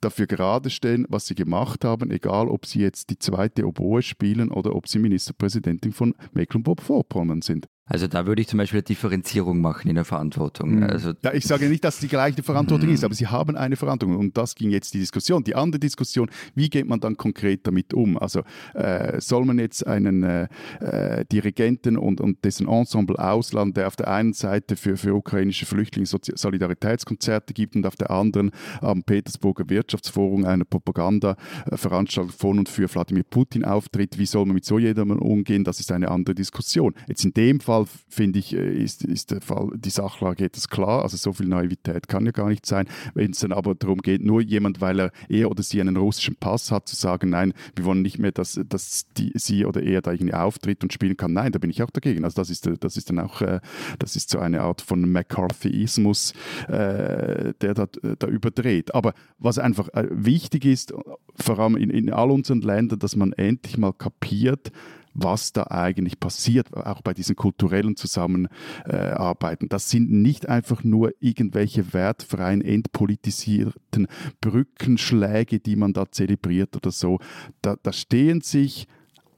dafür 0.00 0.26
gerade 0.26 0.70
stehen, 0.70 1.06
was 1.08 1.26
sie 1.26 1.34
gemacht 1.34 1.84
haben, 1.84 2.10
egal 2.12 2.48
ob 2.48 2.66
sie 2.66 2.80
jetzt 2.80 3.10
die 3.10 3.18
zweite 3.18 3.66
Oboe 3.66 4.00
spielen 4.02 4.50
oder 4.50 4.76
ob 4.76 4.86
sie 4.86 4.98
Ministerpräsidentin 4.98 5.92
von 5.92 6.14
Mecklenburg-Vorpommern 6.34 7.42
sind. 7.42 7.66
Also 7.88 8.06
da 8.06 8.26
würde 8.26 8.42
ich 8.42 8.48
zum 8.48 8.58
Beispiel 8.58 8.78
eine 8.78 8.84
Differenzierung 8.84 9.60
machen 9.60 9.88
in 9.88 9.94
der 9.94 10.04
Verantwortung. 10.04 10.76
Mhm. 10.76 10.82
Also 10.84 11.12
Ja, 11.22 11.32
ich 11.32 11.46
sage 11.46 11.68
nicht, 11.68 11.84
dass 11.84 11.94
es 11.94 12.00
die 12.00 12.08
gleiche 12.08 12.42
Verantwortung 12.42 12.90
ist, 12.90 13.04
aber 13.04 13.14
sie 13.14 13.26
haben 13.26 13.56
eine 13.56 13.76
Verantwortung. 13.76 14.18
Und 14.18 14.36
das 14.36 14.54
ging 14.54 14.70
jetzt 14.70 14.94
die 14.94 14.98
Diskussion. 14.98 15.44
Die 15.44 15.54
andere 15.54 15.80
Diskussion, 15.80 16.30
wie 16.54 16.68
geht 16.68 16.86
man 16.86 17.00
dann 17.00 17.16
konkret 17.16 17.66
damit 17.66 17.94
um? 17.94 18.18
Also 18.18 18.42
äh, 18.74 19.20
soll 19.20 19.44
man 19.44 19.58
jetzt 19.58 19.86
einen 19.86 20.22
äh, 20.22 20.48
äh, 20.80 21.24
Dirigenten 21.24 21.96
und, 21.96 22.20
und 22.20 22.44
dessen 22.44 22.68
Ensemble 22.68 23.18
ausladen, 23.18 23.72
der 23.72 23.86
auf 23.86 23.96
der 23.96 24.08
einen 24.08 24.32
Seite 24.32 24.76
für, 24.76 24.96
für 24.96 25.14
ukrainische 25.14 25.66
Flüchtlinge 25.66 26.06
Solidaritätskonzerte 26.06 27.54
gibt 27.54 27.76
und 27.76 27.86
auf 27.86 27.96
der 27.96 28.10
anderen 28.10 28.50
am 28.80 29.02
Petersburger 29.02 29.68
Wirtschaftsforum 29.68 30.44
eine 30.44 30.64
Propaganda-Veranstaltung 30.64 32.32
von 32.32 32.58
und 32.58 32.68
für 32.68 32.92
Wladimir 32.92 33.24
Putin 33.24 33.64
auftritt? 33.64 34.18
Wie 34.18 34.26
soll 34.26 34.46
man 34.46 34.54
mit 34.54 34.64
so 34.64 34.78
jemandem 34.78 35.18
umgehen? 35.18 35.64
Das 35.64 35.80
ist 35.80 35.90
eine 35.92 36.10
andere 36.10 36.34
Diskussion. 36.34 36.94
Jetzt 37.06 37.24
in 37.24 37.32
dem 37.32 37.60
Fall 37.60 37.77
Fall 37.86 37.94
finde 38.08 38.38
ich, 38.38 38.54
äh, 38.54 38.82
ist, 38.82 39.04
ist 39.04 39.30
der 39.30 39.40
Fall, 39.40 39.70
die 39.74 39.90
Sachlage 39.90 40.44
etwas 40.44 40.68
klar. 40.68 41.02
Also 41.02 41.16
so 41.16 41.32
viel 41.32 41.46
Naivität 41.46 42.08
kann 42.08 42.26
ja 42.26 42.32
gar 42.32 42.48
nicht 42.48 42.66
sein. 42.66 42.88
Wenn 43.14 43.32
es 43.32 43.40
dann 43.40 43.52
aber 43.52 43.74
darum 43.74 43.98
geht, 43.98 44.24
nur 44.24 44.40
jemand, 44.40 44.80
weil 44.80 45.00
er, 45.00 45.12
er 45.28 45.50
oder 45.50 45.62
sie 45.62 45.80
einen 45.80 45.96
russischen 45.96 46.36
Pass 46.36 46.70
hat, 46.70 46.88
zu 46.88 46.96
sagen, 46.96 47.30
nein, 47.30 47.52
wir 47.76 47.84
wollen 47.84 48.02
nicht 48.02 48.18
mehr, 48.18 48.32
dass, 48.32 48.60
dass 48.68 49.06
die, 49.16 49.32
sie 49.34 49.64
oder 49.64 49.82
er 49.82 50.02
da 50.02 50.12
irgendwie 50.12 50.34
auftritt 50.34 50.82
und 50.82 50.92
spielen 50.92 51.16
kann, 51.16 51.32
nein, 51.32 51.52
da 51.52 51.58
bin 51.58 51.70
ich 51.70 51.82
auch 51.82 51.90
dagegen. 51.90 52.24
Also 52.24 52.36
das 52.36 52.50
ist, 52.50 52.68
das 52.80 52.96
ist 52.96 53.10
dann 53.10 53.18
auch, 53.18 53.40
äh, 53.40 53.60
das 53.98 54.16
ist 54.16 54.30
so 54.30 54.38
eine 54.38 54.62
Art 54.62 54.80
von 54.80 55.10
McCarthyismus, 55.10 56.32
äh, 56.68 57.54
der 57.60 57.74
da, 57.74 57.86
da 58.18 58.26
überdreht. 58.26 58.94
Aber 58.94 59.14
was 59.38 59.58
einfach 59.58 59.88
wichtig 60.10 60.64
ist, 60.64 60.92
vor 61.36 61.58
allem 61.58 61.76
in, 61.76 61.90
in 61.90 62.12
all 62.12 62.30
unseren 62.30 62.60
Ländern, 62.60 62.98
dass 62.98 63.16
man 63.16 63.32
endlich 63.32 63.78
mal 63.78 63.92
kapiert, 63.92 64.72
was 65.22 65.52
da 65.52 65.64
eigentlich 65.64 66.20
passiert, 66.20 66.74
auch 66.74 67.02
bei 67.02 67.14
diesen 67.14 67.36
kulturellen 67.36 67.96
Zusammenarbeiten. 67.96 69.68
Das 69.68 69.90
sind 69.90 70.10
nicht 70.10 70.48
einfach 70.48 70.84
nur 70.84 71.12
irgendwelche 71.20 71.92
wertfreien, 71.92 72.62
entpolitisierten 72.62 74.06
Brückenschläge, 74.40 75.60
die 75.60 75.76
man 75.76 75.92
da 75.92 76.10
zelebriert 76.10 76.76
oder 76.76 76.90
so. 76.90 77.18
Da, 77.62 77.76
da 77.82 77.92
stehen 77.92 78.40
sich 78.40 78.86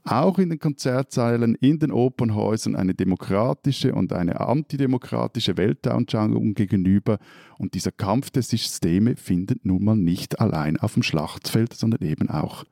auch 0.04 0.38
in 0.38 0.50
den 0.50 0.58
Konzertsälen, 0.58 1.54
in 1.56 1.78
den 1.78 1.92
Opernhäusern 1.92 2.74
eine 2.74 2.94
demokratische 2.94 3.94
und 3.94 4.12
eine 4.12 4.40
antidemokratische 4.40 5.56
Weltanschauung 5.56 6.54
gegenüber. 6.54 7.18
Und 7.58 7.74
dieser 7.74 7.92
Kampf 7.92 8.30
der 8.30 8.42
Systeme 8.42 9.16
findet 9.16 9.64
nun 9.64 9.84
mal 9.84 9.96
nicht 9.96 10.40
allein 10.40 10.78
auf 10.78 10.94
dem 10.94 11.02
Schlachtfeld, 11.02 11.74
sondern 11.74 12.02
eben 12.02 12.30
auch 12.30 12.64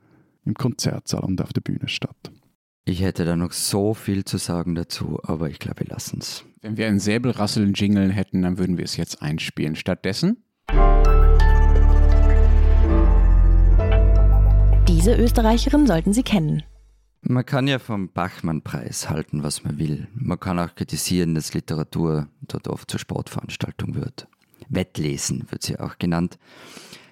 im 0.44 0.55
Konzertsaal 0.55 1.25
und 1.25 1.40
auf 1.42 1.53
der 1.53 1.61
Bühne 1.61 1.88
statt. 1.88 2.33
Ich 2.88 3.03
hätte 3.03 3.27
da 3.27 3.37
noch 3.37 3.53
so 3.53 3.92
viel 3.92 4.24
zu 4.24 4.38
sagen 4.38 4.74
dazu, 4.74 5.20
aber 5.22 5.51
ich 5.51 5.59
glaube, 5.59 5.81
wir 5.81 5.88
lassen 5.88 6.20
es. 6.22 6.46
Wenn 6.62 6.79
wir 6.79 6.87
einen 6.87 7.01
Säbelrasseln-Jingle 7.01 8.11
hätten, 8.11 8.40
dann 8.40 8.57
würden 8.57 8.79
wir 8.79 8.87
es 8.87 8.96
jetzt 8.96 9.20
einspielen. 9.20 9.77
Stattdessen. 9.77 10.42
Diese 14.88 15.14
Österreicherin 15.14 15.87
sollten 15.87 16.14
Sie 16.14 16.22
kennen. 16.22 16.62
Man 17.20 17.44
kann 17.44 17.68
ja 17.68 17.79
vom 17.79 18.11
Bachmann-Preis 18.11 19.11
halten, 19.11 19.42
was 19.42 19.64
man 19.64 19.79
will. 19.79 20.09
Man 20.14 20.40
kann 20.40 20.59
auch 20.59 20.74
kritisieren, 20.74 21.35
dass 21.35 21.53
Literatur 21.53 22.29
dort 22.40 22.68
oft 22.68 22.90
zur 22.90 23.01
Sportveranstaltung 23.01 23.96
wird. 23.96 24.29
Wettlesen 24.70 25.44
wird 25.51 25.62
sie 25.62 25.79
auch 25.79 25.98
genannt. 25.98 26.38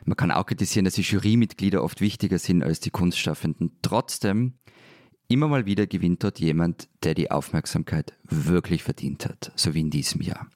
Man 0.06 0.16
kann 0.16 0.30
auch 0.30 0.46
kritisieren, 0.46 0.86
dass 0.86 0.94
die 0.94 1.02
Jurymitglieder 1.02 1.82
oft 1.82 2.00
wichtiger 2.00 2.38
sind 2.38 2.62
als 2.62 2.80
die 2.80 2.90
Kunstschaffenden. 2.90 3.72
Trotzdem 3.82 4.54
Immer 5.28 5.48
mal 5.48 5.66
wieder 5.66 5.86
gewinnt 5.86 6.22
dort 6.22 6.38
jemand, 6.38 6.88
der 7.02 7.14
die 7.14 7.30
Aufmerksamkeit 7.30 8.14
wirklich 8.24 8.84
verdient 8.84 9.26
hat, 9.26 9.52
so 9.56 9.74
wie 9.74 9.80
in 9.80 9.90
diesem 9.90 10.20
Jahr. 10.20 10.46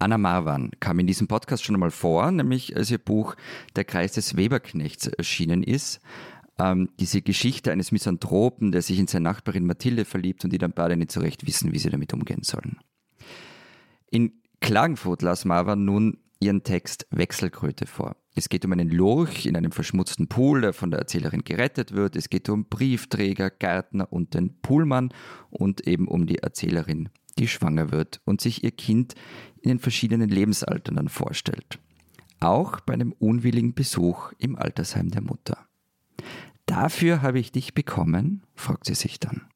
Anna 0.00 0.18
Marwan 0.18 0.70
kam 0.80 0.98
in 0.98 1.06
diesem 1.06 1.28
Podcast 1.28 1.64
schon 1.64 1.76
einmal 1.76 1.90
vor, 1.90 2.30
nämlich 2.30 2.76
als 2.76 2.90
ihr 2.90 2.98
Buch 2.98 3.36
Der 3.76 3.84
Kreis 3.84 4.12
des 4.12 4.36
Weberknechts 4.36 5.06
erschienen 5.06 5.62
ist. 5.62 6.00
Ähm, 6.58 6.88
diese 6.98 7.22
Geschichte 7.22 7.70
eines 7.70 7.92
Misanthropen, 7.92 8.72
der 8.72 8.82
sich 8.82 8.98
in 8.98 9.06
seine 9.06 9.24
Nachbarin 9.24 9.66
Mathilde 9.66 10.04
verliebt 10.04 10.44
und 10.44 10.52
die 10.52 10.58
dann 10.58 10.72
beide 10.72 10.96
nicht 10.96 11.12
so 11.12 11.20
recht 11.20 11.46
wissen, 11.46 11.72
wie 11.72 11.78
sie 11.78 11.90
damit 11.90 12.12
umgehen 12.12 12.42
sollen. 12.42 12.78
In 14.10 14.32
Klagenfurt 14.60 15.22
las 15.22 15.44
Marwan 15.44 15.84
nun 15.84 16.18
ihren 16.40 16.62
Text 16.62 17.06
Wechselkröte 17.10 17.86
vor. 17.86 18.16
Es 18.34 18.48
geht 18.48 18.64
um 18.64 18.72
einen 18.72 18.90
Lurch 18.90 19.46
in 19.46 19.56
einem 19.56 19.72
verschmutzten 19.72 20.28
Pool, 20.28 20.60
der 20.60 20.72
von 20.72 20.90
der 20.90 21.00
Erzählerin 21.00 21.42
gerettet 21.42 21.92
wird. 21.92 22.14
Es 22.14 22.30
geht 22.30 22.48
um 22.48 22.66
Briefträger, 22.66 23.50
Gärtner 23.50 24.12
und 24.12 24.34
den 24.34 24.60
Poolmann 24.60 25.12
und 25.50 25.86
eben 25.86 26.06
um 26.06 26.26
die 26.26 26.38
Erzählerin, 26.38 27.08
die 27.38 27.48
schwanger 27.48 27.90
wird 27.90 28.20
und 28.24 28.40
sich 28.40 28.62
ihr 28.62 28.70
Kind 28.70 29.14
in 29.60 29.70
den 29.70 29.78
verschiedenen 29.80 30.28
Lebensaltern 30.28 30.96
dann 30.96 31.08
vorstellt. 31.08 31.80
Auch 32.40 32.78
bei 32.80 32.94
einem 32.94 33.12
unwilligen 33.12 33.74
Besuch 33.74 34.32
im 34.38 34.54
Altersheim 34.54 35.10
der 35.10 35.22
Mutter. 35.22 35.66
Dafür 36.66 37.22
habe 37.22 37.40
ich 37.40 37.50
dich 37.50 37.74
bekommen, 37.74 38.42
fragt 38.54 38.84
sie 38.84 38.94
sich 38.94 39.18
dann. 39.18 39.48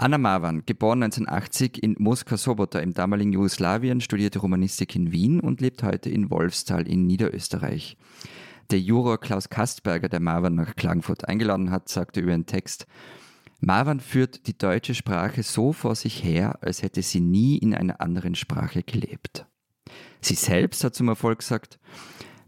Anna 0.00 0.16
Marwan, 0.16 0.62
geboren 0.64 1.02
1980 1.02 1.82
in 1.82 1.96
Moskwa-Sobota 1.98 2.78
im 2.78 2.94
damaligen 2.94 3.32
Jugoslawien, 3.32 4.00
studierte 4.00 4.38
Romanistik 4.38 4.94
in 4.94 5.10
Wien 5.10 5.40
und 5.40 5.60
lebt 5.60 5.82
heute 5.82 6.08
in 6.08 6.30
Wolfstal 6.30 6.86
in 6.86 7.08
Niederösterreich. 7.08 7.96
Der 8.70 8.78
Juror 8.78 9.18
Klaus 9.18 9.48
Kastberger, 9.48 10.08
der 10.08 10.20
Marwan 10.20 10.54
nach 10.54 10.76
Klagenfurt 10.76 11.26
eingeladen 11.26 11.72
hat, 11.72 11.88
sagte 11.88 12.20
über 12.20 12.30
den 12.30 12.46
Text, 12.46 12.86
Marwan 13.58 13.98
führt 13.98 14.46
die 14.46 14.56
deutsche 14.56 14.94
Sprache 14.94 15.42
so 15.42 15.72
vor 15.72 15.96
sich 15.96 16.22
her, 16.22 16.62
als 16.62 16.84
hätte 16.84 17.02
sie 17.02 17.20
nie 17.20 17.58
in 17.58 17.74
einer 17.74 18.00
anderen 18.00 18.36
Sprache 18.36 18.84
gelebt. 18.84 19.46
Sie 20.20 20.36
selbst 20.36 20.84
hat 20.84 20.94
zum 20.94 21.08
Erfolg 21.08 21.40
gesagt, 21.40 21.80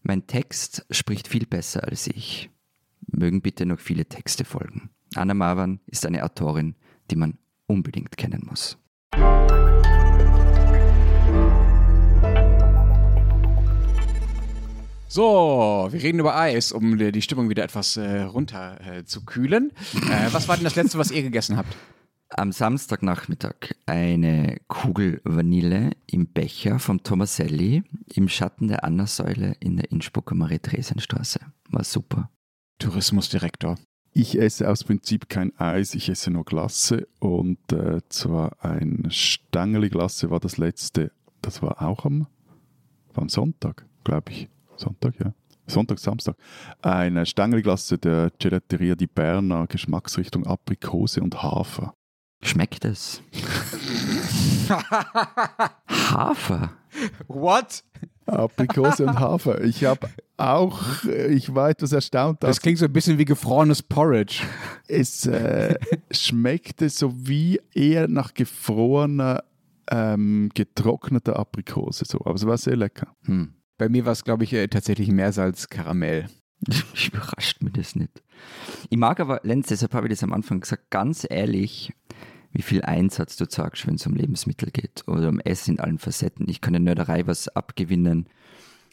mein 0.05 0.29
Text 0.29 0.87
spricht 0.93 1.27
viel 1.27 1.47
besser 1.47 1.83
als 1.83 2.07
ich. 2.07 2.49
Mögen 3.09 3.43
bitte 3.43 3.67
noch 3.67 3.81
viele 3.81 4.07
Texte 4.07 4.45
folgen. 4.45 4.91
Anna 5.17 5.35
Marwan 5.35 5.81
ist 5.87 6.07
eine 6.07 6.23
Autorin, 6.23 6.77
die 7.11 7.17
man 7.17 7.39
unbedingt 7.67 8.17
kennen 8.17 8.47
muss. 8.49 8.79
So, 15.13 15.89
wir 15.91 16.03
reden 16.05 16.21
über 16.21 16.37
Eis, 16.37 16.71
um 16.71 16.97
die 16.97 17.23
Stimmung 17.23 17.49
wieder 17.51 17.65
etwas 17.65 17.97
äh, 17.97 18.21
runter 18.21 18.79
äh, 18.81 19.05
zu 19.05 19.25
kühlen. 19.25 19.73
Äh, 20.09 20.33
was 20.33 20.47
war 20.47 20.55
denn 20.55 20.63
das 20.63 20.77
letzte, 20.77 20.99
was 20.99 21.11
ihr 21.11 21.23
gegessen 21.23 21.57
habt? 21.57 21.77
Am 22.29 22.53
Samstagnachmittag 22.53 23.75
eine 23.87 24.59
Kugel 24.69 25.21
Vanille 25.25 25.91
im 26.07 26.29
Becher 26.29 26.79
vom 26.79 27.03
Tomaselli 27.03 27.83
im 28.15 28.29
Schatten 28.29 28.69
der 28.69 28.85
Anna-Säule 28.85 29.57
in 29.59 29.79
der 29.79 29.91
Innsbrucker 29.91 30.37
Marie-Theresen-Straße. 30.37 31.41
War 31.71 31.83
super. 31.83 32.31
Tourismusdirektor. 32.79 33.75
Ich 34.13 34.39
esse 34.39 34.69
aus 34.69 34.83
Prinzip 34.83 35.29
kein 35.29 35.57
Eis, 35.59 35.95
ich 35.95 36.09
esse 36.09 36.31
nur 36.31 36.45
Glasse 36.45 37.07
und 37.21 37.59
äh, 37.73 38.01
zwar 38.09 38.57
ein 38.65 39.07
Stängeli 39.11 39.89
Glasse 39.89 40.31
war 40.31 40.41
das 40.41 40.57
letzte, 40.57 41.13
das 41.43 41.63
war 41.63 41.81
auch 41.81 42.05
am, 42.05 42.27
war 43.15 43.23
am 43.23 43.29
Sonntag, 43.29 43.87
glaube 44.03 44.33
ich. 44.33 44.49
Sonntag, 44.77 45.15
ja. 45.21 45.33
Sonntag, 45.67 46.01
Samstag. 46.01 46.37
Eine 46.83 47.25
Stängeli 47.25 47.63
Glasse 47.63 47.99
der 47.99 48.33
Gelateria 48.39 48.97
di 48.97 49.07
Berna, 49.07 49.67
Geschmacksrichtung 49.67 50.45
Aprikose 50.45 51.23
und 51.23 51.41
Hafer. 51.43 51.95
Schmeckt 52.43 52.85
es? 52.85 53.23
Hafer? 55.89 56.73
What? 57.29 57.85
Aprikose 58.33 59.07
und 59.07 59.19
Hafer. 59.19 59.63
Ich 59.63 59.85
habe 59.85 60.09
auch, 60.37 61.05
ich 61.05 61.55
war 61.55 61.71
etwas 61.71 61.93
erstaunt. 61.93 62.43
Das 62.43 62.61
klingt 62.61 62.79
so 62.79 62.87
ein 62.87 62.93
bisschen 62.93 63.19
wie 63.19 63.25
gefrorenes 63.25 63.83
Porridge. 63.83 64.43
Es 64.89 65.27
äh, 65.27 65.75
schmeckte 66.11 66.89
so 66.89 67.13
wie 67.15 67.61
eher 67.75 68.09
nach 68.09 68.35
gefrorener, 68.35 69.45
ähm, 69.91 70.51
getrockneter 70.55 71.39
Aprikose. 71.39 72.05
So. 72.07 72.19
Aber 72.25 72.35
es 72.35 72.47
war 72.47 72.57
sehr 72.59 72.77
lecker. 72.77 73.15
Hm. 73.25 73.55
Bei 73.79 73.89
mir 73.89 74.05
war 74.05 74.13
es, 74.13 74.25
glaube 74.25 74.45
ich, 74.45 74.53
äh, 74.53 74.69
tatsächlich 74.69 75.11
Meersalz 75.11 75.69
Karamell. 75.69 76.27
Überrascht 77.07 77.63
mir 77.63 77.71
das 77.71 77.97
nicht. 77.97 78.23
Ich 78.89 78.99
mag 78.99 79.21
aber, 79.21 79.41
Lenz, 79.43 79.69
deshalb 79.69 79.95
habe 79.95 80.07
ich 80.07 80.13
das 80.13 80.23
am 80.23 80.33
Anfang 80.33 80.61
gesagt, 80.61 80.91
ganz 80.91 81.27
ehrlich, 81.29 81.93
wie 82.53 82.63
viel 82.63 82.83
Einsatz 82.83 83.37
du 83.37 83.45
sagst, 83.49 83.87
wenn 83.87 83.95
es 83.95 84.07
um 84.07 84.15
Lebensmittel 84.15 84.71
geht 84.71 85.07
oder 85.07 85.29
um 85.29 85.41
Essen 85.41 85.75
in 85.75 85.81
allen 85.81 85.99
Facetten. 85.99 86.49
Ich 86.49 86.61
kann 86.61 86.73
der 86.73 86.81
Nörderei 86.81 87.27
was 87.27 87.49
abgewinnen, 87.49 88.29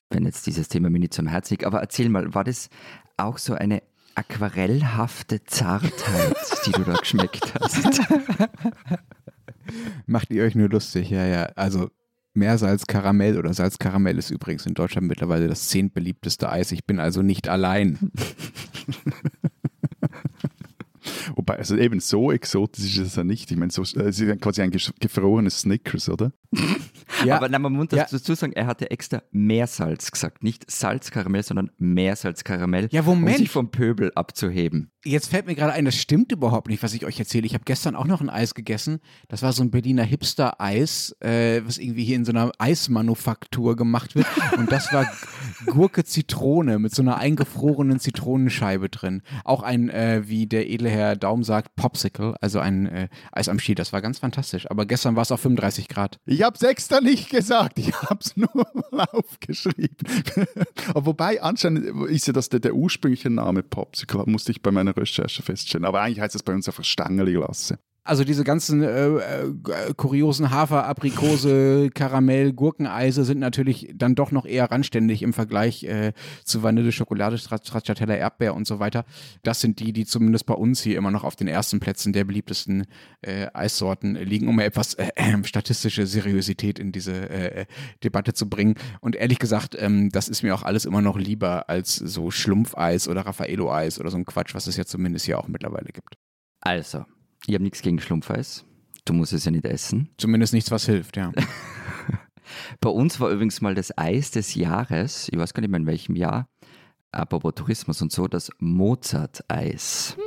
wenn 0.09 0.25
jetzt 0.25 0.45
dieses 0.45 0.69
Thema 0.69 0.89
mir 0.89 0.99
nicht 0.99 1.13
zum 1.13 1.27
Herzen 1.27 1.53
liegt. 1.53 1.65
Aber 1.65 1.79
erzähl 1.79 2.09
mal, 2.09 2.33
war 2.33 2.43
das 2.43 2.69
auch 3.17 3.37
so 3.37 3.53
eine 3.55 3.81
aquarellhafte 4.15 5.43
Zartheit, 5.43 6.37
die 6.65 6.71
du 6.71 6.83
da 6.83 6.93
geschmeckt 6.93 7.53
hast? 7.59 8.01
Macht 10.05 10.31
ihr 10.31 10.43
euch 10.43 10.55
nur 10.55 10.69
lustig, 10.69 11.09
ja, 11.09 11.25
ja. 11.25 11.43
Also 11.55 11.89
Meersalzkaramell 12.37 13.37
oder 13.37 13.53
Salzkaramell 13.53 14.17
ist 14.17 14.29
übrigens 14.29 14.65
in 14.65 14.75
Deutschland 14.75 15.07
mittlerweile 15.07 15.47
das 15.47 15.67
zehntbeliebteste 15.69 16.49
Eis. 16.49 16.71
Ich 16.71 16.85
bin 16.85 16.99
also 16.99 17.21
nicht 17.21 17.49
allein. 17.49 18.11
Also 21.57 21.75
eben 21.75 21.99
so 21.99 22.31
exotisch 22.31 22.97
ist 22.97 23.07
es 23.07 23.15
ja 23.15 23.23
nicht. 23.23 23.49
Ich 23.49 23.57
meine, 23.57 23.71
so, 23.71 23.81
es 23.81 23.93
ist 23.95 24.41
quasi 24.41 24.61
ein 24.61 24.71
gefrorenes 24.71 25.61
Snickers, 25.61 26.07
oder? 26.07 26.31
Ja. 27.25 27.37
Aber 27.37 27.49
nein, 27.49 27.61
man 27.61 27.73
muss 27.73 27.87
Ja. 27.91 28.05
dazu 28.09 28.35
sagen, 28.35 28.53
er 28.53 28.67
hatte 28.67 28.91
extra 28.91 29.21
Meersalz 29.31 30.11
gesagt. 30.11 30.43
Nicht 30.43 30.69
Salzkaramell, 30.69 31.43
sondern 31.43 31.71
Meersalzkaramell. 31.77 32.87
Ja, 32.91 33.01
Moment. 33.01 33.37
Um 33.37 33.41
sich 33.43 33.49
vom 33.51 33.71
Pöbel 33.71 34.11
abzuheben. 34.15 34.91
Jetzt 35.05 35.29
fällt 35.29 35.45
mir 35.47 35.55
gerade 35.55 35.71
ein, 35.73 35.85
das 35.85 35.95
stimmt 35.95 36.31
überhaupt 36.33 36.67
nicht, 36.67 36.83
was 36.83 36.93
ich 36.93 37.05
euch 37.05 37.17
erzähle. 37.19 37.45
Ich 37.45 37.53
habe 37.53 37.63
gestern 37.63 37.95
auch 37.95 38.05
noch 38.05 38.19
ein 38.19 38.29
Eis 38.29 38.53
gegessen. 38.55 38.99
Das 39.29 39.41
war 39.41 39.53
so 39.53 39.63
ein 39.63 39.71
Berliner 39.71 40.03
Hipster-Eis, 40.03 41.15
äh, 41.21 41.61
was 41.65 41.77
irgendwie 41.77 42.03
hier 42.03 42.17
in 42.17 42.25
so 42.25 42.31
einer 42.33 42.51
Eismanufaktur 42.57 43.75
gemacht 43.75 44.15
wird. 44.15 44.27
Und 44.57 44.71
das 44.71 44.91
war 44.91 45.05
Gurke 45.65 46.03
Zitrone 46.03 46.79
mit 46.79 46.93
so 46.93 47.01
einer 47.01 47.17
eingefrorenen 47.17 47.99
Zitronenscheibe 47.99 48.89
drin. 48.89 49.21
Auch 49.45 49.63
ein, 49.63 49.89
äh, 49.89 50.23
wie 50.25 50.45
der 50.47 50.69
edle 50.69 50.89
Herr 50.89 51.15
Daum 51.15 51.43
sagt, 51.43 51.75
Popsicle, 51.75 52.35
also 52.41 52.59
ein 52.59 52.87
äh, 52.87 53.07
Eis 53.31 53.47
am 53.49 53.59
Ski. 53.59 53.75
Das 53.75 53.93
war 53.93 54.01
ganz 54.01 54.19
fantastisch. 54.19 54.69
Aber 54.69 54.85
gestern 54.85 55.15
war 55.15 55.23
es 55.23 55.31
auf 55.31 55.39
35 55.41 55.87
Grad. 55.87 56.19
Ich 56.25 56.41
habe 56.43 56.55
es 56.55 56.63
extra 56.63 56.99
nicht 57.07 57.29
gesagt, 57.29 57.79
ich 57.79 57.93
habe 57.93 58.19
es 58.21 58.35
nur 58.37 58.49
mal 58.91 59.07
aufgeschrieben. 59.11 59.97
Aber 60.89 61.05
wobei, 61.05 61.41
anscheinend 61.41 62.09
ist 62.09 62.27
ja 62.27 62.33
das 62.33 62.49
der, 62.49 62.59
der 62.59 62.75
ursprüngliche 62.75 63.29
Name 63.29 63.63
Popsicle, 63.63 64.23
musste 64.25 64.51
ich 64.51 64.61
bei 64.61 64.71
meiner 64.71 64.95
Recherche 64.95 65.41
feststellen. 65.41 65.85
Aber 65.85 66.01
eigentlich 66.01 66.19
heißt 66.19 66.35
das 66.35 66.43
bei 66.43 66.53
uns 66.53 66.67
einfach 66.67 66.83
Stangerli-Glasse. 66.83 67.79
Also 68.07 68.23
diese 68.23 68.45
ganzen 68.45 68.81
äh, 68.81 69.07
äh, 69.07 69.53
kuriosen 69.97 70.49
Hafer, 70.49 70.85
Aprikose, 70.85 71.89
Karamell, 71.93 72.53
Gurkeneise 72.53 73.25
sind 73.25 73.39
natürlich 73.39 73.91
dann 73.93 74.15
doch 74.15 74.31
noch 74.31 74.45
eher 74.45 74.71
randständig 74.71 75.21
im 75.23 75.33
Vergleich 75.33 75.83
äh, 75.83 76.13
zu 76.45 76.63
Vanille, 76.63 76.91
Schokolade, 76.93 77.35
Stra- 77.35 77.61
Stracciatella, 77.61 78.15
Erdbeer 78.15 78.55
und 78.55 78.65
so 78.65 78.79
weiter. 78.79 79.03
Das 79.43 79.59
sind 79.59 79.79
die, 79.79 79.91
die 79.91 80.05
zumindest 80.05 80.45
bei 80.45 80.53
uns 80.53 80.81
hier 80.81 80.97
immer 80.97 81.11
noch 81.11 81.25
auf 81.25 81.35
den 81.35 81.49
ersten 81.49 81.81
Plätzen 81.81 82.13
der 82.13 82.23
beliebtesten 82.23 82.85
äh, 83.21 83.47
Eissorten 83.53 84.15
liegen, 84.15 84.47
um 84.47 84.59
etwas 84.59 84.93
äh, 84.93 85.09
äh, 85.15 85.43
statistische 85.43 86.07
Seriosität 86.07 86.79
in 86.79 86.91
diese 86.91 87.67
Debatte 88.03 88.33
zu 88.33 88.49
bringen. 88.49 88.75
Und 89.01 89.15
ehrlich 89.15 89.39
gesagt, 89.39 89.75
ähm, 89.77 90.09
das 90.11 90.29
ist 90.29 90.43
mir 90.43 90.55
auch 90.55 90.63
alles 90.63 90.85
immer 90.85 91.01
noch 91.01 91.17
lieber 91.17 91.69
als 91.69 91.95
so 91.95 92.31
Schlumpfeis 92.31 93.07
oder 93.07 93.25
Raffaello-Eis 93.25 93.99
oder 93.99 94.11
so 94.11 94.17
ein 94.17 94.25
Quatsch, 94.25 94.55
was 94.55 94.67
es 94.67 94.77
ja 94.77 94.85
zumindest 94.85 95.25
hier 95.25 95.37
auch 95.37 95.47
mittlerweile 95.47 95.89
gibt. 95.91 96.15
Also, 96.61 97.05
ich 97.47 97.53
habe 97.55 97.63
nichts 97.63 97.81
gegen 97.81 97.99
Schlumpfeis. 97.99 98.65
Du 99.05 99.13
musst 99.13 99.31
es 99.31 99.45
ja 99.45 99.51
nicht 99.51 99.65
essen. 99.65 100.09
Zumindest 100.17 100.53
nichts, 100.53 100.69
was 100.69 100.85
hilft, 100.85 101.15
ja. 101.15 101.31
Bei 102.81 102.89
uns 102.89 103.19
war 103.19 103.29
übrigens 103.29 103.61
mal 103.61 103.73
das 103.73 103.97
Eis 103.97 104.31
des 104.31 104.53
Jahres, 104.55 105.29
ich 105.31 105.39
weiß 105.39 105.53
gar 105.53 105.61
nicht 105.61 105.69
mehr 105.69 105.79
in 105.79 105.85
welchem 105.85 106.15
Jahr, 106.15 106.49
apropos 107.11 107.53
Tourismus 107.55 108.01
und 108.01 108.11
so, 108.11 108.27
das 108.27 108.49
Mozart-Eis. 108.59 110.17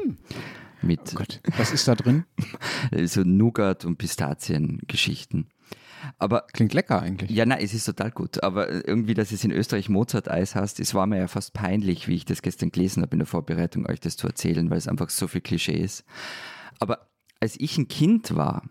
Mit 0.83 1.01
Oh 1.13 1.17
Gott, 1.17 1.41
was 1.59 1.73
ist 1.73 1.87
da 1.89 1.95
drin? 1.95 2.25
so 3.05 3.23
Nougat- 3.23 3.85
und 3.85 3.99
Pistazien-Geschichten. 3.99 5.51
Aber 6.19 6.47
Klingt 6.55 6.73
lecker 6.73 7.03
eigentlich. 7.03 7.31
ja, 7.31 7.45
nein, 7.45 7.59
es 7.63 7.75
ist 7.75 7.85
total 7.85 8.11
gut. 8.11 8.43
Aber 8.43 8.71
irgendwie, 8.89 9.13
dass 9.13 9.31
es 9.31 9.45
in 9.45 9.51
Österreich 9.51 9.91
Mozart-Eis 9.91 10.55
heißt, 10.55 10.81
es 10.81 10.95
war 10.95 11.07
mir 11.07 11.19
ja 11.19 11.29
fast 11.29 11.53
peinlich, 11.53 12.09
wie 12.09 12.15
ich 12.15 12.25
das 12.25 12.41
gestern 12.41 12.71
gelesen 12.73 13.03
habe 13.03 13.13
in 13.13 13.19
der 13.19 13.27
Vorbereitung, 13.27 13.85
euch 13.85 14.01
das 14.01 14.17
zu 14.17 14.27
erzählen, 14.27 14.71
weil 14.71 14.79
es 14.79 14.89
einfach 14.89 15.11
so 15.11 15.29
viel 15.29 15.43
Klischee 15.43 15.77
ist. 15.77 16.05
Aber 16.79 17.10
als 17.41 17.59
ich 17.59 17.77
ein 17.79 17.89
Kind 17.89 18.37
war, 18.37 18.63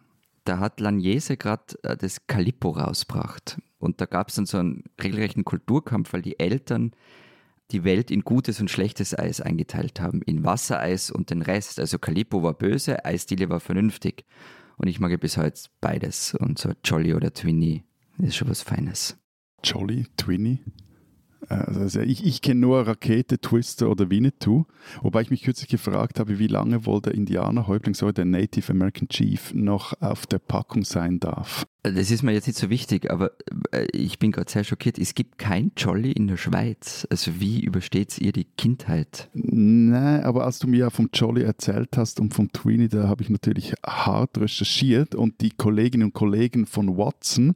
da 0.45 0.59
hat 0.59 0.80
Lagnese 0.80 1.38
gerade 1.38 1.76
äh, 1.84 1.97
das 1.97 2.26
Calippo 2.28 2.70
rausgebracht. 2.70 3.59
Und 3.80 4.01
da 4.01 4.05
gab 4.05 4.30
es 4.30 4.36
dann 4.36 4.45
so 4.45 4.57
einen 4.57 4.84
regelrechten 5.01 5.45
Kulturkampf, 5.45 6.13
weil 6.13 6.22
die 6.22 6.39
Eltern 6.39 6.91
die 7.72 7.84
Welt 7.84 8.09
in 8.09 8.22
gutes 8.22 8.59
und 8.59 8.72
schlechtes 8.72 9.17
Eis 9.17 9.41
eingeteilt 9.41 9.99
haben. 9.99 10.22
In 10.24 10.43
Wassereis 10.43 11.11
und 11.11 11.30
den 11.30 11.41
Rest. 11.41 11.80
Also 11.80 11.99
Calippo 11.99 12.41
war 12.41 12.53
böse, 12.53 13.05
Eisdiele 13.05 13.49
war 13.49 13.59
vernünftig. 13.59 14.26
Und 14.78 14.88
ich 14.88 14.99
mag 14.99 15.11
ja 15.11 15.17
bis 15.17 15.38
heute 15.38 15.61
beides. 15.82 16.34
Und 16.34 16.57
so 16.57 16.72
Jolly 16.84 17.13
oder 17.13 17.34
Twinny, 17.34 17.84
ist 18.17 18.38
schon 18.38 18.49
was 18.49 18.61
Feines. 18.61 19.17
Jolly, 19.63 20.07
Twinny. 20.17 20.59
Äh, 21.47 21.53
Also 21.53 22.01
ich, 22.01 22.25
ich 22.25 22.41
kenne 22.41 22.59
nur 22.61 22.85
Rakete, 22.87 23.39
Twister 23.39 23.89
oder 23.89 24.09
Winnetou, 24.09 24.65
wobei 25.01 25.21
ich 25.21 25.31
mich 25.31 25.43
kürzlich 25.43 25.69
gefragt 25.69 26.19
habe, 26.19 26.39
wie 26.39 26.47
lange 26.47 26.85
wohl 26.85 27.01
der 27.01 27.13
Indianerhäuptling, 27.13 27.93
so 27.93 28.11
der 28.11 28.25
Native 28.25 28.71
American 28.71 29.07
Chief, 29.07 29.53
noch 29.53 29.93
auf 30.01 30.27
der 30.27 30.39
Packung 30.39 30.83
sein 30.83 31.19
darf. 31.19 31.65
Das 31.84 32.11
ist 32.11 32.23
mir 32.23 32.34
jetzt 32.34 32.45
nicht 32.47 32.59
so 32.59 32.69
wichtig, 32.69 33.09
aber 33.09 33.32
äh, 33.71 33.88
ich 33.93 34.19
bin 34.19 34.34
gerade 34.34 34.51
sehr 34.51 34.65
schockiert. 34.65 34.99
Es 34.99 35.15
gibt 35.15 35.38
kein 35.38 35.71
Jolly 35.77 36.11
in 36.11 36.27
der 36.27 36.36
Schweiz. 36.36 37.07
Also 37.09 37.39
wie 37.39 37.61
übersteht 37.61 38.17
ihr 38.19 38.34
die 38.34 38.43
Kindheit? 38.57 39.30
Nein, 39.34 40.23
aber 40.25 40.43
als 40.43 40.59
du 40.59 40.67
mir 40.67 40.80
ja 40.80 40.89
vom 40.89 41.09
Jolly 41.13 41.43
erzählt 41.43 41.95
hast 41.95 42.19
und 42.19 42.34
vom 42.34 42.51
Tweenie, 42.51 42.89
da 42.89 43.07
habe 43.07 43.23
ich 43.23 43.30
natürlich 43.30 43.75
hart 43.86 44.38
recherchiert 44.38 45.15
und 45.15 45.39
die 45.39 45.51
Kolleginnen 45.51 46.07
und 46.07 46.13
Kollegen 46.13 46.65
von 46.65 46.97
Watson, 46.97 47.55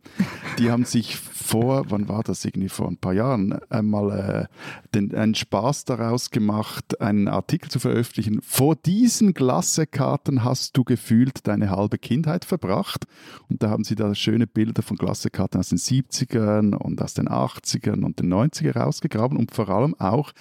die 0.58 0.72
haben 0.72 0.86
sich 0.86 1.18
vor, 1.18 1.86
wann 1.90 2.08
war 2.08 2.24
das 2.24 2.46
irgendwie, 2.46 2.70
vor 2.70 2.88
ein 2.88 2.98
paar 2.98 3.14
Jahren, 3.14 3.60
einmal 3.70 4.48
äh, 4.50 4.94
den, 4.96 5.14
einen 5.14 5.36
Spaß 5.36 5.84
daraus 5.84 6.32
gemacht, 6.32 7.02
einen 7.02 7.28
Artikel 7.28 7.70
zu 7.70 7.80
veröffentlichen. 7.80 8.40
Vor 8.42 8.78
diesen 8.78 9.34
Glassekarten 9.34 10.46
hast 10.46 10.78
du 10.78 10.86
gefühlt 10.86 11.46
deine 11.46 11.72
halbe 11.72 11.98
Kindheit 11.98 12.46
verbracht 12.46 13.06
und 13.50 13.62
da 13.62 13.70
haben 13.70 13.84
sie 13.84 13.96
da 13.96 14.13
schöne 14.16 14.48
Bilder 14.48 14.82
von 14.82 14.98
Glassekarten 14.98 15.60
aus 15.60 15.70
den 15.70 15.78
70ern 15.78 16.76
und 16.76 17.02
aus 17.02 17.14
den 17.14 17.28
80ern 17.28 18.04
und 18.04 18.20
den 18.20 18.34
90ern 18.34 18.78
rausgegraben 18.78 19.38
und 19.38 19.54
vor 19.54 19.70
allem 19.70 19.96
auch 20.00 20.34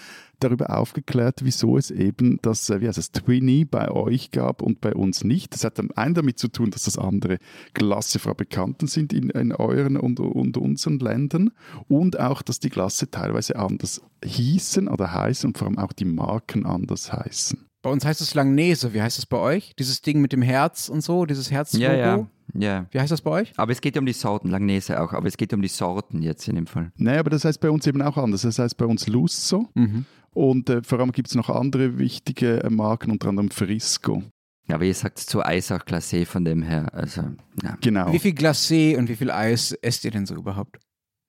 darüber 0.43 0.77
aufgeklärt, 0.77 1.41
wieso 1.43 1.77
es 1.77 1.91
eben 1.91 2.39
das, 2.43 2.69
äh, 2.71 2.81
wie 2.81 2.89
heißt 2.89 2.99
es, 2.99 3.13
Twinny 3.13 3.65
bei 3.65 3.91
euch 3.91 4.31
gab 4.31 4.63
und 4.63 4.81
bei 4.81 4.95
uns 4.95 5.25
nicht. 5.25 5.55
Das 5.55 5.65
hat 5.65 5.79
am 5.79 5.91
einen 5.95 6.15
damit 6.15 6.39
zu 6.39 6.49
tun, 6.49 6.71
dass 6.71 6.85
das 6.85 6.99
andere 6.99 7.39
Glassefabrikanten 7.75 8.89
sind 8.89 9.13
in, 9.13 9.31
in 9.31 9.53
euren 9.53 9.97
und, 9.97 10.21
und 10.21 10.57
unseren 10.57 10.99
Ländern 10.99 11.51
und 11.89 12.19
auch, 12.19 12.43
dass 12.43 12.61
die 12.61 12.71
Glasse 12.71 13.11
teilweise 13.11 13.57
anders 13.57 14.03
hießen 14.25 14.89
oder 14.89 15.13
heißen 15.13 15.49
und 15.49 15.59
vor 15.59 15.69
allem 15.69 15.79
auch 15.79 15.93
die 15.93 16.05
Marken 16.05 16.67
anders 16.67 17.13
heißen. 17.13 17.72
Bei 17.83 17.91
uns 17.91 18.05
heißt 18.05 18.21
es 18.21 18.35
Langnese. 18.35 18.95
Wie 18.95 19.03
heißt 19.03 19.19
es 19.19 19.27
bei 19.27 19.39
euch? 19.39 19.75
Dieses 19.79 20.03
Ding 20.03 20.21
mit 20.21 20.33
dem 20.33 20.43
Herz 20.43 20.89
und 20.89 21.03
so, 21.03 21.27
dieses 21.27 21.51
Herzlogo. 21.51 21.85
Ja, 21.85 21.95
ja, 21.97 22.27
ja. 22.55 22.87
Wie 22.93 23.01
heißt 23.01 23.11
das 23.11 23.21
bei 23.23 23.31
euch? 23.33 23.53
Aber 23.57 23.73
es 23.73 23.81
geht 23.81 23.97
ja 23.97 24.01
um 24.01 24.07
die 24.07 24.13
Sorten, 24.13 24.51
Langnese 24.51 25.01
auch, 25.03 25.13
aber 25.13 25.27
es 25.27 25.37
geht 25.37 25.53
um 25.53 25.63
die 25.63 25.69
Sorten 25.69 26.23
jetzt 26.23 26.47
in 26.49 26.55
dem 26.55 26.67
Fall. 26.67 26.93
Nein, 26.97 27.19
aber 27.19 27.31
das 27.31 27.45
heißt 27.45 27.61
bei 27.61 27.71
uns 27.71 27.87
eben 27.87 28.01
auch 28.03 28.17
anders. 28.17 28.43
Das 28.43 28.59
heißt 28.59 28.77
bei 28.77 28.85
uns 28.87 29.07
Lusso 29.09 29.69
Mhm. 29.75 30.05
und 30.33 30.71
äh, 30.71 30.83
vor 30.83 31.01
allem 31.01 31.11
gibt 31.13 31.29
es 31.29 31.35
noch 31.35 31.51
andere 31.51 31.99
wichtige 31.99 32.63
äh, 32.63 32.71
Marken, 32.71 33.11
unter 33.11 33.29
anderem 33.29 33.51
Frisco. 33.51 34.23
Ja, 34.69 34.77
aber 34.77 34.85
ihr 34.85 34.95
sagt 34.95 35.19
zu 35.19 35.45
Eis 35.45 35.73
auch 35.73 35.81
Glacé 35.85 36.25
von 36.25 36.45
dem 36.45 36.63
her. 36.63 36.95
Also, 36.95 37.23
ja. 37.65 37.77
Genau. 37.81 38.13
Wie 38.13 38.21
viel 38.21 38.33
Glacé 38.33 38.97
und 38.97 39.09
wie 39.09 39.17
viel 39.17 39.33
Eis 39.33 39.73
esst 39.83 40.05
ihr 40.05 40.13
denn 40.13 40.25
so 40.25 40.37
überhaupt? 40.37 40.79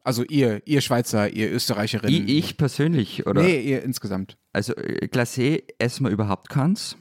Also 0.04 0.24
ihr, 0.24 0.62
ihr 0.66 0.82
Schweizer, 0.82 1.30
ihr 1.30 1.52
Österreicherinnen. 1.52 2.28
Ich, 2.28 2.50
ich 2.50 2.58
persönlich, 2.58 3.26
oder? 3.26 3.42
Nee, 3.42 3.62
ihr 3.62 3.84
insgesamt. 3.84 4.38
Also 4.52 4.76
äh, 4.76 5.08
Glacé 5.08 5.64
essen 5.80 6.06
wir 6.06 6.12
überhaupt 6.12 6.50
keins. 6.50 6.98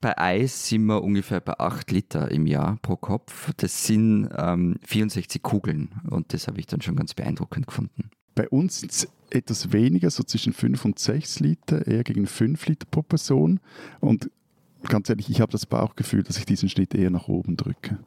Bei 0.00 0.16
Eis 0.18 0.68
sind 0.68 0.84
wir 0.86 1.02
ungefähr 1.02 1.40
bei 1.40 1.58
8 1.58 1.90
Liter 1.90 2.30
im 2.30 2.46
Jahr 2.46 2.78
pro 2.82 2.96
Kopf. 2.96 3.50
Das 3.56 3.86
sind 3.86 4.28
ähm, 4.36 4.76
64 4.84 5.42
Kugeln 5.42 5.88
und 6.08 6.32
das 6.32 6.46
habe 6.46 6.60
ich 6.60 6.66
dann 6.66 6.80
schon 6.80 6.96
ganz 6.96 7.14
beeindruckend 7.14 7.66
gefunden. 7.66 8.10
Bei 8.34 8.48
uns 8.50 8.80
sind 8.80 8.92
es 8.92 9.08
etwas 9.30 9.72
weniger, 9.72 10.10
so 10.10 10.22
zwischen 10.22 10.52
5 10.52 10.84
und 10.84 10.98
6 10.98 11.40
Liter, 11.40 11.86
eher 11.86 12.04
gegen 12.04 12.26
5 12.26 12.66
Liter 12.66 12.86
pro 12.90 13.02
Person. 13.02 13.58
Und 13.98 14.30
ganz 14.84 15.08
ehrlich, 15.08 15.30
ich 15.30 15.40
habe 15.40 15.50
das 15.50 15.66
Bauchgefühl, 15.66 16.22
dass 16.22 16.38
ich 16.38 16.44
diesen 16.44 16.68
Schnitt 16.68 16.94
eher 16.94 17.10
nach 17.10 17.28
oben 17.28 17.56
drücke. 17.56 17.98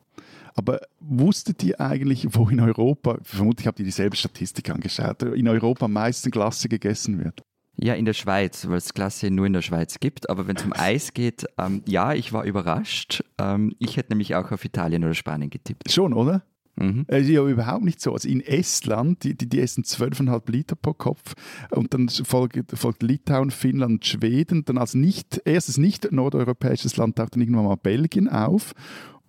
Aber 0.56 0.80
wusstet 1.00 1.64
ihr 1.64 1.80
eigentlich, 1.80 2.28
wo 2.32 2.50
in 2.50 2.60
Europa, 2.60 3.18
vermutlich 3.24 3.68
habt 3.68 3.80
ihr 3.80 3.86
dieselbe 3.86 4.16
Statistik 4.16 4.70
angeschaut, 4.70 5.24
in 5.24 5.48
Europa 5.48 5.86
am 5.86 5.94
meisten 5.94 6.32
Glasse 6.32 6.70
gegessen 6.70 7.24
wird? 7.24 7.42
Ja, 7.82 7.94
in 7.94 8.04
der 8.04 8.14
Schweiz, 8.14 8.68
weil 8.68 8.78
es 8.78 8.94
Glacé 8.94 9.30
nur 9.30 9.46
in 9.46 9.54
der 9.54 9.62
Schweiz 9.62 10.02
gibt. 10.02 10.30
Aber 10.30 10.48
wenn 10.48 10.58
es 10.58 10.66
um 10.66 10.74
Eis 10.74 11.14
geht, 11.14 11.46
ähm, 11.58 11.82
ja, 11.86 12.14
ich 12.14 12.34
war 12.34 12.44
überrascht. 12.44 13.24
Ähm, 13.38 13.74
ich 13.80 13.96
hätte 13.96 14.12
nämlich 14.12 14.36
auch 14.36 14.52
auf 14.52 14.66
Italien 14.66 15.06
oder 15.06 15.14
Spanien 15.14 15.50
getippt. 15.50 15.90
Schon, 15.90 16.14
oder? 16.14 16.44
Mhm. 16.80 17.06
Ist 17.08 17.30
ja 17.30 17.46
überhaupt 17.46 17.84
nicht 17.84 18.02
so. 18.02 18.14
Also 18.14 18.28
in 18.28 18.42
Estland, 18.42 19.24
die, 19.24 19.36
die, 19.36 19.48
die 19.48 19.60
essen 19.60 19.84
12,5 19.84 20.50
Liter 20.52 20.76
pro 20.76 20.94
Kopf 20.94 21.36
und 21.72 21.94
dann 21.94 22.10
folgt, 22.10 22.78
folgt 22.78 23.04
Litauen, 23.04 23.52
Finnland, 23.52 24.06
Schweden. 24.06 24.64
Dann 24.66 24.78
als 24.78 24.94
nicht, 24.94 25.42
erstes 25.46 25.78
nicht 25.78 26.12
nordeuropäisches 26.12 26.98
Land 26.98 27.18
taucht 27.18 27.36
dann 27.36 27.42
irgendwann 27.42 27.66
mal 27.66 27.76
Belgien 27.76 28.30
auf. 28.30 28.74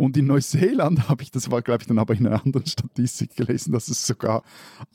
Und 0.01 0.17
in 0.17 0.27
Neuseeland 0.29 1.09
habe 1.11 1.23
ich, 1.23 1.31
das 1.31 1.51
war 1.51 1.61
glaube 1.61 1.83
ich 1.83 1.87
dann 1.87 1.99
aber 1.99 2.15
in 2.15 2.27
einer 2.27 2.43
anderen 2.43 2.67
Statistik 2.67 3.37
gelesen, 3.37 3.73
dass 3.73 3.89
es 3.89 4.07
sogar 4.07 4.45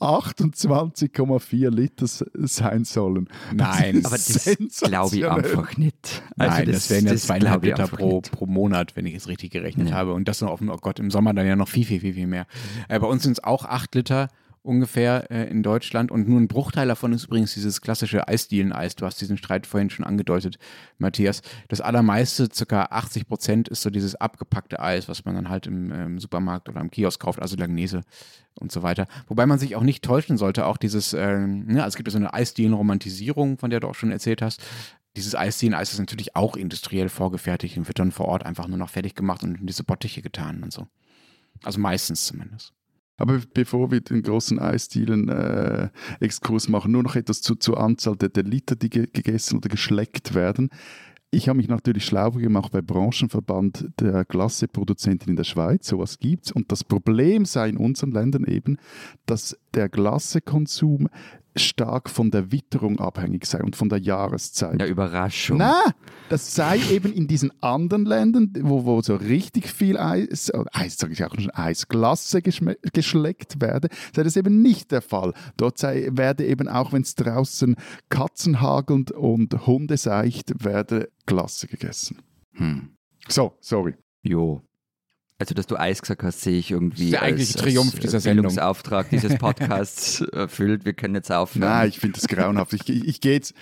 28,4 0.00 1.70
Liter 1.70 2.06
sein 2.08 2.84
sollen. 2.84 3.28
Nein. 3.54 4.04
Aber 4.04 4.16
das 4.16 4.80
glaube 4.82 5.16
ich 5.16 5.24
einfach 5.28 5.76
nicht. 5.76 6.22
Also 6.36 6.56
Nein, 6.56 6.72
das, 6.72 6.90
wären 6.90 7.06
ja 7.06 7.12
das 7.12 7.22
zweieinhalb 7.22 7.62
Liter 7.62 7.86
pro, 7.86 8.16
nicht. 8.16 8.32
pro 8.32 8.46
Monat, 8.46 8.96
wenn 8.96 9.06
ich 9.06 9.14
es 9.14 9.28
richtig 9.28 9.52
gerechnet 9.52 9.90
Ja. 9.90 9.94
habe. 9.94 10.12
Und 10.12 10.26
das 10.26 10.40
noch 10.40 10.50
auf 10.50 10.58
dem, 10.58 10.70
oh 10.70 10.76
Gott, 10.76 10.98
im 10.98 11.12
Sommer 11.12 11.32
dann 11.34 11.46
ja 11.46 11.54
noch 11.54 11.68
viel, 11.68 11.84
viel, 11.84 12.00
viel, 12.00 12.14
viel 12.14 12.26
mehr. 12.26 12.48
Äh, 12.88 12.98
bei 12.98 13.06
uns 13.06 13.22
sind 13.22 13.32
es 13.38 13.44
auch 13.44 13.64
acht 13.64 13.94
Liter 13.94 14.28
ungefähr 14.66 15.30
äh, 15.30 15.48
in 15.48 15.62
Deutschland. 15.62 16.10
Und 16.10 16.28
nur 16.28 16.40
ein 16.40 16.48
Bruchteil 16.48 16.88
davon 16.88 17.12
ist 17.12 17.24
übrigens 17.24 17.54
dieses 17.54 17.80
klassische 17.80 18.28
Eisdielen-Eis. 18.28 18.96
Du 18.96 19.06
hast 19.06 19.20
diesen 19.20 19.38
Streit 19.38 19.66
vorhin 19.66 19.90
schon 19.90 20.04
angedeutet, 20.04 20.58
Matthias. 20.98 21.42
Das 21.68 21.80
allermeiste, 21.80 22.48
circa 22.52 22.88
80 22.90 23.28
Prozent, 23.28 23.68
ist 23.68 23.82
so 23.82 23.90
dieses 23.90 24.16
abgepackte 24.16 24.80
Eis, 24.80 25.08
was 25.08 25.24
man 25.24 25.34
dann 25.34 25.48
halt 25.48 25.66
im, 25.66 25.92
im 25.92 26.18
Supermarkt 26.18 26.68
oder 26.68 26.80
im 26.80 26.90
Kiosk 26.90 27.20
kauft, 27.20 27.40
also 27.40 27.56
Langnese 27.56 28.02
und 28.54 28.72
so 28.72 28.82
weiter. 28.82 29.06
Wobei 29.28 29.46
man 29.46 29.58
sich 29.58 29.76
auch 29.76 29.82
nicht 29.82 30.04
täuschen 30.04 30.36
sollte, 30.36 30.66
auch 30.66 30.76
dieses, 30.76 31.14
ähm, 31.14 31.66
also 31.70 31.88
es 31.88 31.96
gibt 31.96 32.08
ja 32.08 32.12
so 32.12 32.18
eine 32.18 32.34
Eisdielen-Romantisierung, 32.34 33.58
von 33.58 33.70
der 33.70 33.80
du 33.80 33.88
auch 33.88 33.94
schon 33.94 34.10
erzählt 34.10 34.42
hast. 34.42 34.62
Dieses 35.16 35.34
Eisdielen-Eis 35.34 35.92
ist 35.92 35.98
natürlich 35.98 36.36
auch 36.36 36.56
industriell 36.56 37.08
vorgefertigt 37.08 37.78
und 37.78 37.88
wird 37.88 37.98
dann 37.98 38.12
vor 38.12 38.28
Ort 38.28 38.44
einfach 38.44 38.68
nur 38.68 38.78
noch 38.78 38.90
fertig 38.90 39.14
gemacht 39.14 39.42
und 39.42 39.60
in 39.60 39.66
diese 39.66 39.84
Bottiche 39.84 40.20
getan 40.20 40.62
und 40.62 40.72
so. 40.72 40.86
Also 41.62 41.80
meistens 41.80 42.26
zumindest. 42.26 42.74
Aber 43.16 43.40
bevor 43.54 43.90
wir 43.90 44.00
den 44.00 44.22
großen 44.22 44.58
Eisdielen-Exkurs 44.58 46.66
äh, 46.66 46.70
machen, 46.70 46.92
nur 46.92 47.02
noch 47.02 47.16
etwas 47.16 47.40
zu, 47.40 47.54
zur 47.54 47.80
Anzahl 47.80 48.16
der, 48.16 48.28
der 48.28 48.44
Liter, 48.44 48.76
die 48.76 48.90
ge 48.90 49.06
gegessen 49.10 49.56
oder 49.56 49.68
geschleckt 49.68 50.34
werden. 50.34 50.70
Ich 51.30 51.48
habe 51.48 51.56
mich 51.56 51.68
natürlich 51.68 52.04
schlauer 52.04 52.38
gemacht 52.38 52.72
bei 52.72 52.80
Branchenverband 52.80 53.90
der 54.00 54.24
Glasseproduzenten 54.24 55.30
in 55.30 55.36
der 55.36 55.44
Schweiz. 55.44 55.88
Sowas 55.88 56.18
gibt 56.18 56.46
es. 56.46 56.52
Und 56.52 56.70
das 56.70 56.84
Problem 56.84 57.44
sei 57.44 57.68
in 57.68 57.76
unseren 57.76 58.12
Ländern 58.12 58.44
eben, 58.44 58.78
dass 59.26 59.58
der 59.74 59.88
Glassekonsum 59.88 61.08
stark 61.56 62.10
von 62.10 62.30
der 62.30 62.52
Witterung 62.52 62.98
abhängig 62.98 63.46
sei 63.46 63.62
und 63.62 63.76
von 63.76 63.88
der 63.88 63.98
Jahreszeit. 63.98 64.80
Ja, 64.80 64.86
Überraschung. 64.86 65.58
Na, 65.58 65.82
das 66.28 66.54
sei 66.54 66.78
eben 66.90 67.12
in 67.12 67.26
diesen 67.26 67.52
anderen 67.62 68.04
Ländern, 68.04 68.52
wo, 68.60 68.84
wo 68.84 69.00
so 69.02 69.16
richtig 69.16 69.70
viel 69.70 69.96
Eis, 69.96 70.52
Eis 70.72 70.96
sage 70.96 71.12
ich 71.12 71.24
auch 71.24 71.34
schon, 71.34 71.50
Eisglasse 71.50 72.42
geschleckt 72.42 73.60
werde, 73.60 73.88
sei 74.14 74.22
das 74.22 74.36
eben 74.36 74.62
nicht 74.62 74.90
der 74.92 75.02
Fall. 75.02 75.32
Dort 75.56 75.78
sei, 75.78 76.08
werde 76.12 76.46
eben 76.46 76.68
auch, 76.68 76.92
wenn 76.92 77.02
es 77.02 77.14
draußen 77.14 77.76
Katzen 78.08 78.60
hagelt 78.60 79.10
und 79.10 79.66
Hunde 79.66 79.96
seicht, 79.96 80.64
werde 80.64 81.10
Glasse 81.26 81.66
gegessen. 81.66 82.18
Hm. 82.52 82.90
So, 83.28 83.56
sorry. 83.60 83.94
Jo. 84.22 84.62
Also, 85.38 85.54
dass 85.54 85.66
du 85.66 85.76
Eis 85.76 86.00
gesagt 86.00 86.22
hast, 86.22 86.40
sehe 86.40 86.58
ich 86.58 86.70
irgendwie 86.70 87.10
der 87.10 87.22
eigentliche 87.22 87.58
als, 87.58 87.62
Triumph 87.62 87.92
als 87.92 88.00
dieser 88.00 88.20
Sendung. 88.20 88.44
Bildungsauftrag 88.44 89.10
dieses 89.10 89.34
Podcasts 89.38 90.22
erfüllt. 90.22 90.86
Wir 90.86 90.94
können 90.94 91.14
jetzt 91.14 91.30
aufhören. 91.30 91.68
Nein, 91.68 91.88
ich 91.90 91.98
finde 91.98 92.18
das 92.18 92.26
grauenhaft. 92.26 92.72
Ich, 92.72 92.88
ich, 92.88 93.06
ich 93.06 93.20
gehe 93.20 93.34
jetzt, 93.34 93.54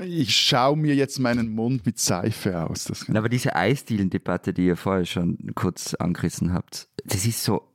ich 0.00 0.36
schaue 0.36 0.76
mir 0.76 0.96
jetzt 0.96 1.20
meinen 1.20 1.54
Mund 1.54 1.86
mit 1.86 2.00
Seife 2.00 2.68
aus. 2.68 2.84
Das 2.84 3.08
Aber 3.08 3.28
diese 3.28 3.54
Eisdielen-Debatte, 3.54 4.52
die 4.52 4.66
ihr 4.66 4.76
vorher 4.76 5.06
schon 5.06 5.38
kurz 5.54 5.94
angerissen 5.94 6.52
habt, 6.52 6.88
das 7.04 7.24
ist 7.24 7.44
so, 7.44 7.70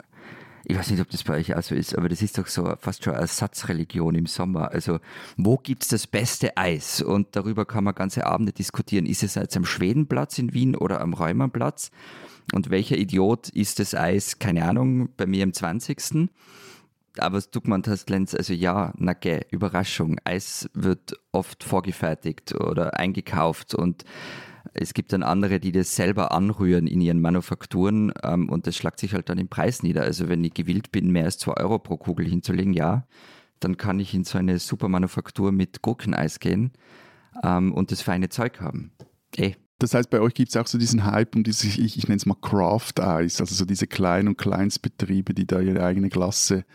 ich 0.65 0.77
weiß 0.77 0.89
nicht, 0.89 0.99
ob 0.99 1.09
das 1.09 1.23
bei 1.23 1.35
euch 1.37 1.55
auch 1.55 1.63
so 1.63 1.75
ist, 1.75 1.97
aber 1.97 2.09
das 2.09 2.21
ist 2.21 2.37
doch 2.37 2.47
so 2.47 2.73
fast 2.79 3.05
schon 3.05 3.13
eine 3.13 3.21
Ersatzreligion 3.21 4.15
im 4.15 4.25
Sommer. 4.25 4.71
Also, 4.71 4.99
wo 5.37 5.57
gibt 5.57 5.83
es 5.83 5.89
das 5.89 6.07
beste 6.07 6.57
Eis? 6.57 7.01
Und 7.01 7.37
darüber 7.37 7.65
kann 7.65 7.85
man 7.85 7.95
ganze 7.95 8.25
Abende 8.25 8.51
diskutieren. 8.51 9.05
Ist 9.05 9.23
es 9.23 9.35
jetzt 9.35 9.55
am 9.55 9.63
Schwedenplatz 9.63 10.39
in 10.39 10.53
Wien 10.53 10.75
oder 10.75 10.99
am 10.99 11.13
Räumerplatz? 11.13 11.91
Und 12.53 12.69
welcher 12.69 12.97
Idiot 12.97 13.49
isst 13.49 13.79
das 13.79 13.95
Eis? 13.95 14.39
Keine 14.39 14.65
Ahnung, 14.65 15.09
bei 15.17 15.25
mir 15.25 15.43
im 15.43 15.53
20. 15.53 16.29
Aber 17.17 17.37
was 17.37 17.49
du 17.49 17.61
gemeint 17.61 17.87
hast, 17.87 18.09
Lenz, 18.09 18.35
also 18.35 18.53
ja, 18.53 18.93
na 18.97 19.13
gell, 19.13 19.45
Überraschung. 19.51 20.19
Eis 20.25 20.69
wird 20.73 21.17
oft 21.31 21.63
vorgefertigt 21.63 22.53
oder 22.55 22.99
eingekauft 22.99 23.73
und 23.73 24.03
es 24.73 24.93
gibt 24.93 25.13
dann 25.13 25.23
andere, 25.23 25.59
die 25.59 25.71
das 25.71 25.95
selber 25.95 26.31
anrühren 26.31 26.87
in 26.87 26.99
ihren 26.99 27.21
Manufakturen 27.21 28.11
ähm, 28.23 28.49
und 28.49 28.67
das 28.67 28.75
schlagt 28.75 28.99
sich 28.99 29.13
halt 29.13 29.29
dann 29.29 29.37
im 29.37 29.47
Preis 29.47 29.83
nieder. 29.83 30.03
Also 30.03 30.27
wenn 30.27 30.43
ich 30.43 30.53
gewillt 30.53 30.91
bin, 30.91 31.11
mehr 31.11 31.25
als 31.25 31.37
zwei 31.37 31.53
Euro 31.53 31.79
pro 31.79 31.97
Kugel 31.97 32.27
hinzulegen, 32.27 32.73
ja, 32.73 33.07
dann 33.59 33.77
kann 33.77 33.99
ich 33.99 34.13
in 34.13 34.25
so 34.25 34.37
eine 34.37 34.59
Supermanufaktur 34.59 35.51
mit 35.51 35.81
Gurkeneis 35.81 36.39
gehen 36.39 36.73
ähm, 37.43 37.73
und 37.73 37.91
das 37.91 38.01
feine 38.01 38.29
Zeug 38.29 38.59
haben. 38.59 38.91
Eh. 39.37 39.53
Das 39.79 39.93
heißt, 39.93 40.09
bei 40.09 40.21
euch 40.21 40.33
gibt 40.33 40.49
es 40.49 40.57
auch 40.57 40.67
so 40.67 40.77
diesen 40.77 41.05
Hype 41.05 41.35
um 41.35 41.43
diese, 41.43 41.67
ich, 41.67 41.97
ich 41.97 42.07
nenne 42.07 42.17
es 42.17 42.25
mal 42.25 42.37
Craft-Eis, 42.41 43.41
also 43.41 43.53
so 43.53 43.65
diese 43.65 43.87
Klein- 43.87 44.27
und 44.27 44.37
Kleinstbetriebe, 44.37 45.33
die 45.33 45.45
da 45.45 45.59
ihre 45.59 45.83
eigene 45.83 46.09
Klasse 46.09 46.65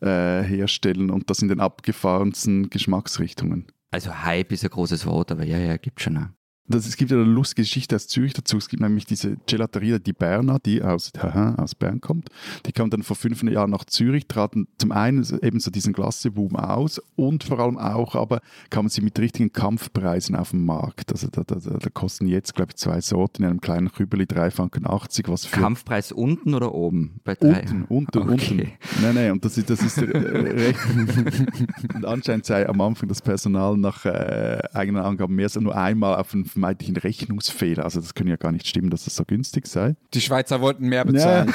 äh, 0.00 0.42
herstellen 0.42 1.10
und 1.10 1.30
das 1.30 1.42
in 1.42 1.48
den 1.48 1.60
abgefahrensten 1.60 2.70
Geschmacksrichtungen. 2.70 3.66
Also 3.90 4.22
Hype 4.22 4.52
ist 4.52 4.64
ein 4.64 4.70
großes 4.70 5.06
Wort, 5.06 5.32
aber 5.32 5.44
ja, 5.44 5.58
ja, 5.58 5.76
gibt 5.76 6.00
schon. 6.00 6.16
Auch. 6.16 6.28
Das, 6.66 6.86
es 6.86 6.96
gibt 6.96 7.10
ja 7.10 7.18
eine 7.18 7.26
lustige 7.26 7.62
Geschichte 7.62 7.94
aus 7.94 8.06
Zürich 8.06 8.32
dazu. 8.32 8.56
Es 8.56 8.70
gibt 8.70 8.80
nämlich 8.80 9.04
diese 9.04 9.36
Gelateria 9.46 9.98
di 9.98 10.14
Berna, 10.14 10.58
die 10.58 10.82
aus, 10.82 11.12
haha, 11.18 11.56
aus 11.56 11.74
Bern 11.74 12.00
kommt. 12.00 12.30
Die 12.64 12.72
kam 12.72 12.88
dann 12.88 13.02
vor 13.02 13.16
fünf 13.16 13.42
Jahren 13.42 13.70
nach 13.70 13.84
Zürich, 13.84 14.26
traten 14.26 14.66
zum 14.78 14.90
einen 14.90 15.26
eben 15.42 15.60
so 15.60 15.70
diesen 15.70 15.92
Glasseboom 15.92 16.56
aus 16.56 17.02
und 17.16 17.44
vor 17.44 17.58
allem 17.58 17.76
auch 17.76 18.14
aber 18.14 18.40
kamen 18.70 18.88
sie 18.88 19.02
mit 19.02 19.18
richtigen 19.18 19.52
Kampfpreisen 19.52 20.36
auf 20.36 20.52
den 20.52 20.64
Markt. 20.64 21.12
Also 21.12 21.28
da, 21.30 21.44
da, 21.44 21.56
da 21.56 21.90
kosten 21.90 22.26
jetzt, 22.28 22.54
glaube 22.54 22.70
ich, 22.70 22.76
zwei 22.76 23.02
Sorten 23.02 23.42
in 23.42 23.50
einem 23.50 23.60
kleinen 23.60 23.92
Kübeli 23.92 24.24
3,80 24.24 24.50
Franken, 24.50 24.84
was 25.28 25.44
für... 25.44 25.60
Kampfpreis 25.60 26.12
unten 26.12 26.54
oder 26.54 26.72
oben? 26.72 27.20
Bei 27.24 27.34
drei? 27.34 27.60
Unten, 27.60 27.84
unten, 27.84 28.18
okay. 28.18 28.30
unten. 28.30 28.72
Nein, 29.02 29.14
nein, 29.14 29.32
und 29.32 29.44
das 29.44 29.58
ist, 29.58 29.68
das 29.68 29.82
ist 29.82 29.98
äh, 29.98 30.16
recht... 30.16 30.78
und 31.94 32.06
anscheinend 32.06 32.46
sei 32.46 32.66
am 32.66 32.80
Anfang 32.80 33.08
das 33.08 33.20
Personal 33.20 33.76
nach 33.76 34.06
äh, 34.06 34.62
eigenen 34.72 35.02
Angaben 35.02 35.34
mehr 35.34 35.44
als 35.44 35.56
nur 35.56 35.76
einmal 35.76 36.16
auf 36.16 36.32
einen 36.32 36.53
vermeintlichen 36.54 36.96
Rechnungsfehler. 36.96 37.84
Also 37.84 38.00
das 38.00 38.14
können 38.14 38.30
ja 38.30 38.36
gar 38.36 38.52
nicht 38.52 38.66
stimmen, 38.66 38.90
dass 38.90 39.04
das 39.04 39.16
so 39.16 39.24
günstig 39.24 39.66
sei. 39.66 39.96
Die 40.14 40.20
Schweizer 40.20 40.60
wollten 40.60 40.88
mehr 40.88 41.04
bezahlen. 41.04 41.52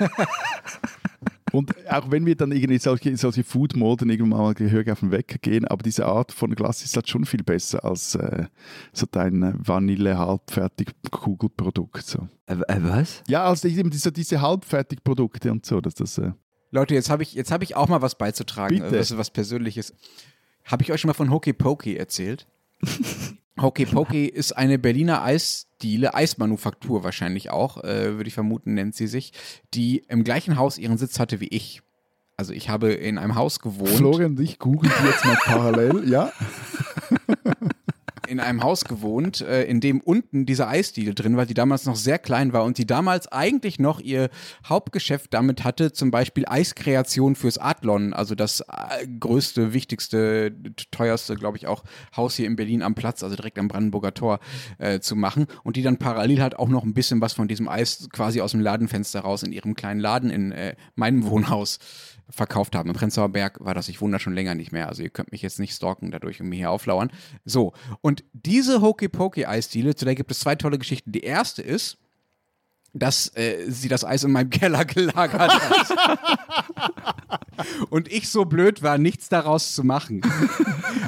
Ja. 0.00 0.08
Und 1.52 1.74
auch 1.90 2.10
wenn 2.10 2.24
wir 2.26 2.34
dann 2.36 2.52
irgendwie 2.52 2.78
solche, 2.78 3.16
solche 3.16 3.42
Food-Moden 3.44 4.10
irgendwann 4.10 4.40
mal 4.40 4.52
gehörig 4.54 4.90
auf 4.90 5.00
den 5.00 5.10
Wecker 5.10 5.38
gehen, 5.38 5.66
aber 5.66 5.82
diese 5.82 6.04
Art 6.06 6.30
von 6.32 6.54
Glas 6.54 6.84
ist 6.84 6.94
halt 6.94 7.08
schon 7.08 7.24
viel 7.24 7.42
besser 7.42 7.82
als 7.84 8.14
äh, 8.14 8.44
so 8.92 9.06
dein 9.10 9.54
Vanille-Halbfertig-Kugelprodukt. 9.58 12.04
So. 12.04 12.28
Äh, 12.46 12.56
äh, 12.68 12.76
was? 12.80 13.24
Ja, 13.28 13.44
also 13.44 13.66
eben 13.68 13.88
diese, 13.90 14.12
diese 14.12 14.42
Halbfertigprodukte 14.42 15.50
und 15.50 15.64
so. 15.64 15.80
Dass 15.80 15.94
das, 15.94 16.18
äh 16.18 16.32
Leute, 16.70 16.92
jetzt 16.94 17.08
habe 17.10 17.22
ich, 17.22 17.38
hab 17.38 17.62
ich 17.62 17.76
auch 17.76 17.88
mal 17.88 18.02
was 18.02 18.16
beizutragen, 18.16 18.80
Bitte. 18.80 18.98
Also 18.98 19.16
was 19.16 19.30
Persönliches. 19.30 19.94
Habe 20.64 20.82
ich 20.82 20.92
euch 20.92 21.00
schon 21.00 21.08
mal 21.08 21.14
von 21.14 21.30
Hokey 21.30 21.54
Pokey 21.54 21.96
erzählt? 21.96 22.46
Hokey 23.60 23.86
Pokey 23.86 24.26
ist 24.26 24.52
eine 24.52 24.78
Berliner 24.78 25.22
Eisdiele, 25.22 26.14
Eismanufaktur 26.14 27.02
wahrscheinlich 27.02 27.50
auch, 27.50 27.82
äh, 27.82 28.16
würde 28.16 28.28
ich 28.28 28.34
vermuten, 28.34 28.74
nennt 28.74 28.94
sie 28.94 29.06
sich, 29.06 29.32
die 29.74 30.04
im 30.08 30.24
gleichen 30.24 30.56
Haus 30.56 30.78
ihren 30.78 30.98
Sitz 30.98 31.18
hatte 31.18 31.40
wie 31.40 31.48
ich. 31.48 31.82
Also 32.36 32.52
ich 32.52 32.68
habe 32.68 32.92
in 32.92 33.18
einem 33.18 33.34
Haus 33.34 33.58
gewohnt. 33.58 33.90
Florian 33.90 34.40
ich 34.40 34.60
googeln 34.60 34.92
jetzt 35.04 35.24
mal 35.24 35.38
parallel, 35.44 36.08
ja. 36.08 36.32
in 38.28 38.40
einem 38.40 38.62
Haus 38.62 38.84
gewohnt, 38.84 39.40
äh, 39.40 39.64
in 39.64 39.80
dem 39.80 40.00
unten 40.00 40.46
diese 40.46 40.68
Eisdiele 40.68 41.14
drin 41.14 41.36
war, 41.36 41.46
die 41.46 41.54
damals 41.54 41.86
noch 41.86 41.96
sehr 41.96 42.18
klein 42.18 42.52
war 42.52 42.64
und 42.64 42.78
die 42.78 42.86
damals 42.86 43.26
eigentlich 43.28 43.78
noch 43.78 44.00
ihr 44.00 44.28
Hauptgeschäft 44.66 45.34
damit 45.34 45.64
hatte, 45.64 45.92
zum 45.92 46.10
Beispiel 46.10 46.44
Eiskreation 46.46 47.34
fürs 47.34 47.58
Adlon, 47.58 48.12
also 48.12 48.34
das 48.34 48.60
äh, 48.60 49.06
größte, 49.18 49.72
wichtigste, 49.72 50.54
teuerste, 50.90 51.34
glaube 51.34 51.56
ich, 51.56 51.66
auch 51.66 51.82
Haus 52.16 52.36
hier 52.36 52.46
in 52.46 52.56
Berlin 52.56 52.82
am 52.82 52.94
Platz, 52.94 53.22
also 53.22 53.36
direkt 53.36 53.58
am 53.58 53.68
Brandenburger 53.68 54.14
Tor 54.14 54.40
äh, 54.78 55.00
zu 55.00 55.16
machen 55.16 55.46
und 55.64 55.76
die 55.76 55.82
dann 55.82 55.96
parallel 55.96 56.42
halt 56.42 56.58
auch 56.58 56.68
noch 56.68 56.84
ein 56.84 56.94
bisschen 56.94 57.20
was 57.20 57.32
von 57.32 57.48
diesem 57.48 57.68
Eis 57.68 58.08
quasi 58.12 58.40
aus 58.40 58.52
dem 58.52 58.60
Ladenfenster 58.60 59.20
raus 59.20 59.42
in 59.42 59.52
ihrem 59.52 59.74
kleinen 59.74 60.00
Laden 60.00 60.30
in 60.30 60.52
äh, 60.52 60.76
meinem 60.94 61.26
Wohnhaus 61.26 61.78
verkauft 62.30 62.74
haben. 62.74 62.88
Im 62.88 62.94
Prenzlauer 62.94 63.30
Berg 63.30 63.64
war 63.64 63.74
das, 63.74 63.88
ich 63.88 64.00
wundere 64.00 64.20
schon 64.20 64.34
länger 64.34 64.54
nicht 64.54 64.72
mehr. 64.72 64.88
Also 64.88 65.02
ihr 65.02 65.10
könnt 65.10 65.32
mich 65.32 65.42
jetzt 65.42 65.58
nicht 65.58 65.74
stalken 65.74 66.10
dadurch 66.10 66.40
und 66.40 66.48
mir 66.48 66.56
hier 66.56 66.70
auflauern. 66.70 67.10
So, 67.44 67.72
und 68.00 68.24
diese 68.32 68.80
Hokey 68.80 69.08
Pokey 69.08 69.46
Eisdiele, 69.46 69.94
zu 69.94 70.04
der 70.04 70.14
gibt 70.14 70.30
es 70.30 70.40
zwei 70.40 70.54
tolle 70.54 70.78
Geschichten. 70.78 71.12
Die 71.12 71.22
erste 71.22 71.62
ist, 71.62 71.98
dass 72.92 73.34
äh, 73.36 73.64
sie 73.68 73.88
das 73.88 74.04
Eis 74.04 74.24
in 74.24 74.32
meinem 74.32 74.50
Keller 74.50 74.84
gelagert 74.84 75.52
hat. 75.52 77.40
und 77.90 78.10
ich 78.10 78.28
so 78.28 78.44
blöd 78.44 78.82
war, 78.82 78.98
nichts 78.98 79.28
daraus 79.28 79.74
zu 79.74 79.84
machen. 79.84 80.22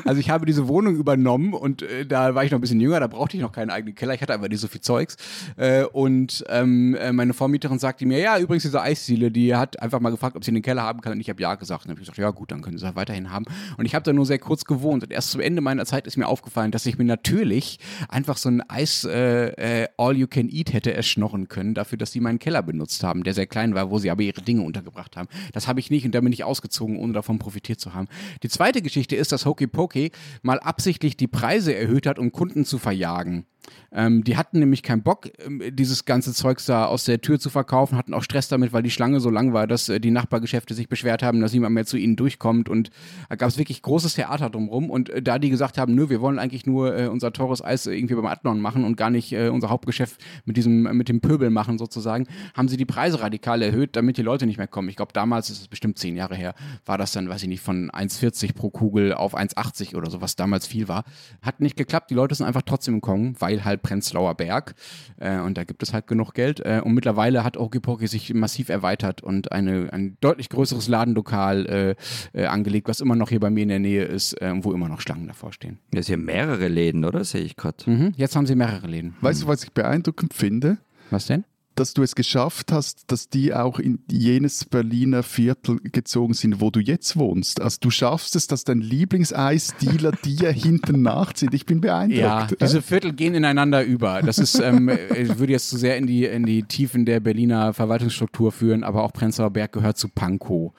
Also 0.05 0.21
ich 0.21 0.31
habe 0.31 0.47
diese 0.47 0.69
Wohnung 0.69 0.97
übernommen 0.97 1.53
und 1.53 1.83
äh, 1.83 2.07
da 2.07 2.35
war 2.35 2.45
ich 2.45 2.51
noch 2.51 2.59
ein 2.59 2.61
bisschen 2.61 2.81
jünger, 2.81 3.01
da 3.01 3.07
brauchte 3.07 3.37
ich 3.37 3.43
noch 3.43 3.53
keinen 3.53 3.71
eigenen 3.71 3.95
Keller, 3.95 4.15
ich 4.15 4.23
hatte 4.23 4.33
einfach 4.33 4.49
nicht 4.49 4.61
so 4.61 4.69
viel 4.69 4.81
Zeugs. 4.81 5.17
Äh, 5.57 5.85
und 5.85 6.45
ähm, 6.49 6.95
äh, 6.95 7.13
meine 7.13 7.33
Vormieterin 7.33 7.79
sagte 7.79 8.07
mir, 8.07 8.19
ja, 8.19 8.39
übrigens 8.39 8.63
diese 8.63 8.81
Eisdiele, 8.81 9.31
die 9.31 9.55
hat 9.55 9.81
einfach 9.81 10.01
mal 10.01 10.11
gefragt, 10.11 10.37
ob 10.37 10.45
sie 10.45 10.51
einen 10.51 10.63
Keller 10.63 10.83
haben 10.83 11.01
kann 11.01 11.13
und 11.13 11.21
ich 11.21 11.29
habe 11.29 11.41
ja 11.41 11.55
gesagt. 11.55 11.85
Und 11.85 11.89
dann 11.89 11.97
habe 11.97 12.03
ich 12.03 12.07
gesagt, 12.07 12.19
ja 12.19 12.31
gut, 12.31 12.51
dann 12.51 12.63
können 12.63 12.79
sie 12.79 12.85
das 12.85 12.97
weiterhin 12.97 13.31
haben. 13.31 13.45
Und 13.77 13.87
ich 13.87 13.95
habe 13.95 14.03
da 14.03 14.13
nur 14.13 14.27
sehr 14.27 14.39
kurz 14.39 14.65
gewohnt 14.65 15.03
und 15.03 15.13
erst 15.13 15.31
zum 15.31 15.41
Ende 15.41 15.61
meiner 15.61 15.85
Zeit 15.87 16.07
ist 16.07 16.17
mir 16.17 16.27
aufgefallen, 16.27 16.71
dass 16.71 16.87
ich 16.87 16.99
mir 16.99 17.05
natürlich 17.05 17.79
einfach 18.09 18.37
so 18.37 18.49
ein 18.49 18.63
Eis 18.69 19.05
äh, 19.05 19.83
äh, 19.83 19.89
All 19.97 20.17
You 20.17 20.27
Can 20.27 20.49
Eat 20.49 20.73
hätte 20.73 20.95
erschnorren 20.95 21.49
können 21.49 21.75
dafür, 21.75 21.99
dass 21.99 22.13
sie 22.13 22.21
meinen 22.21 22.39
Keller 22.39 22.63
benutzt 22.63 23.03
haben, 23.05 23.23
der 23.23 23.35
sehr 23.35 23.47
klein 23.47 23.75
war, 23.75 23.91
wo 23.91 23.99
sie 23.99 24.11
aber 24.11 24.23
ihre 24.23 24.43
Dinge 24.43 24.63
untergebracht 24.63 25.17
haben. 25.17 25.29
Das 25.53 25.69
habe 25.69 25.81
ich 25.81 25.91
nicht 25.91 26.05
und 26.05 26.15
da 26.15 26.21
bin 26.21 26.33
ich 26.33 26.40
ausgezogen, 26.45 26.97
ohne 26.97 27.13
davon 27.13 27.39
profitiert 27.39 27.81
zu 27.81 27.95
haben. 27.95 28.09
Die 28.43 28.49
zweite 28.49 28.83
Geschichte 28.83 29.17
ist, 29.17 29.33
dass 29.33 29.47
Hokey 29.47 29.67
Pokey 29.67 30.13
mal 30.43 30.59
absichtlich 30.61 31.17
die 31.17 31.29
Preise 31.29 31.75
erhöht 31.75 32.07
hat, 32.07 32.19
um 32.19 32.33
Kunden 32.33 32.65
zu 32.65 32.79
verjagen. 32.79 33.47
Ähm, 33.93 34.25
die 34.25 34.37
hatten 34.37 34.59
nämlich 34.61 34.83
keinen 34.83 35.03
Bock, 35.03 35.31
ähm, 35.45 35.63
dieses 35.73 36.05
ganze 36.05 36.33
Zeugs 36.33 36.67
da 36.67 36.87
aus 36.87 37.05
der 37.05 37.21
Tür 37.21 37.41
zu 37.41 37.51
verkaufen, 37.51 37.97
hatten 37.97 38.15
auch 38.15 38.23
Stress 38.23 38.49
damit, 38.49 38.73
weil 38.73 38.83
die 38.83 38.91
Schlange 38.91 39.21
so 39.21 39.31
lang 39.31 39.53
war, 39.53 39.67
dass 39.67 39.89
äh, 39.89 40.01
die 40.01 40.11
Nachbargeschäfte 40.11 40.75
sich 40.75 40.89
beschwert 40.89 41.23
haben, 41.23 41.41
dass 41.41 41.53
niemand 41.53 41.75
mehr 41.75 41.87
zu 41.87 41.97
ihnen 41.97 42.17
durchkommt. 42.17 42.69
Und 42.69 42.91
da 43.29 43.37
gab 43.37 43.49
es 43.49 43.59
wirklich 43.59 43.83
großes 43.83 44.15
Theater 44.15 44.51
drumherum. 44.51 44.91
Und 44.91 45.11
äh, 45.11 45.23
da 45.23 45.39
die 45.39 45.51
gesagt 45.51 45.79
haben, 45.79 45.95
nö, 45.95 46.09
wir 46.09 46.21
wollen 46.21 46.39
eigentlich 46.39 46.67
nur 46.67 46.97
äh, 46.97 47.09
unser 47.09 47.33
teures 47.33 47.63
Eis 47.63 47.87
irgendwie 47.87 48.15
beim 48.15 48.27
Adlon 48.27 48.61
machen 48.61 48.85
und 48.85 48.97
gar 48.97 49.11
nicht 49.11 49.33
äh, 49.33 49.49
unser 49.49 49.71
Hauptgeschäft 49.71 50.21
mit 50.45 50.57
diesem, 50.57 50.83
mit 50.97 51.09
dem 51.09 51.21
Pöbel 51.21 51.51
machen 51.51 51.79
sozusagen, 51.79 52.27
haben 52.55 52.69
sie 52.69 52.77
die 52.77 52.85
Preise 52.85 53.21
radikal 53.21 53.63
erhöht, 53.63 53.97
damit 53.97 54.17
die 54.17 54.23
Leute 54.23 54.47
nicht 54.47 54.59
mehr 54.59 54.69
kommen. 54.69 54.89
Ich 54.89 54.97
glaube, 54.97 55.13
damals, 55.13 55.49
das 55.49 55.59
ist 55.59 55.69
bestimmt 55.71 55.99
zehn 55.99 56.17
Jahre 56.17 56.35
her, 56.35 56.55
war 56.87 56.99
das 56.99 57.13
dann, 57.13 57.29
weiß 57.29 57.43
ich 57.43 57.49
nicht, 57.49 57.63
von 57.63 57.91
1,40 57.91 58.55
pro 58.55 58.71
Kugel 58.71 59.15
auf 59.15 59.37
1,80 59.37 59.97
oder 59.97 60.11
so, 60.11 60.21
was 60.21 60.37
damals 60.37 60.67
viel 60.67 60.89
war. 60.89 61.05
Hat 61.43 61.61
nicht 61.61 61.77
geklappt. 61.77 62.11
Die 62.11 62.15
Leute 62.15 62.35
sind 62.35 62.47
einfach 62.47 62.63
trotzdem 62.63 62.95
gekommen, 62.95 63.35
weil 63.39 63.60
halt 63.65 63.83
Prenzlauer 63.83 64.35
Berg 64.35 64.75
äh, 65.19 65.39
und 65.39 65.57
da 65.59 65.65
gibt 65.65 65.83
es 65.83 65.93
halt 65.93 66.07
genug 66.07 66.35
Geld. 66.35 66.61
Äh, 66.61 66.81
und 66.85 66.95
mittlerweile 66.95 67.45
hat 67.45 67.57
Okipoki 67.57 68.07
sich 68.07 68.35
massiv 68.35 68.69
erweitert 68.69 69.23
und 69.23 69.53
eine, 69.53 69.93
ein 69.93 70.17
deutlich 70.21 70.49
größeres 70.49 70.89
Ladenlokal 70.89 71.97
äh, 72.35 72.41
äh, 72.41 72.47
angelegt, 72.47 72.89
was 72.89 73.01
immer 73.01 73.17
noch 73.17 73.29
hier 73.29 73.41
bei 73.41 73.51
mir 73.51 73.63
in 73.63 73.69
der 73.69 73.79
Nähe 73.79 74.05
ist, 74.05 74.41
äh, 74.41 74.53
wo 74.63 74.73
immer 74.73 74.89
noch 74.89 75.01
Schlangen 75.01 75.27
davor 75.27 75.53
stehen. 75.53 75.79
Das 75.91 76.07
sind 76.07 76.19
ja 76.19 76.25
mehrere 76.25 76.69
Läden, 76.69 77.05
oder? 77.05 77.25
Sehe 77.25 77.43
ich 77.43 77.57
gerade. 77.57 77.91
Mhm. 77.91 78.13
Jetzt 78.17 78.37
haben 78.37 78.47
sie 78.47 78.55
mehrere 78.55 78.87
Läden. 78.87 79.17
Weißt 79.21 79.43
du, 79.43 79.47
was 79.47 79.65
ich 79.65 79.73
beeindruckend 79.73 80.35
finde? 80.35 80.79
Was 81.11 81.27
denn? 81.27 81.45
Dass 81.81 81.95
du 81.95 82.03
es 82.03 82.15
geschafft 82.15 82.73
hast, 82.73 83.11
dass 83.11 83.31
die 83.31 83.55
auch 83.55 83.79
in 83.79 84.01
jenes 84.11 84.67
Berliner 84.67 85.23
Viertel 85.23 85.81
gezogen 85.81 86.35
sind, 86.35 86.61
wo 86.61 86.71
du 86.71 86.79
jetzt 86.79 87.17
wohnst. 87.17 87.61
Also 87.61 87.79
du 87.81 87.91
schaffst 87.91 88.37
es, 88.37 88.47
dass 88.47 88.65
dein 88.65 88.81
Lieblingseisdealer 88.81 90.13
dir 90.25 90.53
hinten 90.53 91.01
nachzieht. 91.01 91.55
Ich 91.55 91.65
bin 91.65 91.81
beeindruckt. 91.81 92.21
Ja, 92.21 92.49
diese 92.61 92.83
Viertel 92.83 93.15
gehen 93.15 93.35
ineinander 93.35 93.83
über. 93.83 94.21
Das 94.21 94.39
ist, 94.39 94.61
ähm, 94.61 94.91
ich 95.17 95.39
würde 95.39 95.53
jetzt 95.53 95.71
zu 95.71 95.79
sehr 95.79 95.97
in 95.97 96.07
die, 96.07 96.27
in 96.27 96.45
die 96.45 96.65
Tiefen 96.65 97.07
der 97.07 97.21
Berliner 97.21 97.73
Verwaltungsstruktur 97.73 98.53
führen, 98.53 98.85
aber 98.85 99.03
auch 99.03 99.15
Prenzlauer 99.15 99.51
Berg 99.51 99.73
gehört 99.73 99.97
zu 99.97 100.09
Pankow 100.09 100.73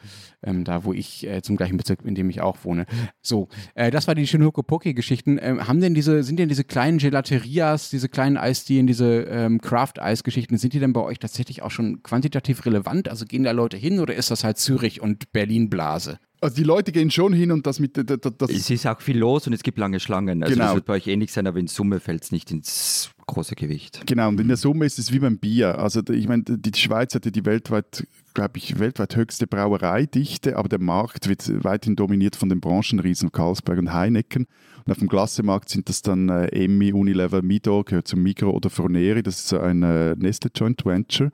ähm, 0.43 0.63
da 0.63 0.83
wo 0.83 0.93
ich 0.93 1.27
äh, 1.27 1.41
zum 1.41 1.57
gleichen 1.57 1.77
Bezirk, 1.77 1.99
in 2.03 2.15
dem 2.15 2.29
ich 2.29 2.41
auch 2.41 2.57
wohne. 2.63 2.85
So, 3.21 3.47
äh, 3.75 3.91
das 3.91 4.07
war 4.07 4.15
die 4.15 4.27
Shinhoku-Poke-Geschichten. 4.27 5.39
Ähm, 5.41 5.67
haben 5.67 5.81
denn 5.81 5.93
diese, 5.93 6.23
sind 6.23 6.39
denn 6.39 6.49
diese 6.49 6.63
kleinen 6.63 6.97
Gelaterias, 6.97 7.89
diese 7.89 8.09
kleinen 8.09 8.37
Eisdielen, 8.37 8.87
diese 8.87 9.23
ähm, 9.23 9.61
Craft-Eis-Geschichten, 9.61 10.57
sind 10.57 10.73
die 10.73 10.79
denn 10.79 10.93
bei 10.93 11.01
euch 11.01 11.19
tatsächlich 11.19 11.61
auch 11.61 11.71
schon 11.71 12.03
quantitativ 12.03 12.65
relevant? 12.65 13.09
Also 13.09 13.25
gehen 13.25 13.43
da 13.43 13.51
Leute 13.51 13.77
hin 13.77 13.99
oder 13.99 14.15
ist 14.15 14.31
das 14.31 14.43
halt 14.43 14.57
Zürich 14.57 15.01
und 15.01 15.31
Berlin-Blase? 15.31 16.19
Also 16.41 16.55
die 16.55 16.63
Leute 16.63 16.91
gehen 16.91 17.11
schon 17.11 17.33
hin 17.33 17.51
und 17.51 17.67
das 17.67 17.79
mit 17.79 17.97
das, 17.97 18.17
das 18.19 18.49
Es 18.49 18.67
ist 18.71 18.87
auch 18.87 18.99
viel 18.99 19.17
los 19.19 19.45
und 19.45 19.53
es 19.53 19.61
gibt 19.61 19.77
lange 19.77 19.99
Schlangen. 19.99 20.41
Also 20.41 20.55
Genau. 20.55 20.65
das 20.65 20.75
wird 20.75 20.85
bei 20.85 20.93
euch 20.95 21.05
ähnlich 21.05 21.31
sein, 21.31 21.45
aber 21.45 21.59
in 21.59 21.67
Summe 21.67 21.99
fällt 21.99 22.23
es 22.23 22.31
nicht 22.31 22.49
ins 22.49 23.11
große 23.31 23.55
Gewicht. 23.55 24.03
Genau, 24.05 24.29
und 24.29 24.39
in 24.39 24.47
der 24.47 24.57
Summe 24.57 24.85
ist 24.85 24.99
es 24.99 25.11
wie 25.11 25.19
beim 25.19 25.37
Bier. 25.37 25.79
Also 25.79 26.01
ich 26.09 26.27
meine, 26.27 26.43
die 26.43 26.77
Schweiz 26.77 27.15
hatte 27.15 27.31
die 27.31 27.45
weltweit, 27.45 28.05
glaube 28.33 28.57
ich, 28.57 28.79
weltweit 28.79 29.15
höchste 29.15 29.47
Brauereidichte, 29.47 30.57
aber 30.57 30.69
der 30.69 30.79
Markt 30.79 31.27
wird 31.27 31.63
weiterhin 31.63 31.95
dominiert 31.95 32.35
von 32.35 32.49
den 32.49 32.59
Branchenriesen 32.59 33.31
Carlsberg 33.31 33.79
und 33.79 33.93
Heineken. 33.93 34.47
Und 34.85 34.91
auf 34.91 34.99
dem 34.99 35.09
Klassemarkt 35.09 35.69
sind 35.69 35.89
das 35.89 36.01
dann 36.01 36.29
äh, 36.29 36.47
Emmi, 36.47 36.91
Unilever, 36.91 37.41
Midor, 37.41 37.85
gehört 37.85 38.07
zum 38.07 38.23
Migro 38.23 38.51
oder 38.51 38.69
Froneri, 38.69 39.23
das 39.23 39.39
ist 39.39 39.47
so 39.49 39.59
ein 39.59 39.83
äh, 39.83 40.15
Nestle 40.15 40.51
Joint 40.53 40.85
Venture. 40.85 41.31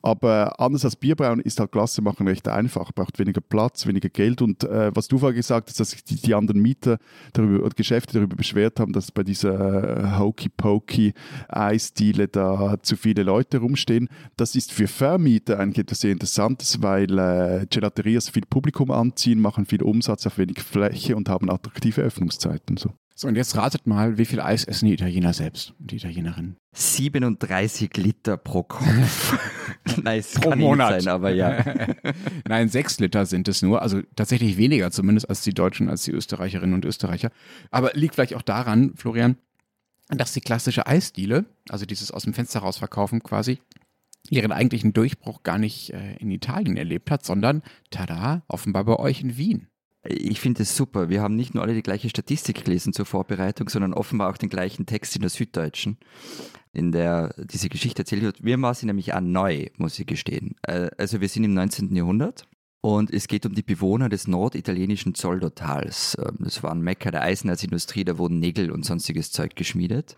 Aber 0.00 0.60
anders 0.60 0.84
als 0.84 0.94
Bierbrauen 0.94 1.40
ist 1.40 1.58
halt 1.58 1.72
Klasse 1.72 2.02
machen 2.02 2.28
recht 2.28 2.46
einfach, 2.46 2.92
braucht 2.92 3.18
weniger 3.18 3.40
Platz, 3.40 3.86
weniger 3.86 4.08
Geld 4.08 4.40
und 4.40 4.62
äh, 4.62 4.92
was 4.94 5.08
du 5.08 5.18
vorher 5.18 5.34
gesagt 5.34 5.68
hast, 5.68 5.80
dass 5.80 5.90
sich 5.90 6.04
die, 6.04 6.16
die 6.16 6.34
anderen 6.34 6.62
Mieter 6.62 6.98
darüber, 7.32 7.64
oder 7.64 7.74
Geschäfte 7.74 8.14
darüber 8.14 8.36
beschwert 8.36 8.78
haben, 8.78 8.92
dass 8.92 9.10
bei 9.10 9.24
dieser 9.24 10.14
äh, 10.14 10.18
Hokey-Pokey 10.18 11.14
Eisdiele 11.48 12.28
da 12.28 12.76
zu 12.80 12.96
viele 12.96 13.24
Leute 13.24 13.58
rumstehen. 13.58 14.08
Das 14.36 14.54
ist 14.54 14.72
für 14.72 14.86
Vermieter 14.86 15.58
eigentlich 15.58 15.78
etwas 15.78 16.00
sehr 16.00 16.12
Interessantes, 16.12 16.80
weil 16.80 17.18
äh, 17.18 17.66
Gelaterias 17.68 18.28
viel 18.28 18.46
Publikum 18.48 18.92
anziehen, 18.92 19.40
machen 19.40 19.66
viel 19.66 19.82
Umsatz 19.82 20.26
auf 20.26 20.38
wenig 20.38 20.60
Fläche 20.60 21.16
und 21.16 21.28
haben 21.28 21.50
attraktive 21.50 22.02
Öffnungszeiten. 22.02 22.76
So. 22.76 22.90
So, 23.20 23.26
und 23.26 23.34
jetzt 23.34 23.56
ratet 23.56 23.84
mal, 23.88 24.16
wie 24.16 24.24
viel 24.24 24.40
Eis 24.40 24.62
essen 24.62 24.86
die 24.86 24.92
Italiener 24.92 25.32
selbst 25.32 25.74
und 25.80 25.90
die 25.90 25.96
Italienerinnen? 25.96 26.56
37 26.72 27.96
Liter 27.96 28.36
pro 28.36 28.62
Kopf. 28.62 29.36
Nein, 30.04 30.20
es 30.20 30.34
Pro 30.34 30.50
kann 30.50 30.58
nicht 30.60 30.68
Monat. 30.68 31.02
sein, 31.02 31.12
aber 31.12 31.30
ja. 31.30 31.64
Nein, 32.48 32.68
sechs 32.68 33.00
Liter 33.00 33.26
sind 33.26 33.48
es 33.48 33.60
nur, 33.60 33.82
also 33.82 34.02
tatsächlich 34.14 34.56
weniger 34.56 34.92
zumindest 34.92 35.28
als 35.28 35.40
die 35.40 35.52
Deutschen, 35.52 35.90
als 35.90 36.04
die 36.04 36.12
Österreicherinnen 36.12 36.76
und 36.76 36.84
Österreicher. 36.84 37.32
Aber 37.72 37.90
liegt 37.94 38.14
vielleicht 38.14 38.36
auch 38.36 38.42
daran, 38.42 38.92
Florian, 38.94 39.36
dass 40.10 40.32
die 40.32 40.40
klassische 40.40 40.86
Eisdiele, 40.86 41.44
also 41.68 41.86
dieses 41.86 42.12
aus 42.12 42.22
dem 42.22 42.34
Fenster 42.34 42.60
raus 42.60 42.76
verkaufen 42.76 43.24
quasi, 43.24 43.58
ihren 44.30 44.52
eigentlichen 44.52 44.92
Durchbruch 44.92 45.42
gar 45.42 45.58
nicht 45.58 45.92
äh, 45.92 46.14
in 46.18 46.30
Italien 46.30 46.76
erlebt 46.76 47.10
hat, 47.10 47.24
sondern, 47.24 47.62
tada, 47.90 48.44
offenbar 48.46 48.84
bei 48.84 48.94
euch 48.94 49.22
in 49.22 49.36
Wien. 49.36 49.66
Ich 50.10 50.40
finde 50.40 50.62
es 50.62 50.74
super. 50.74 51.10
Wir 51.10 51.20
haben 51.20 51.36
nicht 51.36 51.54
nur 51.54 51.62
alle 51.62 51.74
die 51.74 51.82
gleiche 51.82 52.08
Statistik 52.08 52.64
gelesen 52.64 52.94
zur 52.94 53.04
Vorbereitung, 53.04 53.68
sondern 53.68 53.92
offenbar 53.92 54.30
auch 54.30 54.38
den 54.38 54.48
gleichen 54.48 54.86
Text 54.86 55.14
in 55.14 55.20
der 55.20 55.28
Süddeutschen, 55.28 55.98
in 56.72 56.92
der 56.92 57.34
diese 57.36 57.68
Geschichte 57.68 58.02
erzählt 58.02 58.22
wird. 58.22 58.42
Wir 58.42 58.60
war 58.62 58.72
sie 58.72 58.86
nämlich 58.86 59.12
auch 59.12 59.20
neu, 59.20 59.66
muss 59.76 59.98
ich 59.98 60.06
gestehen. 60.06 60.56
Äh, 60.62 60.88
Also 60.96 61.20
wir 61.20 61.28
sind 61.28 61.44
im 61.44 61.52
19. 61.52 61.94
Jahrhundert 61.94 62.48
und 62.80 63.12
es 63.12 63.28
geht 63.28 63.44
um 63.44 63.54
die 63.54 63.62
Bewohner 63.62 64.08
des 64.08 64.26
norditalienischen 64.28 65.14
Zoldotals. 65.14 66.16
Ähm, 66.18 66.36
Das 66.38 66.62
war 66.62 66.72
ein 66.72 66.80
Mekka 66.80 67.10
der 67.10 67.22
Eisenerzindustrie, 67.22 68.04
da 68.04 68.16
wurden 68.16 68.38
Nägel 68.38 68.70
und 68.70 68.86
sonstiges 68.86 69.30
Zeug 69.30 69.56
geschmiedet. 69.56 70.16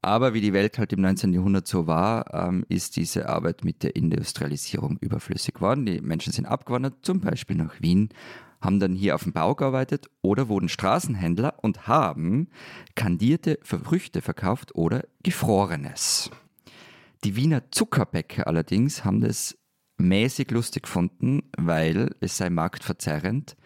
Aber 0.00 0.32
wie 0.32 0.40
die 0.40 0.54
Welt 0.54 0.78
halt 0.78 0.94
im 0.94 1.02
19. 1.02 1.34
Jahrhundert 1.34 1.66
so 1.66 1.86
war, 1.86 2.32
ähm, 2.32 2.64
ist 2.70 2.96
diese 2.96 3.28
Arbeit 3.28 3.64
mit 3.64 3.82
der 3.82 3.96
Industrialisierung 3.96 4.96
überflüssig 5.02 5.52
geworden. 5.52 5.84
Die 5.84 6.00
Menschen 6.00 6.32
sind 6.32 6.46
abgewandert, 6.46 6.94
zum 7.02 7.20
Beispiel 7.20 7.56
nach 7.56 7.82
Wien, 7.82 8.08
haben 8.60 8.80
dann 8.80 8.94
hier 8.94 9.14
auf 9.14 9.24
dem 9.24 9.32
Bau 9.32 9.54
gearbeitet 9.54 10.08
oder 10.22 10.48
wurden 10.48 10.68
Straßenhändler 10.68 11.54
und 11.62 11.86
haben 11.86 12.48
kandierte 12.94 13.58
Früchte 13.62 14.20
verkauft 14.20 14.74
oder 14.74 15.04
Gefrorenes. 15.22 16.30
Die 17.24 17.36
Wiener 17.36 17.70
Zuckerbäcker 17.70 18.46
allerdings 18.46 19.04
haben 19.04 19.20
das 19.20 19.56
mäßig 19.98 20.50
lustig 20.50 20.84
gefunden, 20.84 21.42
weil 21.56 22.14
es 22.20 22.36
sei 22.36 22.50
marktverzerrend, 22.50 23.56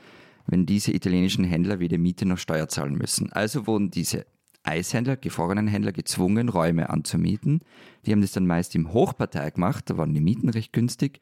wenn 0.46 0.66
diese 0.66 0.92
italienischen 0.92 1.44
Händler 1.44 1.78
weder 1.78 1.98
Miete 1.98 2.26
noch 2.26 2.38
Steuer 2.38 2.68
zahlen 2.68 2.94
müssen. 2.94 3.32
Also 3.32 3.66
wurden 3.66 3.90
diese 3.90 4.26
Eishändler, 4.64 5.16
gefrorenen 5.16 5.68
Händler 5.68 5.92
gezwungen, 5.92 6.48
Räume 6.48 6.90
anzumieten. 6.90 7.60
Die 8.04 8.12
haben 8.12 8.22
das 8.22 8.32
dann 8.32 8.46
meist 8.46 8.74
im 8.74 8.92
Hochpartei 8.92 9.50
gemacht, 9.50 9.88
da 9.88 9.96
waren 9.96 10.14
die 10.14 10.20
Mieten 10.20 10.48
recht 10.48 10.72
günstig 10.72 11.20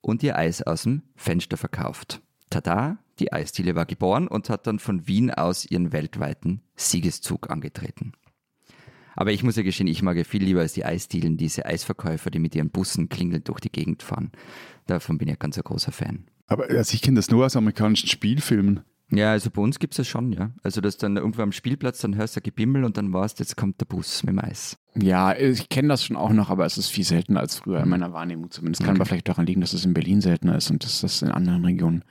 und 0.00 0.22
ihr 0.22 0.36
Eis 0.36 0.62
aus 0.62 0.82
dem 0.82 1.02
Fenster 1.16 1.56
verkauft. 1.56 2.20
Tada, 2.50 2.98
die 3.18 3.32
Eisdiele 3.32 3.74
war 3.74 3.86
geboren 3.86 4.28
und 4.28 4.50
hat 4.50 4.66
dann 4.66 4.78
von 4.78 5.06
Wien 5.06 5.30
aus 5.30 5.64
ihren 5.64 5.92
weltweiten 5.92 6.62
Siegeszug 6.76 7.50
angetreten. 7.50 8.12
Aber 9.16 9.32
ich 9.32 9.42
muss 9.42 9.56
ja 9.56 9.64
gestehen, 9.64 9.88
ich 9.88 10.02
mag 10.02 10.16
ja 10.16 10.22
viel 10.22 10.44
lieber 10.44 10.60
als 10.60 10.74
die 10.74 10.84
Eisdielen 10.84 11.36
diese 11.36 11.66
Eisverkäufer, 11.66 12.30
die 12.30 12.38
mit 12.38 12.54
ihren 12.54 12.70
Bussen 12.70 13.08
klingelnd 13.08 13.48
durch 13.48 13.58
die 13.58 13.72
Gegend 13.72 14.04
fahren. 14.04 14.30
Davon 14.86 15.18
bin 15.18 15.26
ich 15.26 15.32
ja 15.32 15.36
ganz 15.36 15.56
ein 15.56 15.64
großer 15.64 15.90
Fan. 15.90 16.24
Aber 16.46 16.70
also 16.70 16.94
ich 16.94 17.02
kenne 17.02 17.16
das 17.16 17.28
nur 17.28 17.44
aus 17.44 17.56
amerikanischen 17.56 18.08
Spielfilmen. 18.08 18.80
Ja, 19.10 19.32
also 19.32 19.50
bei 19.50 19.62
uns 19.62 19.78
gibt 19.78 19.94
es 19.94 19.96
das 19.96 20.06
schon, 20.06 20.32
ja. 20.32 20.50
Also 20.62 20.80
dass 20.80 20.98
dann 20.98 21.16
irgendwo 21.16 21.42
am 21.42 21.52
Spielplatz, 21.52 22.00
dann 22.00 22.14
hörst 22.14 22.36
du 22.36 22.40
ein 22.40 22.44
Gebimmel 22.44 22.84
und 22.84 22.96
dann 22.96 23.12
weißt, 23.12 23.40
jetzt 23.40 23.56
kommt 23.56 23.80
der 23.80 23.86
Bus 23.86 24.22
mit 24.22 24.34
dem 24.34 24.38
Eis. 24.38 24.78
Ja, 24.94 25.34
ich 25.34 25.68
kenne 25.68 25.88
das 25.88 26.04
schon 26.04 26.16
auch 26.16 26.32
noch, 26.32 26.50
aber 26.50 26.66
es 26.66 26.78
ist 26.78 26.88
viel 26.88 27.04
seltener 27.04 27.40
als 27.40 27.56
früher 27.56 27.80
in 27.80 27.88
meiner 27.88 28.12
Wahrnehmung 28.12 28.50
zumindest. 28.50 28.84
Kann 28.84 28.96
aber 28.96 29.06
vielleicht 29.06 29.28
daran 29.28 29.46
liegen, 29.46 29.62
dass 29.62 29.72
es 29.72 29.84
in 29.84 29.94
Berlin 29.94 30.20
seltener 30.20 30.56
ist 30.56 30.70
und 30.70 30.84
dass 30.84 31.00
das 31.00 31.22
in 31.22 31.30
anderen 31.30 31.64
Regionen 31.64 32.04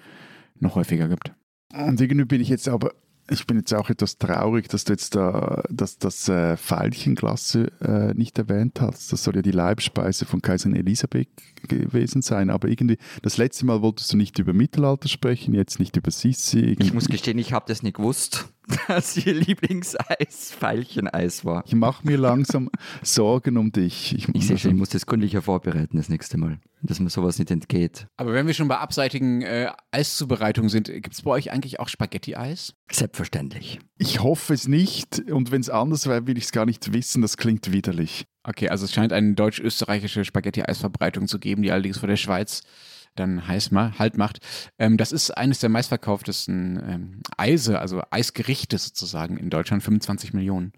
noch 0.62 0.76
häufiger 0.76 1.08
gibt. 1.08 1.32
Und 1.74 2.00
irgendwie 2.00 2.26
bin 2.26 2.42
ich 2.42 2.50
jetzt 2.50 2.68
aber, 2.70 2.94
ich 3.30 3.46
bin 3.46 3.58
jetzt 3.58 3.74
auch 3.74 3.90
etwas 3.90 4.18
traurig, 4.18 4.70
dass 4.70 4.86
du 4.86 4.94
jetzt 4.94 5.16
da, 5.16 5.64
dass 5.70 5.98
das 5.98 6.30
äh, 6.30 6.56
Veilchenglasse 6.56 7.72
äh, 7.82 8.14
nicht 8.14 8.38
erwähnt 8.38 8.80
hast. 8.80 9.12
Das 9.12 9.24
soll 9.24 9.36
ja 9.36 9.42
die 9.42 9.52
Leibspeise 9.52 10.26
von 10.26 10.42
Kaiserin 10.42 10.76
Elisabeth 10.76 11.28
gewesen 11.68 12.22
sein. 12.22 12.50
Aber 12.50 12.70
irgendwie, 12.70 12.98
das 13.22 13.38
letzte 13.38 13.66
Mal 13.66 13.82
wolltest 13.82 14.14
du 14.14 14.18
nicht 14.18 14.40
über 14.40 14.54
Mittelalter 14.54 15.10
sprechen, 15.10 15.54
jetzt 15.54 15.80
nicht 15.80 15.98
über 15.98 16.10
Sissi. 16.12 16.78
Ich 16.80 16.94
muss 16.94 17.08
gestehen, 17.08 17.38
ich 17.38 17.52
habe 17.52 17.66
das 17.68 17.84
nicht 17.84 17.98
gewusst, 17.98 18.50
dass 18.88 19.18
ihr 19.18 19.34
Lieblingseis 19.34 20.56
Veilcheneis 20.60 21.46
war. 21.46 21.64
Ich 21.66 21.76
mache 21.76 22.06
mir 22.06 22.18
langsam 22.18 22.70
Sorgen 23.02 23.58
um 23.58 23.72
dich. 23.72 24.14
Ich, 24.16 24.28
Ich 24.34 24.48
sehe 24.48 24.58
schon, 24.58 24.72
ich 24.76 24.78
muss 24.78 24.90
das 24.90 25.06
gründlicher 25.06 25.42
vorbereiten 25.42 25.98
das 25.98 26.10
nächste 26.10 26.38
Mal, 26.38 26.60
dass 26.82 27.00
mir 27.00 27.10
sowas 27.10 27.40
nicht 27.40 27.52
entgeht. 27.52 28.08
Aber 28.18 28.34
wenn 28.34 28.48
wir 28.48 28.54
schon 28.54 28.68
bei 28.68 28.78
abseitigen 28.78 29.42
äh, 29.42 29.72
Eiszubereitungen 29.92 30.70
sind, 30.70 30.88
gibt 30.88 31.14
es 31.14 31.22
bei 31.22 31.32
euch 31.32 31.52
eigentlich 31.52 31.80
auch 31.80 31.88
Spaghetti-Eis? 31.88 32.74
Selbstverständlich. 32.92 33.80
ich 33.98 34.22
hoffe 34.22 34.54
es 34.54 34.68
nicht. 34.68 35.32
Und 35.32 35.52
wenn 35.52 35.62
es 35.62 35.70
anders 35.70 36.08
wäre, 36.08 36.28
will 36.28 36.38
ich 36.38 36.46
es 36.46 36.52
gar 36.52 36.66
nicht 36.66 36.94
wissen. 36.94 37.22
Das 37.22 37.38
klingt 37.38 37.72
widerlich. 37.72 38.26
Okay, 38.44 38.70
also 38.70 38.86
es 38.86 38.94
scheint 38.94 39.14
eine 39.14 39.34
deutsch-österreichische 39.34 40.24
Spaghetti-Eisverbreitung 40.26 41.28
zu 41.28 41.40
geben, 41.40 41.64
die 41.64 41.72
allerdings 41.72 41.98
vor 41.98 42.08
der 42.08 42.16
Schweiz 42.18 42.64
dann 43.20 43.48
heiß 43.48 43.72
ma 43.72 43.94
halt 43.98 44.18
macht. 44.18 44.40
Ähm, 44.80 44.98
das 44.98 45.12
ist 45.12 45.32
eines 45.32 45.60
der 45.60 45.70
meistverkauftesten 45.70 46.82
ähm, 46.88 47.22
Eise, 47.38 47.80
also 47.80 48.02
Eisgerichte 48.12 48.78
sozusagen 48.78 49.38
in 49.38 49.50
Deutschland, 49.50 49.84
25 49.84 50.34
Millionen 50.34 50.74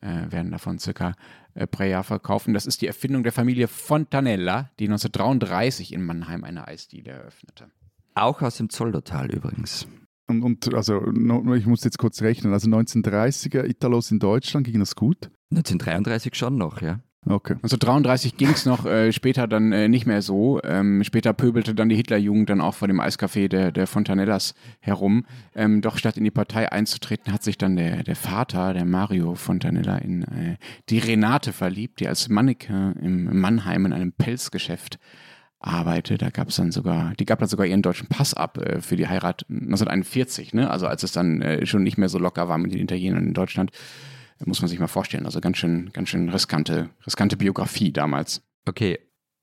äh, 0.00 0.30
werden 0.30 0.50
davon 0.50 0.78
circa 0.78 1.14
äh, 1.54 1.66
pro 1.66 1.84
Jahr 1.84 2.04
verkauft. 2.04 2.46
Und 2.46 2.54
das 2.54 2.66
ist 2.66 2.82
die 2.82 2.86
Erfindung 2.86 3.22
der 3.22 3.32
Familie 3.32 3.68
Fontanella, 3.68 4.70
die 4.78 4.84
1933 4.84 5.92
in 5.92 6.04
Mannheim 6.04 6.44
eine 6.44 6.68
Eisdiele 6.68 7.12
eröffnete. 7.12 7.70
Auch 8.14 8.42
aus 8.42 8.56
dem 8.56 8.70
Zoldertal 8.70 9.30
übrigens. 9.30 9.86
Und, 10.26 10.42
und 10.42 10.74
also, 10.74 11.00
no, 11.00 11.54
ich 11.54 11.66
muss 11.66 11.82
jetzt 11.84 11.98
kurz 11.98 12.22
rechnen. 12.22 12.52
Also 12.52 12.68
1930er 12.68 13.64
Italos 13.64 14.10
in 14.10 14.20
Deutschland 14.20 14.66
ging 14.66 14.78
das 14.78 14.94
gut? 14.94 15.30
1933 15.50 16.34
schon 16.36 16.56
noch, 16.56 16.80
ja. 16.82 17.00
Okay. 17.26 17.52
1933 17.52 18.38
ging 18.38 18.48
es 18.48 18.64
noch, 18.64 18.86
äh, 18.86 19.12
später 19.12 19.46
dann 19.46 19.72
äh, 19.72 19.88
nicht 19.88 20.06
mehr 20.06 20.22
so. 20.22 20.58
Ähm, 20.64 21.04
später 21.04 21.34
pöbelte 21.34 21.74
dann 21.74 21.90
die 21.90 21.96
Hitlerjugend 21.96 22.48
dann 22.48 22.62
auch 22.62 22.74
vor 22.74 22.88
dem 22.88 22.98
Eiscafé 22.98 23.48
der, 23.48 23.72
der 23.72 23.86
Fontanellas 23.86 24.54
herum. 24.80 25.26
Ähm, 25.54 25.82
doch 25.82 25.98
statt 25.98 26.16
in 26.16 26.24
die 26.24 26.30
Partei 26.30 26.72
einzutreten, 26.72 27.30
hat 27.30 27.42
sich 27.42 27.58
dann 27.58 27.76
der, 27.76 28.04
der 28.04 28.16
Vater, 28.16 28.72
der 28.72 28.86
Mario 28.86 29.34
Fontanella, 29.34 29.98
in 29.98 30.22
äh, 30.22 30.56
die 30.88 30.98
Renate 30.98 31.52
verliebt, 31.52 32.00
die 32.00 32.08
als 32.08 32.30
Mannequin 32.30 32.94
im 33.02 33.38
Mannheim 33.38 33.84
in 33.84 33.92
einem 33.92 34.12
Pelzgeschäft 34.12 34.98
arbeite. 35.58 36.16
Da 36.16 36.30
gab 36.30 36.48
es 36.48 36.56
dann 36.56 36.72
sogar, 36.72 37.12
die 37.18 37.26
gab 37.26 37.38
dann 37.38 37.48
sogar 37.48 37.66
ihren 37.66 37.82
deutschen 37.82 38.08
Pass 38.08 38.32
ab 38.32 38.56
äh, 38.56 38.80
für 38.80 38.96
die 38.96 39.08
Heirat 39.08 39.44
1941, 39.50 40.54
ne? 40.54 40.70
Also 40.70 40.86
als 40.86 41.02
es 41.02 41.12
dann 41.12 41.42
äh, 41.42 41.66
schon 41.66 41.82
nicht 41.82 41.98
mehr 41.98 42.08
so 42.08 42.18
locker 42.18 42.48
war 42.48 42.56
mit 42.56 42.72
den 42.72 42.80
Italienern 42.80 43.26
in 43.26 43.34
Deutschland 43.34 43.72
muss 44.46 44.60
man 44.62 44.68
sich 44.68 44.78
mal 44.78 44.86
vorstellen. 44.86 45.26
Also 45.26 45.40
ganz 45.40 45.58
schön, 45.58 45.90
ganz 45.92 46.08
schön 46.08 46.28
riskante, 46.28 46.90
riskante 47.06 47.36
Biografie 47.36 47.92
damals. 47.92 48.42
Okay. 48.66 48.98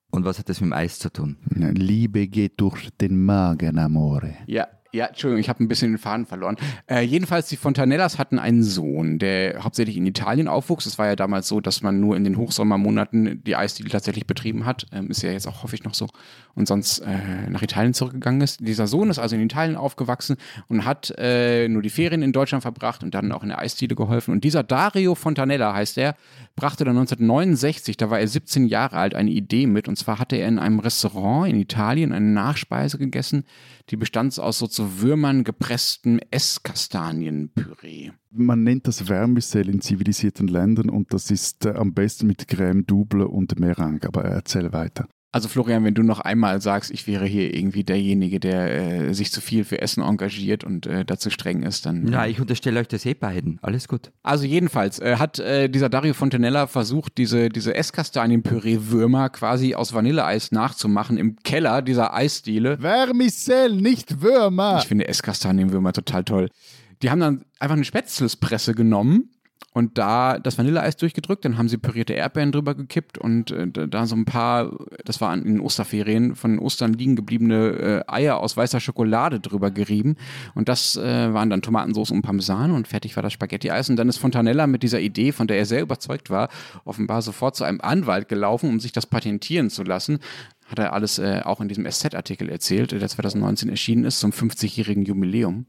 Und 0.09 0.23
was 0.23 0.39
hat 0.39 0.47
das 0.47 0.61
mit 0.61 0.69
dem 0.69 0.73
Eis 0.73 0.99
zu 0.99 1.11
tun? 1.11 1.37
Liebe 1.49 2.27
geht 2.27 2.61
durch 2.61 2.89
den 3.01 3.25
Magen, 3.25 3.77
Amore. 3.77 4.35
Ja, 4.45 4.67
ja, 4.91 5.05
Entschuldigung, 5.05 5.39
ich 5.39 5.49
habe 5.49 5.63
ein 5.63 5.67
bisschen 5.67 5.91
den 5.91 5.97
Faden 5.97 6.25
verloren. 6.25 6.57
Äh, 6.88 7.01
jedenfalls, 7.01 7.47
die 7.47 7.57
Fontanellas 7.57 8.17
hatten 8.17 8.39
einen 8.39 8.63
Sohn, 8.63 9.19
der 9.19 9.63
hauptsächlich 9.63 9.97
in 9.97 10.05
Italien 10.05 10.47
aufwuchs. 10.47 10.85
Es 10.85 10.97
war 10.97 11.07
ja 11.07 11.15
damals 11.15 11.47
so, 11.47 11.61
dass 11.61 11.81
man 11.81 11.99
nur 11.99 12.15
in 12.15 12.23
den 12.23 12.38
Hochsommermonaten 12.38 13.43
die 13.43 13.55
Eisdiele 13.55 13.89
tatsächlich 13.89 14.25
betrieben 14.25 14.65
hat. 14.65 14.85
Ähm, 14.91 15.09
ist 15.09 15.21
ja 15.21 15.31
jetzt 15.31 15.47
auch, 15.47 15.63
hoffe 15.63 15.75
ich, 15.75 15.83
noch 15.83 15.93
so. 15.93 16.07
Und 16.55 16.67
sonst 16.67 16.99
äh, 16.99 17.49
nach 17.49 17.61
Italien 17.61 17.93
zurückgegangen 17.93 18.41
ist. 18.41 18.59
Dieser 18.61 18.88
Sohn 18.88 19.09
ist 19.09 19.19
also 19.19 19.35
in 19.35 19.41
Italien 19.41 19.75
aufgewachsen 19.75 20.38
und 20.67 20.85
hat 20.85 21.13
äh, 21.17 21.67
nur 21.67 21.81
die 21.81 21.89
Ferien 21.89 22.21
in 22.21 22.31
Deutschland 22.31 22.61
verbracht 22.61 23.03
und 23.03 23.13
dann 23.13 23.31
auch 23.31 23.43
in 23.43 23.49
der 23.49 23.59
Eisdiele 23.59 23.95
geholfen. 23.95 24.31
Und 24.31 24.43
dieser 24.43 24.63
Dario 24.63 25.15
Fontanella 25.15 25.73
heißt 25.73 25.97
er, 25.97 26.15
brachte 26.55 26.83
dann 26.83 26.97
1969, 26.97 27.97
da 27.97 28.09
war 28.09 28.19
er 28.19 28.27
17 28.27 28.67
Jahre 28.67 28.97
alt, 28.97 29.15
eine 29.15 29.31
Idee 29.31 29.67
mit. 29.67 29.88
Und 29.88 29.97
zwar 29.97 30.19
hatte 30.19 30.35
er 30.35 30.47
in 30.47 30.59
einem 30.59 30.79
Restaurant 30.79 31.49
in 31.49 31.59
Italien 31.59 32.13
eine 32.13 32.25
Nachspeise 32.25 32.97
gegessen, 32.97 33.45
die 33.89 33.95
bestand 33.95 34.38
aus 34.39 34.57
so 34.57 34.67
zu 34.78 35.01
Würmern 35.01 35.43
gepresstem 35.43 36.19
Esskastanienpüree. 36.30 38.11
Man 38.30 38.61
nennt 38.61 38.88
das 38.88 39.01
Vermicell 39.01 39.69
in 39.69 39.82
zivilisierten 39.82 40.47
Ländern 40.47 40.91
und 40.91 41.15
das 41.15 41.32
ist 41.32 41.65
äh, 41.65 41.71
am 41.71 41.95
besten 41.95 42.28
mit 42.28 42.43
Crème 42.43 42.86
Double 42.86 43.23
und 43.23 43.59
Meringue. 43.59 44.07
Aber 44.07 44.23
erzähl 44.25 44.71
weiter. 44.73 45.07
Also 45.38 45.49
Florian, 45.49 45.83
wenn 45.83 45.93
du 45.93 46.01
noch 46.01 46.19
einmal 46.19 46.61
sagst, 46.61 46.89
ich 46.89 47.05
wäre 47.05 47.27
hier 47.27 47.53
irgendwie 47.53 47.83
derjenige, 47.83 48.39
der 48.39 49.09
äh, 49.09 49.13
sich 49.13 49.31
zu 49.31 49.39
viel 49.39 49.65
für 49.65 49.79
Essen 49.79 50.01
engagiert 50.01 50.63
und 50.63 50.88
äh, 50.88 51.05
dazu 51.05 51.29
streng 51.29 51.61
ist, 51.61 51.85
dann... 51.85 52.11
Ja, 52.11 52.25
ich 52.25 52.41
unterstelle 52.41 52.79
euch 52.79 52.88
das 52.88 53.05
eh 53.05 53.13
beiden. 53.13 53.59
Alles 53.61 53.88
gut. 53.88 54.09
Also 54.23 54.45
jedenfalls 54.45 54.97
äh, 54.97 55.17
hat 55.17 55.38
äh, 55.38 55.69
dieser 55.69 55.89
Dario 55.89 56.15
Fontanella 56.15 56.65
versucht, 56.65 57.19
diese, 57.19 57.49
diese 57.49 57.75
Esskastanienpüree-Würmer 57.75 59.29
quasi 59.29 59.75
aus 59.75 59.93
Vanilleeis 59.93 60.51
nachzumachen 60.51 61.17
im 61.17 61.35
Keller 61.43 61.83
dieser 61.83 62.15
Eisdiele. 62.15 62.79
Vermicell, 62.79 63.75
nicht 63.75 64.23
Würmer! 64.23 64.79
Ich 64.79 64.88
finde 64.88 65.07
Esskastanienwürmer 65.07 65.93
total 65.93 66.23
toll. 66.23 66.49
Die 67.03 67.11
haben 67.11 67.19
dann 67.19 67.45
einfach 67.59 67.75
eine 67.75 67.85
Spätzlespresse 67.85 68.73
genommen 68.73 69.29
und 69.78 69.99
da 69.99 70.39
das 70.39 70.57
Vanilleeis 70.57 70.97
durchgedrückt, 70.97 71.45
dann 71.45 71.59
haben 71.59 71.69
sie 71.69 71.78
pürierte 71.78 72.13
Erdbeeren 72.13 72.51
drüber 72.51 72.73
gekippt 72.73 73.19
und 73.19 73.51
äh, 73.51 73.67
da 73.67 74.07
so 74.07 74.15
ein 74.15 74.25
paar, 74.25 74.71
das 75.05 75.21
war 75.21 75.32
in 75.36 75.59
Osterferien, 75.59 76.36
von 76.36 76.57
Ostern 76.57 76.93
liegen 76.93 77.15
gebliebene 77.15 78.03
äh, 78.07 78.11
Eier 78.11 78.39
aus 78.39 78.57
weißer 78.57 78.80
Schokolade 78.80 79.39
drüber 79.39 79.69
gerieben. 79.69 80.15
Und 80.55 80.67
das 80.67 80.95
äh, 80.95 81.32
waren 81.32 81.51
dann 81.51 81.61
Tomatensauce 81.61 82.09
und 82.09 82.23
Parmesan 82.23 82.71
und 82.71 82.88
fertig 82.88 83.15
war 83.17 83.21
das 83.21 83.34
Spaghetti-Eis. 83.34 83.91
Und 83.91 83.97
dann 83.97 84.09
ist 84.09 84.17
Fontanella 84.17 84.65
mit 84.65 84.82
dieser 84.82 84.99
Idee, 84.99 85.32
von 85.32 85.45
der 85.45 85.59
er 85.59 85.67
sehr 85.67 85.84
überzeugt 85.84 86.32
war, 86.32 86.49
offenbar 86.84 87.21
sofort 87.21 87.55
zu 87.55 87.63
einem 87.63 87.80
Anwalt 87.80 88.30
gelaufen, 88.30 88.71
um 88.71 88.80
sich 88.80 88.93
das 88.93 89.05
patentieren 89.05 89.69
zu 89.69 89.84
lassen 89.84 90.17
hat 90.65 90.80
er 90.80 90.91
alles 90.91 91.17
äh, 91.17 91.43
auch 91.45 91.61
in 91.61 91.69
diesem 91.69 91.89
SZ-Artikel 91.89 92.49
erzählt, 92.49 92.91
der 92.91 93.07
2019 93.07 93.69
erschienen 93.69 94.03
ist, 94.03 94.19
zum 94.19 94.32
50-jährigen 94.32 95.05
Jubiläum 95.05 95.65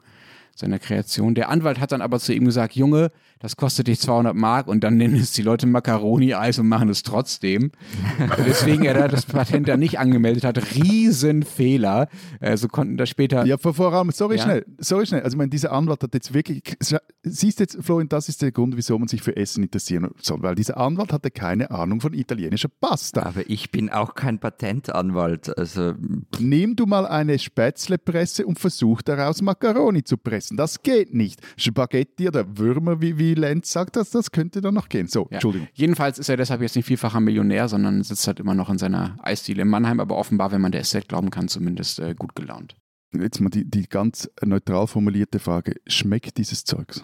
seiner 0.59 0.79
Kreation. 0.79 1.35
Der 1.35 1.51
Anwalt 1.51 1.79
hat 1.79 1.93
dann 1.93 2.03
aber 2.03 2.19
zu 2.19 2.35
ihm 2.35 2.45
gesagt, 2.45 2.75
Junge, 2.75 3.13
das 3.41 3.57
kostet 3.57 3.87
dich 3.87 4.01
200 4.01 4.35
Mark 4.35 4.67
und 4.67 4.83
dann 4.83 4.97
nennen 4.97 5.15
es 5.17 5.33
die 5.33 5.43
Leute 5.43 5.67
Macaroni-Eis 5.67 6.59
und 6.59 6.69
machen 6.69 6.89
es 6.89 7.03
trotzdem. 7.03 7.71
Deswegen 8.47 8.85
er 8.85 9.09
das 9.09 9.27
Patent 9.27 9.69
da 9.69 9.77
nicht 9.77 9.99
angemeldet 9.99 10.45
hat. 10.45 10.75
Riesenfehler. 10.75 12.09
Äh, 12.41 12.57
so 12.57 12.69
konnten 12.69 12.97
das 12.97 13.09
später... 13.09 13.47
Ja, 13.47 13.57
vor 13.57 13.93
allem, 13.93 14.11
sorry 14.11 14.37
ja. 14.37 14.43
schnell, 14.43 14.67
sorry 14.79 15.07
schnell. 15.07 15.23
Also 15.23 15.35
ich 15.35 15.39
meine, 15.39 15.51
dieser 15.51 15.73
Anwalt 15.73 16.03
hat 16.03 16.15
jetzt 16.15 16.35
wirklich... 16.35 16.63
Siehst 17.23 17.61
jetzt, 17.61 17.79
Florian, 17.81 18.09
das 18.09 18.29
ist 18.29 18.43
der 18.43 18.53
Grund, 18.53 18.77
wieso 18.77 18.99
man 18.99 19.09
sich 19.09 19.23
für 19.23 19.37
Essen 19.37 19.63
interessieren 19.63 20.11
soll, 20.21 20.43
weil 20.43 20.55
dieser 20.55 20.79
Anwalt 20.79 21.13
hatte 21.13 21.31
keine 21.31 21.71
Ahnung 21.71 22.01
von 22.01 22.15
italienischer 22.15 22.69
Pasta. 22.81 23.23
Aber 23.23 23.49
ich 23.49 23.71
bin 23.71 23.91
auch 23.91 24.15
kein 24.15 24.39
Patentanwalt, 24.39 25.57
also... 25.57 25.95
Nimm 26.39 26.77
du 26.77 26.87
mal 26.87 27.07
eine 27.07 27.39
Spätzlepresse 27.39 28.47
und 28.47 28.59
versuch 28.59 29.03
daraus 29.03 29.43
Macaroni 29.43 30.03
zu 30.03 30.17
pressen. 30.17 30.57
Das 30.57 30.83
geht 30.83 31.15
nicht. 31.15 31.41
Spaghetti 31.57 32.29
oder 32.29 32.59
Würmer, 32.59 33.01
wie, 33.01 33.19
wie 33.19 33.28
wie 33.29 33.35
Lenz 33.35 33.71
sagt, 33.71 33.97
das, 33.97 34.11
das 34.11 34.33
könnte 34.33 34.61
dann 34.61 34.75
noch 34.75 34.89
gehen. 34.89 35.07
So, 35.07 35.23
ja. 35.31 35.35
Entschuldigung. 35.35 35.69
Jedenfalls 35.75 36.19
ist 36.19 36.29
er 36.29 36.37
deshalb 36.37 36.63
jetzt 36.63 36.77
nicht 36.77 36.87
vielfacher 36.87 37.21
Millionär, 37.21 37.69
sondern 37.69 38.03
sitzt 38.03 38.27
halt 38.27 38.41
immer 38.41 38.55
noch 38.55 38.71
in 38.71 38.79
seiner 38.79 39.17
Eisdiele 39.23 39.63
in 39.63 39.69
Mannheim, 39.69 40.01
aber 40.01 40.17
offenbar, 40.17 40.51
wenn 40.53 40.61
man 40.61 40.73
der 40.73 40.85
SZ 40.85 41.09
glauben 41.09 41.31
kann, 41.31 41.49
zumindest 41.49 41.99
äh, 42.01 42.15
gut 42.15 42.35
gelaunt. 42.35 42.77
Jetzt 43.15 43.41
mal 43.41 43.49
die, 43.49 43.65
die 43.65 43.89
ganz 43.89 44.29
neutral 44.45 44.87
formulierte 44.87 45.39
Frage: 45.39 45.77
Schmeckt 45.87 46.37
dieses 46.37 46.65
Zeugs? 46.65 47.03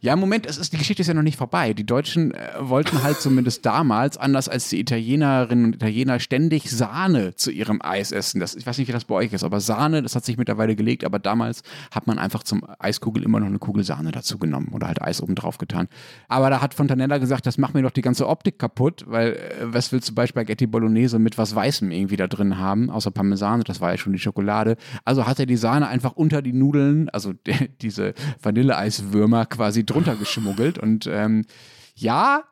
Ja, 0.00 0.12
im 0.12 0.20
Moment, 0.20 0.46
es 0.46 0.56
ist, 0.56 0.72
die 0.72 0.76
Geschichte 0.76 1.02
ist 1.02 1.08
ja 1.08 1.14
noch 1.14 1.22
nicht 1.22 1.36
vorbei. 1.36 1.74
Die 1.74 1.84
Deutschen 1.84 2.32
äh, 2.32 2.52
wollten 2.60 3.02
halt 3.02 3.20
zumindest 3.20 3.66
damals, 3.66 4.16
anders 4.16 4.48
als 4.48 4.68
die 4.68 4.78
Italienerinnen 4.78 5.64
und 5.64 5.74
Italiener, 5.74 6.20
ständig 6.20 6.70
Sahne 6.70 7.34
zu 7.34 7.50
ihrem 7.50 7.82
Eis 7.82 8.12
essen. 8.12 8.38
Das, 8.38 8.54
ich 8.54 8.64
weiß 8.64 8.78
nicht, 8.78 8.86
wie 8.86 8.92
das 8.92 9.04
bei 9.04 9.16
euch 9.16 9.32
ist, 9.32 9.42
aber 9.42 9.58
Sahne, 9.58 10.02
das 10.02 10.14
hat 10.14 10.24
sich 10.24 10.38
mittlerweile 10.38 10.76
gelegt, 10.76 11.02
aber 11.02 11.18
damals 11.18 11.62
hat 11.90 12.06
man 12.06 12.20
einfach 12.20 12.44
zum 12.44 12.62
Eiskugel 12.78 13.24
immer 13.24 13.40
noch 13.40 13.48
eine 13.48 13.58
Kugel 13.58 13.82
Sahne 13.82 14.12
dazu 14.12 14.38
genommen 14.38 14.68
oder 14.72 14.86
halt 14.86 15.02
Eis 15.02 15.20
oben 15.20 15.34
drauf 15.34 15.58
getan. 15.58 15.88
Aber 16.28 16.50
da 16.50 16.62
hat 16.62 16.74
Fontanella 16.74 17.18
gesagt, 17.18 17.46
das 17.46 17.58
macht 17.58 17.74
mir 17.74 17.82
doch 17.82 17.90
die 17.90 18.02
ganze 18.02 18.28
Optik 18.28 18.60
kaputt, 18.60 19.06
weil 19.08 19.32
äh, 19.32 19.54
was 19.62 19.90
willst 19.90 20.08
du 20.08 20.14
bei 20.14 20.28
Spaghetti 20.28 20.68
Bolognese 20.68 21.18
mit 21.18 21.36
was 21.36 21.52
Weißem 21.52 21.90
irgendwie 21.90 22.16
da 22.16 22.28
drin 22.28 22.58
haben, 22.58 22.90
außer 22.90 23.10
Parmesan, 23.10 23.62
das 23.62 23.80
war 23.80 23.90
ja 23.90 23.98
schon 23.98 24.12
die 24.12 24.20
Schokolade. 24.20 24.76
Also 25.04 25.26
hat 25.26 25.31
er 25.38 25.46
die 25.46 25.56
Sahne 25.56 25.88
einfach 25.88 26.12
unter 26.12 26.42
die 26.42 26.52
Nudeln, 26.52 27.08
also 27.10 27.32
de, 27.46 27.68
diese 27.80 28.14
Vanilleeiswürmer 28.42 29.46
quasi 29.46 29.84
drunter 29.84 30.16
geschmuggelt. 30.16 30.78
Und 30.78 31.08
ähm, 31.10 31.44
ja, 31.94 32.44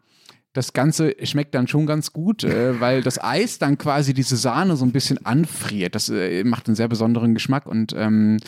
das 0.52 0.72
Ganze 0.72 1.14
schmeckt 1.22 1.54
dann 1.54 1.68
schon 1.68 1.86
ganz 1.86 2.12
gut, 2.12 2.42
äh, 2.42 2.80
weil 2.80 3.02
das 3.02 3.22
Eis 3.22 3.58
dann 3.58 3.78
quasi 3.78 4.14
diese 4.14 4.36
Sahne 4.36 4.76
so 4.76 4.84
ein 4.84 4.92
bisschen 4.92 5.24
anfriert. 5.24 5.94
Das 5.94 6.08
äh, 6.08 6.42
macht 6.44 6.66
einen 6.66 6.74
sehr 6.74 6.88
besonderen 6.88 7.34
Geschmack 7.34 7.66
und 7.66 7.94
ähm, 7.96 8.38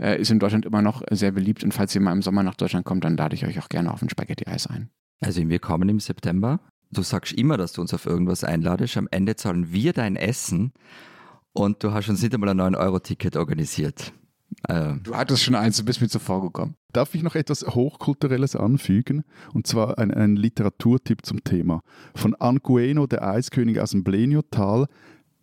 äh, 0.00 0.20
ist 0.20 0.30
in 0.30 0.40
Deutschland 0.40 0.66
immer 0.66 0.82
noch 0.82 1.02
sehr 1.10 1.30
beliebt. 1.30 1.62
Und 1.62 1.72
falls 1.72 1.94
ihr 1.94 2.00
mal 2.00 2.12
im 2.12 2.22
Sommer 2.22 2.42
nach 2.42 2.56
Deutschland 2.56 2.84
kommt, 2.84 3.04
dann 3.04 3.16
lade 3.16 3.34
ich 3.34 3.46
euch 3.46 3.60
auch 3.60 3.68
gerne 3.68 3.92
auf 3.92 4.02
ein 4.02 4.10
Spaghetti-Eis 4.10 4.66
ein. 4.66 4.90
Also 5.20 5.48
wir 5.48 5.60
kommen 5.60 5.88
im 5.88 6.00
September. 6.00 6.60
Du 6.90 7.02
sagst 7.02 7.32
immer, 7.32 7.56
dass 7.56 7.72
du 7.72 7.80
uns 7.80 7.94
auf 7.94 8.06
irgendwas 8.06 8.42
einladest. 8.44 8.96
Am 8.96 9.08
Ende 9.10 9.36
zahlen 9.36 9.72
wir 9.72 9.92
dein 9.92 10.16
Essen 10.16 10.72
und 11.52 11.82
du 11.82 11.92
hast 11.92 12.08
uns 12.08 12.22
nicht 12.22 12.34
einmal 12.34 12.50
ein 12.50 12.60
9-Euro-Ticket 12.74 13.36
organisiert. 13.36 14.12
Äh, 14.68 14.94
du 15.02 15.14
hattest 15.14 15.42
schon 15.42 15.54
eins, 15.54 15.76
du 15.76 15.84
bist 15.84 16.00
mir 16.00 16.08
zuvor 16.08 16.42
gekommen. 16.42 16.76
Darf 16.92 17.14
ich 17.14 17.22
noch 17.22 17.34
etwas 17.34 17.62
Hochkulturelles 17.62 18.54
anfügen? 18.54 19.24
Und 19.52 19.66
zwar 19.66 19.98
ein, 19.98 20.12
ein 20.12 20.36
Literaturtipp 20.36 21.24
zum 21.24 21.42
Thema. 21.42 21.82
Von 22.14 22.34
Angueno, 22.34 23.06
der 23.06 23.26
Eiskönig 23.26 23.80
aus 23.80 23.92
dem 23.92 24.04
Blenio-Tal. 24.04 24.86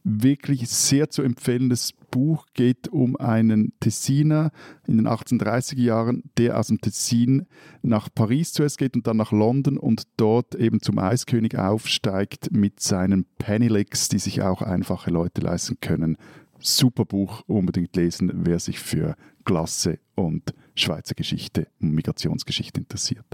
Wirklich 0.03 0.67
sehr 0.69 1.09
zu 1.09 1.23
empfehlendes 1.23 1.93
Buch 2.09 2.45
geht 2.53 2.87
um 2.87 3.17
einen 3.17 3.73
Tessiner 3.79 4.51
in 4.87 4.97
den 4.97 5.07
1830er 5.07 5.81
Jahren, 5.81 6.23
der 6.37 6.57
aus 6.57 6.67
dem 6.67 6.79
Tessin 6.79 7.45
nach 7.81 8.09
Paris 8.13 8.53
zuerst 8.53 8.77
geht 8.77 8.95
und 8.95 9.07
dann 9.07 9.17
nach 9.17 9.31
London 9.31 9.77
und 9.77 10.03
dort 10.17 10.55
eben 10.55 10.81
zum 10.81 10.99
Eiskönig 10.99 11.57
aufsteigt 11.57 12.51
mit 12.51 12.79
seinen 12.79 13.25
Pennylicks, 13.37 14.07
die 14.07 14.19
sich 14.19 14.41
auch 14.41 14.61
einfache 14.61 15.11
Leute 15.11 15.41
leisten 15.41 15.77
können. 15.81 16.17
Super 16.59 17.05
Buch, 17.05 17.43
unbedingt 17.47 17.95
lesen, 17.95 18.31
wer 18.33 18.59
sich 18.59 18.79
für 18.79 19.15
Klasse 19.45 19.99
und 20.15 20.53
Schweizer 20.75 21.15
Geschichte 21.15 21.67
und 21.81 21.91
Migrationsgeschichte 21.91 22.79
interessiert. 22.79 23.25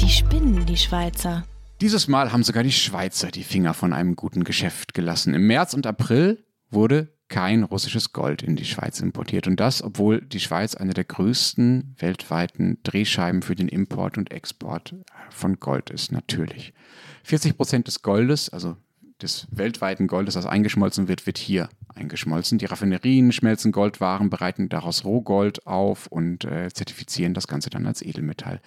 Die 0.00 0.08
spinnen, 0.08 0.64
die 0.66 0.76
Schweizer. 0.76 1.44
Dieses 1.80 2.08
Mal 2.08 2.30
haben 2.30 2.42
sogar 2.42 2.62
die 2.62 2.72
Schweizer 2.72 3.30
die 3.30 3.42
Finger 3.42 3.72
von 3.72 3.94
einem 3.94 4.14
guten 4.14 4.44
Geschäft 4.44 4.92
gelassen. 4.92 5.32
Im 5.32 5.46
März 5.46 5.72
und 5.72 5.86
April 5.86 6.44
wurde 6.68 7.08
kein 7.28 7.62
russisches 7.62 8.12
Gold 8.12 8.42
in 8.42 8.54
die 8.54 8.66
Schweiz 8.66 9.00
importiert. 9.00 9.46
Und 9.46 9.60
das, 9.60 9.82
obwohl 9.82 10.20
die 10.20 10.40
Schweiz 10.40 10.74
eine 10.74 10.92
der 10.92 11.04
größten 11.04 11.96
weltweiten 11.98 12.78
Drehscheiben 12.82 13.40
für 13.40 13.54
den 13.54 13.68
Import 13.68 14.18
und 14.18 14.30
Export 14.30 14.94
von 15.30 15.58
Gold 15.58 15.88
ist, 15.88 16.12
natürlich. 16.12 16.74
40 17.22 17.56
Prozent 17.56 17.86
des 17.86 18.02
Goldes, 18.02 18.50
also 18.50 18.76
des 19.22 19.46
weltweiten 19.50 20.06
Goldes, 20.06 20.34
das 20.34 20.44
eingeschmolzen 20.44 21.08
wird, 21.08 21.26
wird 21.26 21.38
hier 21.38 21.70
eingeschmolzen. 21.94 22.58
Die 22.58 22.66
Raffinerien 22.66 23.32
schmelzen 23.32 23.72
Goldwaren, 23.72 24.28
bereiten 24.28 24.68
daraus 24.68 25.06
Rohgold 25.06 25.66
auf 25.66 26.08
und 26.08 26.44
äh, 26.44 26.68
zertifizieren 26.74 27.32
das 27.32 27.48
Ganze 27.48 27.70
dann 27.70 27.86
als 27.86 28.02
Edelmetall. 28.02 28.60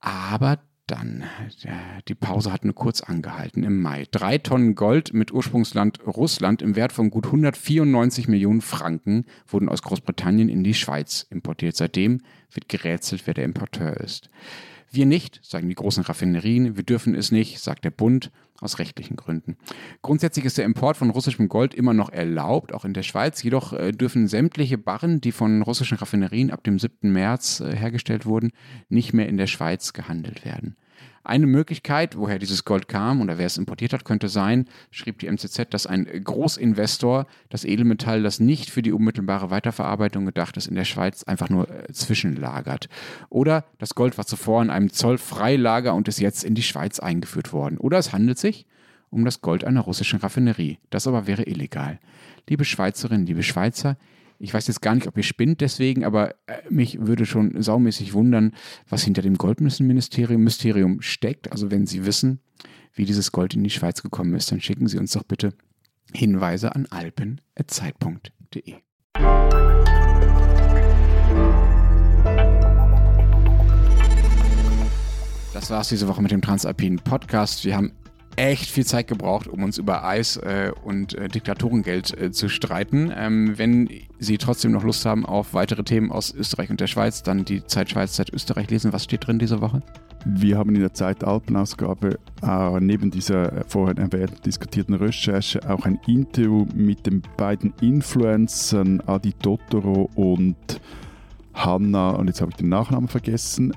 Aber 0.00 0.58
dann, 0.90 1.24
die 2.08 2.14
Pause 2.14 2.52
hat 2.52 2.64
nur 2.64 2.74
kurz 2.74 3.00
angehalten 3.00 3.62
im 3.62 3.80
Mai. 3.80 4.06
Drei 4.10 4.38
Tonnen 4.38 4.74
Gold 4.74 5.12
mit 5.12 5.32
Ursprungsland 5.32 6.00
Russland 6.06 6.62
im 6.62 6.76
Wert 6.76 6.92
von 6.92 7.10
gut 7.10 7.26
194 7.26 8.28
Millionen 8.28 8.60
Franken 8.60 9.24
wurden 9.46 9.68
aus 9.68 9.82
Großbritannien 9.82 10.48
in 10.48 10.64
die 10.64 10.74
Schweiz 10.74 11.26
importiert. 11.30 11.76
Seitdem 11.76 12.22
wird 12.52 12.68
gerätselt, 12.68 13.26
wer 13.26 13.34
der 13.34 13.44
Importeur 13.44 13.96
ist. 13.98 14.30
Wir 14.90 15.06
nicht, 15.06 15.40
sagen 15.42 15.68
die 15.68 15.74
großen 15.74 16.02
Raffinerien. 16.02 16.76
Wir 16.76 16.82
dürfen 16.82 17.14
es 17.14 17.30
nicht, 17.30 17.60
sagt 17.60 17.84
der 17.84 17.90
Bund, 17.90 18.30
aus 18.60 18.78
rechtlichen 18.78 19.16
Gründen. 19.16 19.56
Grundsätzlich 20.02 20.44
ist 20.44 20.58
der 20.58 20.64
Import 20.64 20.96
von 20.96 21.10
russischem 21.10 21.48
Gold 21.48 21.74
immer 21.74 21.94
noch 21.94 22.10
erlaubt, 22.10 22.72
auch 22.72 22.84
in 22.84 22.94
der 22.94 23.02
Schweiz. 23.02 23.42
Jedoch 23.42 23.72
äh, 23.72 23.92
dürfen 23.92 24.26
sämtliche 24.26 24.78
Barren, 24.78 25.20
die 25.20 25.32
von 25.32 25.62
russischen 25.62 25.98
Raffinerien 25.98 26.50
ab 26.50 26.64
dem 26.64 26.78
7. 26.78 27.12
März 27.12 27.60
äh, 27.60 27.76
hergestellt 27.76 28.26
wurden, 28.26 28.50
nicht 28.88 29.12
mehr 29.12 29.28
in 29.28 29.36
der 29.36 29.46
Schweiz 29.46 29.92
gehandelt 29.92 30.44
werden. 30.44 30.76
Eine 31.28 31.46
Möglichkeit, 31.46 32.16
woher 32.16 32.38
dieses 32.38 32.64
Gold 32.64 32.88
kam 32.88 33.20
oder 33.20 33.36
wer 33.36 33.44
es 33.44 33.58
importiert 33.58 33.92
hat, 33.92 34.06
könnte 34.06 34.30
sein, 34.30 34.66
schrieb 34.90 35.18
die 35.18 35.30
MCZ, 35.30 35.66
dass 35.68 35.86
ein 35.86 36.06
Großinvestor 36.24 37.26
das 37.50 37.66
Edelmetall, 37.66 38.22
das 38.22 38.40
nicht 38.40 38.70
für 38.70 38.80
die 38.80 38.92
unmittelbare 38.92 39.50
Weiterverarbeitung 39.50 40.24
gedacht 40.24 40.56
ist, 40.56 40.68
in 40.68 40.74
der 40.74 40.86
Schweiz 40.86 41.24
einfach 41.24 41.50
nur 41.50 41.68
äh, 41.68 41.92
zwischenlagert. 41.92 42.88
Oder 43.28 43.66
das 43.76 43.94
Gold 43.94 44.16
war 44.16 44.24
zuvor 44.24 44.62
in 44.62 44.70
einem 44.70 44.90
Zollfreilager 44.90 45.94
und 45.94 46.08
ist 46.08 46.18
jetzt 46.18 46.44
in 46.44 46.54
die 46.54 46.62
Schweiz 46.62 46.98
eingeführt 46.98 47.52
worden. 47.52 47.76
Oder 47.76 47.98
es 47.98 48.14
handelt 48.14 48.38
sich 48.38 48.64
um 49.10 49.26
das 49.26 49.42
Gold 49.42 49.64
einer 49.64 49.82
russischen 49.82 50.20
Raffinerie. 50.20 50.78
Das 50.88 51.06
aber 51.06 51.26
wäre 51.26 51.42
illegal. 51.42 51.98
Liebe 52.48 52.64
Schweizerinnen, 52.64 53.26
liebe 53.26 53.42
Schweizer, 53.42 53.98
ich 54.38 54.54
weiß 54.54 54.68
jetzt 54.68 54.82
gar 54.82 54.94
nicht, 54.94 55.06
ob 55.06 55.16
ihr 55.16 55.22
spinnt 55.22 55.60
deswegen, 55.60 56.04
aber 56.04 56.34
äh, 56.46 56.58
mich 56.70 57.06
würde 57.06 57.26
schon 57.26 57.60
saumäßig 57.60 58.12
wundern, 58.12 58.54
was 58.88 59.02
hinter 59.02 59.22
dem 59.22 59.36
Goldministerium 59.36 60.42
Mysterium 60.42 61.02
steckt. 61.02 61.50
Also 61.50 61.70
wenn 61.70 61.86
Sie 61.86 62.06
wissen, 62.06 62.40
wie 62.94 63.04
dieses 63.04 63.32
Gold 63.32 63.54
in 63.54 63.64
die 63.64 63.70
Schweiz 63.70 64.02
gekommen 64.02 64.34
ist, 64.34 64.52
dann 64.52 64.60
schicken 64.60 64.86
Sie 64.86 64.98
uns 64.98 65.12
doch 65.12 65.24
bitte 65.24 65.54
Hinweise 66.12 66.74
an 66.74 66.86
alpen.zeit.de. 66.86 68.74
Das 75.52 75.70
war 75.70 75.80
es 75.80 75.88
diese 75.88 76.06
Woche 76.06 76.22
mit 76.22 76.30
dem 76.30 76.40
Transalpinen 76.40 77.00
Podcast. 77.00 77.64
Wir 77.64 77.76
haben 77.76 77.92
echt 78.38 78.70
viel 78.70 78.86
Zeit 78.86 79.08
gebraucht, 79.08 79.48
um 79.48 79.64
uns 79.64 79.78
über 79.78 80.04
Eis 80.04 80.36
äh, 80.36 80.70
und 80.84 81.14
äh, 81.14 81.28
Diktatorengeld 81.28 82.16
äh, 82.18 82.30
zu 82.30 82.48
streiten. 82.48 83.12
Ähm, 83.14 83.58
wenn 83.58 83.90
Sie 84.20 84.38
trotzdem 84.38 84.72
noch 84.72 84.84
Lust 84.84 85.04
haben 85.04 85.26
auf 85.26 85.54
weitere 85.54 85.82
Themen 85.82 86.12
aus 86.12 86.32
Österreich 86.32 86.70
und 86.70 86.80
der 86.80 86.86
Schweiz, 86.86 87.22
dann 87.22 87.44
die 87.44 87.66
Zeit 87.66 87.90
Schweiz, 87.90 88.12
Zeit 88.12 88.32
Österreich 88.32 88.70
lesen. 88.70 88.92
Was 88.92 89.04
steht 89.04 89.26
drin 89.26 89.38
diese 89.38 89.60
Woche? 89.60 89.82
Wir 90.24 90.56
haben 90.56 90.74
in 90.74 90.80
der 90.80 90.94
Zeit 90.94 91.24
Alpenausgabe 91.24 92.18
äh, 92.42 92.80
neben 92.80 93.10
dieser 93.10 93.52
äh, 93.52 93.64
vorher 93.66 93.96
erwähnten 93.98 94.42
diskutierten 94.44 94.94
Recherche 94.94 95.60
auch 95.68 95.84
ein 95.84 95.98
Interview 96.06 96.66
mit 96.74 97.06
den 97.06 97.22
beiden 97.36 97.72
Influencern 97.80 99.00
Adi 99.06 99.32
Totoro 99.32 100.10
und 100.14 100.56
Hanna, 101.54 102.10
und 102.10 102.28
jetzt 102.28 102.40
habe 102.40 102.50
ich 102.50 102.56
den 102.56 102.68
Nachnamen 102.68 103.08
vergessen, 103.08 103.74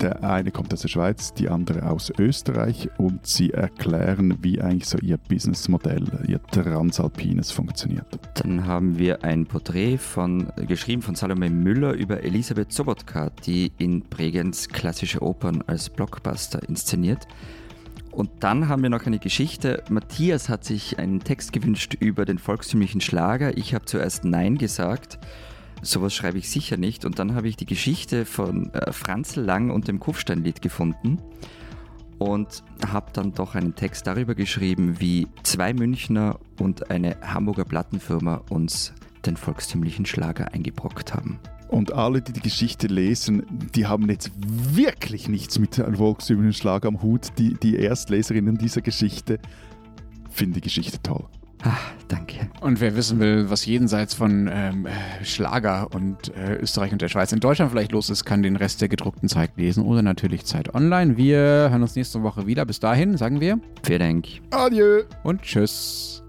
der 0.00 0.22
eine 0.24 0.50
kommt 0.50 0.72
aus 0.72 0.82
der 0.82 0.88
Schweiz, 0.88 1.34
die 1.34 1.48
andere 1.48 1.90
aus 1.90 2.12
Österreich 2.18 2.88
und 2.98 3.26
sie 3.26 3.50
erklären, 3.50 4.38
wie 4.42 4.60
eigentlich 4.60 4.88
so 4.88 4.98
ihr 4.98 5.18
Businessmodell, 5.18 6.04
ihr 6.26 6.42
Transalpines 6.50 7.50
funktioniert. 7.50 8.06
Dann 8.34 8.66
haben 8.66 8.98
wir 8.98 9.24
ein 9.24 9.46
Porträt 9.46 9.98
von, 9.98 10.48
geschrieben 10.66 11.02
von 11.02 11.14
Salome 11.14 11.50
Müller 11.50 11.92
über 11.92 12.22
Elisabeth 12.22 12.72
Sobotka, 12.72 13.30
die 13.44 13.72
in 13.78 14.02
Bregenz 14.02 14.68
klassische 14.68 15.22
Opern 15.22 15.62
als 15.66 15.90
Blockbuster 15.90 16.66
inszeniert. 16.68 17.26
Und 18.10 18.30
dann 18.40 18.68
haben 18.68 18.82
wir 18.82 18.90
noch 18.90 19.06
eine 19.06 19.18
Geschichte. 19.18 19.84
Matthias 19.90 20.48
hat 20.48 20.64
sich 20.64 20.98
einen 20.98 21.20
Text 21.20 21.52
gewünscht 21.52 21.94
über 22.00 22.24
den 22.24 22.38
volkstümlichen 22.38 23.00
Schlager. 23.00 23.56
Ich 23.56 23.74
habe 23.74 23.84
zuerst 23.84 24.24
Nein 24.24 24.58
gesagt 24.58 25.18
sowas 25.82 26.14
schreibe 26.14 26.38
ich 26.38 26.50
sicher 26.50 26.76
nicht. 26.76 27.04
Und 27.04 27.18
dann 27.18 27.34
habe 27.34 27.48
ich 27.48 27.56
die 27.56 27.66
Geschichte 27.66 28.24
von 28.24 28.72
äh, 28.74 28.92
Franzl 28.92 29.40
Lang 29.40 29.70
und 29.70 29.88
dem 29.88 30.00
Kufsteinlied 30.00 30.62
gefunden 30.62 31.18
und 32.18 32.64
habe 32.86 33.12
dann 33.12 33.32
doch 33.32 33.54
einen 33.54 33.74
Text 33.74 34.06
darüber 34.06 34.34
geschrieben, 34.34 35.00
wie 35.00 35.28
zwei 35.42 35.72
Münchner 35.72 36.38
und 36.58 36.90
eine 36.90 37.16
Hamburger 37.22 37.64
Plattenfirma 37.64 38.42
uns 38.50 38.92
den 39.24 39.36
volkstümlichen 39.36 40.06
Schlager 40.06 40.52
eingebrockt 40.52 41.14
haben. 41.14 41.38
Und 41.68 41.92
alle, 41.92 42.22
die 42.22 42.32
die 42.32 42.40
Geschichte 42.40 42.86
lesen, 42.86 43.44
die 43.74 43.86
haben 43.86 44.08
jetzt 44.08 44.30
wirklich 44.74 45.28
nichts 45.28 45.58
mit 45.58 45.78
einem 45.78 45.96
volkstümlichen 45.96 46.54
Schlager 46.54 46.88
am 46.88 47.02
Hut. 47.02 47.28
Die, 47.36 47.54
die 47.54 47.76
Erstleserinnen 47.76 48.56
dieser 48.56 48.80
Geschichte 48.80 49.38
finden 50.30 50.54
die 50.54 50.60
Geschichte 50.62 50.98
toll. 51.02 51.26
Ah, 51.64 51.76
danke. 52.06 52.48
Und 52.60 52.80
wer 52.80 52.94
wissen 52.94 53.18
will, 53.18 53.50
was 53.50 53.66
jenseits 53.66 54.14
von 54.14 54.48
ähm, 54.52 54.86
Schlager 55.22 55.88
und 55.92 56.34
äh, 56.36 56.56
Österreich 56.56 56.92
und 56.92 57.02
der 57.02 57.08
Schweiz 57.08 57.32
in 57.32 57.40
Deutschland 57.40 57.70
vielleicht 57.72 57.92
los 57.92 58.10
ist, 58.10 58.24
kann 58.24 58.42
den 58.42 58.56
Rest 58.56 58.80
der 58.80 58.88
gedruckten 58.88 59.28
Zeit 59.28 59.50
lesen 59.56 59.82
oder 59.82 60.02
natürlich 60.02 60.44
Zeit 60.44 60.74
online. 60.74 61.16
Wir 61.16 61.38
hören 61.38 61.82
uns 61.82 61.96
nächste 61.96 62.22
Woche 62.22 62.46
wieder. 62.46 62.64
Bis 62.64 62.80
dahin 62.80 63.16
sagen 63.16 63.40
wir. 63.40 63.58
Vielen 63.82 63.98
Dank. 63.98 64.26
Adieu. 64.50 65.02
Und 65.24 65.42
tschüss. 65.42 66.22